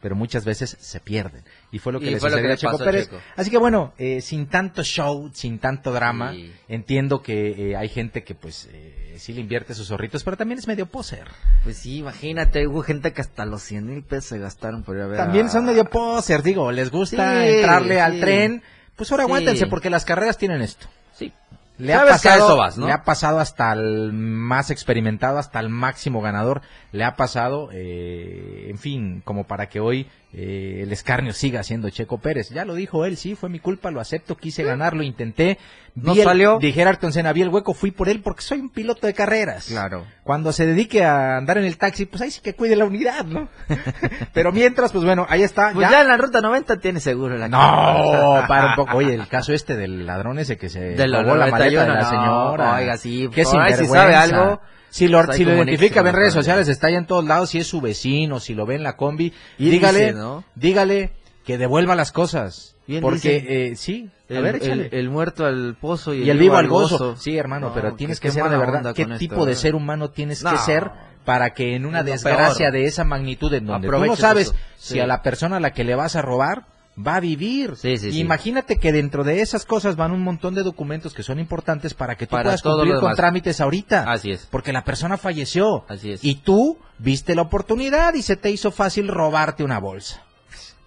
pero 0.00 0.14
muchas 0.14 0.44
veces 0.44 0.76
se 0.78 1.00
pierden. 1.00 1.42
Y 1.72 1.80
fue 1.80 1.92
lo 1.92 1.98
que 1.98 2.06
Y 2.06 2.10
le 2.10 2.20
sucedió 2.20 2.52
a 2.52 2.56
Checo 2.56 2.78
Pérez. 2.78 3.06
Checo. 3.06 3.20
Así 3.36 3.50
que 3.50 3.58
bueno, 3.58 3.92
eh, 3.98 4.20
sin 4.20 4.46
tanto 4.46 4.84
show, 4.84 5.28
sin 5.34 5.58
tanto 5.58 5.92
drama, 5.92 6.30
Sí. 6.32 6.52
entiendo 6.68 7.22
que 7.22 7.70
eh, 7.72 7.76
hay 7.76 7.88
gente 7.88 8.22
que 8.22 8.36
pues 8.36 8.68
eh, 8.72 9.16
sí 9.18 9.32
le 9.32 9.40
invierte 9.40 9.74
sus 9.74 9.88
zorritos, 9.88 10.22
pero 10.22 10.36
también 10.36 10.60
es 10.60 10.68
medio 10.68 10.86
poser. 10.86 11.26
Pues 11.64 11.78
sí, 11.78 11.96
imagínate, 11.96 12.68
hubo 12.68 12.82
gente 12.82 13.12
que 13.12 13.20
hasta 13.20 13.44
los 13.44 13.62
100 13.62 13.84
mil 13.84 14.04
pesos 14.04 14.26
se 14.26 14.38
gastaron 14.38 14.84
por 14.84 14.94
ir 14.94 15.02
a 15.02 15.06
ver 15.08 15.16
También 15.18 15.50
son 15.50 15.64
medio 15.64 15.86
poser, 15.86 16.44
digo, 16.44 16.70
les 16.70 16.92
gusta 16.92 17.42
Sí, 17.42 17.48
entrarle 17.56 18.00
al 18.00 18.20
tren, 18.20 18.62
pues 18.98 19.10
ahora 19.10 19.24
Sí. 19.24 19.30
aguántense 19.30 19.66
porque 19.68 19.88
las 19.88 20.04
carreras 20.04 20.36
tienen 20.36 20.60
esto. 20.60 20.86
Sí. 21.14 21.32
Le 21.78 21.94
ha, 21.94 22.04
pasado, 22.04 22.56
vas, 22.56 22.76
¿no? 22.76 22.86
le 22.86 22.92
ha 22.92 23.04
pasado 23.04 23.38
hasta 23.38 23.72
el 23.72 24.12
más 24.12 24.70
experimentado, 24.72 25.38
hasta 25.38 25.60
el 25.60 25.68
máximo 25.68 26.20
ganador. 26.20 26.60
Le 26.90 27.04
ha 27.04 27.16
pasado, 27.16 27.68
eh, 27.72 28.66
en 28.70 28.78
fin, 28.78 29.20
como 29.24 29.44
para 29.44 29.68
que 29.68 29.78
hoy 29.78 30.06
eh, 30.32 30.80
el 30.82 30.92
escarnio 30.92 31.32
siga 31.34 31.62
siendo 31.62 31.90
Checo 31.90 32.18
Pérez. 32.18 32.48
Ya 32.48 32.64
lo 32.64 32.74
dijo 32.74 33.04
él, 33.04 33.18
sí, 33.18 33.34
fue 33.34 33.50
mi 33.50 33.58
culpa, 33.58 33.90
lo 33.90 34.00
acepto, 34.00 34.36
quise 34.36 34.62
ganar, 34.62 34.94
lo 34.94 35.02
intenté. 35.02 35.58
No 35.94 36.12
el- 36.14 36.22
salió. 36.22 36.58
Dijera 36.58 36.88
Ayrton 36.90 37.12
Senna, 37.12 37.32
vi 37.34 37.42
el 37.42 37.50
hueco, 37.50 37.74
fui 37.74 37.90
por 37.90 38.08
él 38.08 38.20
porque 38.22 38.40
soy 38.40 38.60
un 38.60 38.70
piloto 38.70 39.06
de 39.06 39.12
carreras. 39.12 39.66
Claro. 39.66 40.06
Cuando 40.24 40.50
se 40.52 40.64
dedique 40.64 41.04
a 41.04 41.36
andar 41.36 41.58
en 41.58 41.64
el 41.64 41.76
taxi, 41.76 42.06
pues 42.06 42.22
ahí 42.22 42.30
sí 42.30 42.40
que 42.40 42.54
cuide 42.54 42.74
la 42.74 42.86
unidad, 42.86 43.24
¿no? 43.26 43.48
Pero 44.32 44.50
mientras, 44.52 44.90
pues 44.92 45.04
bueno, 45.04 45.26
ahí 45.28 45.42
está. 45.42 45.72
Pues 45.74 45.90
ya, 45.90 46.00
en 46.00 46.08
la 46.08 46.16
ruta 46.16 46.40
90 46.40 46.78
tiene 46.78 47.00
seguro 47.00 47.36
la 47.36 47.48
No, 47.48 48.44
para 48.48 48.68
un 48.70 48.74
poco. 48.76 48.96
Oye, 48.96 49.12
el 49.14 49.28
caso 49.28 49.52
este 49.52 49.76
del 49.76 50.06
ladrón 50.06 50.38
ese 50.38 50.56
que 50.56 50.68
se 50.70 50.80
De 50.80 51.06
robó 51.06 51.34
la 51.36 51.48
maleta 51.48 51.82
de 51.82 51.86
91, 51.88 51.94
la 51.94 52.00
no, 52.02 52.08
señora. 52.08 52.74
oiga, 52.76 52.96
sí, 52.96 53.28
ahí 53.60 53.74
si 53.74 53.86
sabe 53.86 54.14
algo, 54.14 54.60
Si 54.90 55.06
lo, 55.08 55.24
pues 55.24 55.36
si 55.36 55.44
lo 55.44 55.54
identifica 55.54 56.00
en 56.00 56.12
redes 56.14 56.32
sociales, 56.32 56.68
está 56.68 56.90
ya 56.90 56.98
en 56.98 57.06
todos 57.06 57.24
lados, 57.24 57.50
si 57.50 57.58
es 57.58 57.66
su 57.66 57.80
vecino, 57.80 58.40
si 58.40 58.54
lo 58.54 58.64
ve 58.66 58.76
en 58.76 58.82
la 58.82 58.96
combi, 58.96 59.32
Bien 59.58 59.70
dígale, 59.72 59.98
dice, 60.00 60.12
¿no? 60.14 60.44
dígale 60.54 61.12
que 61.44 61.58
devuelva 61.58 61.94
las 61.94 62.12
cosas. 62.12 62.74
Bien 62.86 63.02
porque, 63.02 63.40
dice. 63.40 63.66
eh, 63.72 63.76
sí, 63.76 64.10
a 64.30 64.34
El, 64.34 64.42
ver, 64.42 64.54
el- 64.56 64.62
échale. 64.62 64.88
el 64.92 65.10
muerto 65.10 65.44
al 65.44 65.76
pozo 65.78 66.14
y, 66.14 66.22
y 66.22 66.30
el 66.30 66.38
vivo 66.38 66.56
al 66.56 66.68
gozo. 66.68 67.16
Sí, 67.16 67.36
hermano, 67.36 67.68
No, 67.68 67.74
pero 67.74 67.94
tienes 67.94 68.18
que 68.18 68.30
ser 68.30 68.44
de 68.48 68.56
verdad. 68.56 68.94
¿Qué 68.94 69.04
tipo 69.18 69.34
esto, 69.34 69.44
de 69.46 69.52
eh? 69.52 69.56
ser 69.56 69.74
humano 69.74 70.08
tienes 70.10 70.42
No. 70.42 70.52
que 70.52 70.58
ser 70.58 70.90
para 71.26 71.50
que 71.50 71.74
en 71.76 71.84
una 71.84 72.02
desgracia 72.02 72.70
peor. 72.70 72.72
de 72.72 72.84
esa 72.86 73.04
magnitud, 73.04 73.52
en 73.52 73.66
donde 73.66 73.88
tú 73.88 73.98
no 74.06 74.16
sabes 74.16 74.48
eso. 74.48 74.56
si 74.78 74.94
Sí. 74.94 75.00
a 75.00 75.06
la 75.06 75.22
persona 75.22 75.58
a 75.58 75.60
la 75.60 75.72
que 75.72 75.84
le 75.84 75.94
vas 75.94 76.16
a 76.16 76.22
robar 76.22 76.64
va 77.06 77.16
a 77.16 77.20
vivir? 77.20 77.76
Sí, 77.76 77.96
sí, 77.98 78.12
sí. 78.12 78.20
Imagínate 78.20 78.76
que 78.76 78.92
dentro 78.92 79.24
de 79.24 79.40
esas 79.40 79.64
cosas 79.64 79.96
van 79.96 80.12
un 80.12 80.22
montón 80.22 80.54
de 80.54 80.62
documentos 80.62 81.14
que 81.14 81.22
son 81.22 81.38
importantes 81.38 81.94
para 81.94 82.16
que 82.16 82.26
tú 82.26 82.32
Para 82.32 82.44
puedas 82.44 82.62
cumplir 82.62 82.96
con 82.96 83.14
trámites 83.14 83.60
ahorita. 83.60 84.10
Así 84.10 84.30
es. 84.30 84.46
Porque 84.50 84.72
la 84.72 84.84
persona 84.84 85.16
falleció. 85.16 85.84
Así 85.88 86.12
es. 86.12 86.24
Y 86.24 86.36
tú 86.36 86.78
viste 86.98 87.34
la 87.34 87.42
oportunidad 87.42 88.14
y 88.14 88.22
se 88.22 88.36
te 88.36 88.50
hizo 88.50 88.70
fácil 88.70 89.08
robarte 89.08 89.64
una 89.64 89.78
bolsa. 89.78 90.22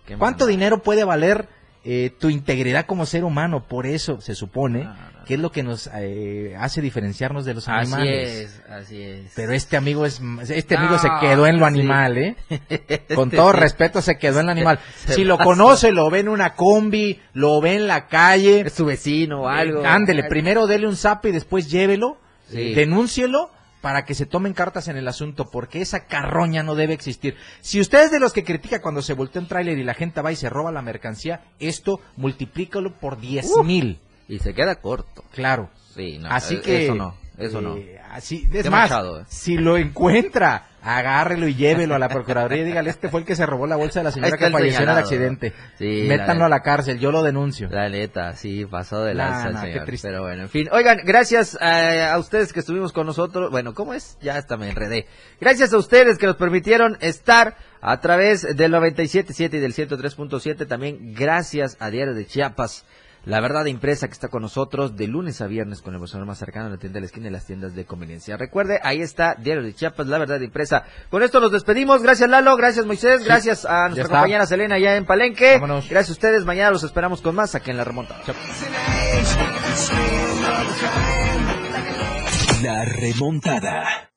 Qué 0.05 0.17
¿Cuánto 0.17 0.45
dinero 0.45 0.81
puede 0.81 1.03
valer 1.03 1.47
eh, 1.83 2.11
tu 2.19 2.29
integridad 2.29 2.85
como 2.85 3.07
ser 3.07 3.23
humano. 3.23 3.65
Por 3.67 3.87
eso 3.87 4.21
se 4.21 4.35
supone 4.35 4.87
que 5.31 5.35
es 5.35 5.39
lo 5.41 5.49
que 5.53 5.63
nos 5.63 5.89
eh, 5.95 6.55
hace 6.59 6.81
diferenciarnos 6.81 7.45
de 7.45 7.53
los 7.53 7.69
Así 7.69 7.77
animales. 7.93 8.29
es, 8.29 8.61
así 8.69 9.01
es. 9.01 9.31
Pero 9.33 9.53
este 9.53 9.77
amigo 9.77 10.05
es 10.05 10.19
este 10.49 10.75
amigo 10.75 10.99
se 10.99 11.07
quedó 11.21 11.47
en 11.47 11.57
lo 11.57 11.65
sí. 11.69 11.73
animal, 11.73 12.17
¿eh? 12.17 12.35
Con 13.15 13.29
Este 13.29 13.37
todo 13.37 13.53
sí. 13.53 13.57
respeto 13.59 14.01
se 14.01 14.17
quedó 14.17 14.41
en 14.41 14.47
lo 14.47 14.51
animal. 14.51 14.79
Se 15.05 15.13
si 15.13 15.23
lo 15.23 15.37
pasa. 15.37 15.45
conoce, 15.47 15.91
lo 15.93 16.09
ve 16.09 16.19
en 16.19 16.27
una 16.27 16.55
combi, 16.55 17.21
lo 17.31 17.61
ve 17.61 17.75
en 17.75 17.87
la 17.87 18.07
calle, 18.07 18.59
Es 18.67 18.73
su 18.73 18.83
vecino 18.83 19.43
o 19.43 19.47
algo. 19.47 19.83
eh, 19.83 19.87
ándele, 19.87 20.25
primero 20.25 20.67
dele 20.67 20.85
un 20.85 20.97
zap 20.97 21.25
y 21.27 21.31
después 21.31 21.71
llévelo, 21.71 22.17
Sí. 22.49 22.73
denúncielo 22.73 23.51
para 23.79 24.03
que 24.03 24.13
se 24.15 24.25
tomen 24.25 24.51
cartas 24.53 24.89
en 24.89 24.97
el 24.97 25.07
asunto, 25.07 25.49
porque 25.49 25.79
esa 25.81 26.07
carroña 26.07 26.61
no 26.61 26.75
debe 26.75 26.93
existir. 26.93 27.37
Si 27.61 27.79
usted 27.79 28.03
es 28.03 28.11
de 28.11 28.19
los 28.19 28.33
que 28.33 28.43
critica 28.43 28.81
cuando 28.81 29.01
se 29.01 29.13
voltea 29.13 29.41
un 29.41 29.47
tráiler 29.47 29.77
y 29.77 29.83
la 29.85 29.93
gente 29.93 30.19
va 30.21 30.33
y 30.33 30.35
se 30.35 30.49
roba 30.49 30.73
la 30.73 30.81
mercancía, 30.81 31.45
esto 31.59 32.01
multiplícalo 32.17 32.91
por 32.99 33.19
diez 33.21 33.49
Uf. 33.57 33.65
mil. 33.65 33.99
Y 34.31 34.39
se 34.39 34.53
queda 34.53 34.75
corto. 34.75 35.23
Claro. 35.33 35.69
Sí, 35.95 36.17
no, 36.17 36.29
Así 36.29 36.55
eh, 36.55 36.61
que 36.61 36.85
Eso 36.85 36.95
no, 36.95 37.15
eso 37.37 37.61
no. 37.61 37.75
eh, 37.77 37.99
Así, 38.11 38.47
es 38.53 38.69
más, 38.69 38.91
eh. 38.91 39.23
si 39.27 39.57
lo 39.57 39.77
encuentra, 39.77 40.67
agárrelo 40.81 41.47
y 41.47 41.55
llévelo 41.55 41.95
a 41.95 41.99
la 41.99 42.09
procuraduría 42.09 42.61
y 42.61 42.65
dígale, 42.65 42.89
este 42.89 43.07
fue 43.09 43.21
el 43.21 43.25
que 43.25 43.35
se 43.35 43.45
robó 43.45 43.67
la 43.67 43.75
bolsa 43.77 43.99
de 43.99 44.03
la 44.05 44.11
señora 44.11 44.37
que 44.37 44.49
falleció 44.49 44.57
en 44.59 44.65
el 44.67 44.73
señalado, 44.73 44.99
accidente. 44.99 45.53
Sí, 45.77 46.05
Métanlo 46.07 46.41
la- 46.41 46.45
a 46.45 46.49
la 46.49 46.61
cárcel, 46.61 46.99
yo 46.99 47.11
lo 47.11 47.23
denuncio. 47.23 47.67
La 47.69 47.87
neta, 47.89 48.33
sí, 48.33 48.65
pasó 48.65 49.03
de 49.03 49.13
Nah, 49.15 49.29
lanza 49.29 49.49
nah, 49.51 49.61
qué 49.63 49.71
señor. 49.71 49.85
triste. 49.85 50.07
Pero 50.09 50.21
bueno, 50.23 50.43
en 50.43 50.49
fin. 50.49 50.67
Oigan, 50.71 50.99
gracias 51.05 51.57
eh, 51.61 52.03
a 52.09 52.17
ustedes 52.19 52.51
que 52.53 52.59
estuvimos 52.61 52.91
con 52.93 53.05
nosotros. 53.05 53.49
Bueno, 53.51 53.73
¿cómo 53.73 53.93
es? 53.93 54.17
Ya 54.21 54.35
hasta 54.37 54.55
me 54.57 54.69
enredé. 54.69 55.07
Gracias 55.39 55.73
a 55.73 55.77
ustedes 55.77 56.17
que 56.17 56.25
nos 56.25 56.35
permitieron 56.37 56.97
estar 57.01 57.55
a 57.81 57.99
través 57.99 58.55
del 58.57 58.71
97.7 58.73 59.53
y 59.55 59.59
del 59.59 59.73
103.7. 59.73 60.67
También 60.67 61.13
gracias 61.13 61.75
a 61.79 61.89
Diario 61.89 62.13
de 62.13 62.25
Chiapas. 62.25 62.85
La 63.25 63.39
verdad 63.39 63.65
impresa 63.65 64.07
que 64.07 64.13
está 64.13 64.29
con 64.29 64.41
nosotros 64.41 64.95
de 64.95 65.07
lunes 65.07 65.41
a 65.41 65.47
viernes 65.47 65.81
con 65.81 65.93
el 65.93 65.99
personal 65.99 66.25
más 66.25 66.39
cercano 66.39 66.65
en 66.65 66.71
la 66.71 66.77
tienda 66.79 66.95
de 66.95 67.01
la 67.01 67.05
esquina 67.05 67.27
y 67.27 67.31
las 67.31 67.45
tiendas 67.45 67.75
de 67.75 67.85
conveniencia. 67.85 68.35
Recuerde, 68.35 68.79
ahí 68.83 69.01
está 69.01 69.35
Diario 69.35 69.63
de 69.63 69.73
Chiapas, 69.73 70.07
la 70.07 70.17
verdad 70.17 70.39
impresa. 70.41 70.85
Con 71.09 71.21
esto 71.21 71.39
nos 71.39 71.51
despedimos. 71.51 72.01
Gracias 72.01 72.29
Lalo, 72.29 72.57
gracias 72.57 72.85
Moisés, 72.85 73.23
gracias 73.23 73.65
a 73.65 73.89
nuestra 73.89 74.07
compañera 74.07 74.45
Selena 74.45 74.75
allá 74.75 74.95
en 74.95 75.05
Palenque. 75.05 75.53
Vámonos. 75.53 75.87
Gracias 75.89 76.09
a 76.09 76.13
ustedes. 76.13 76.45
Mañana 76.45 76.71
los 76.71 76.83
esperamos 76.83 77.21
con 77.21 77.35
más 77.35 77.53
aquí 77.53 77.69
en 77.71 77.77
La 77.77 77.83
Remonta. 77.83 78.19
Chao. 78.25 78.35
La 82.61 82.85
remontada. 82.85 84.10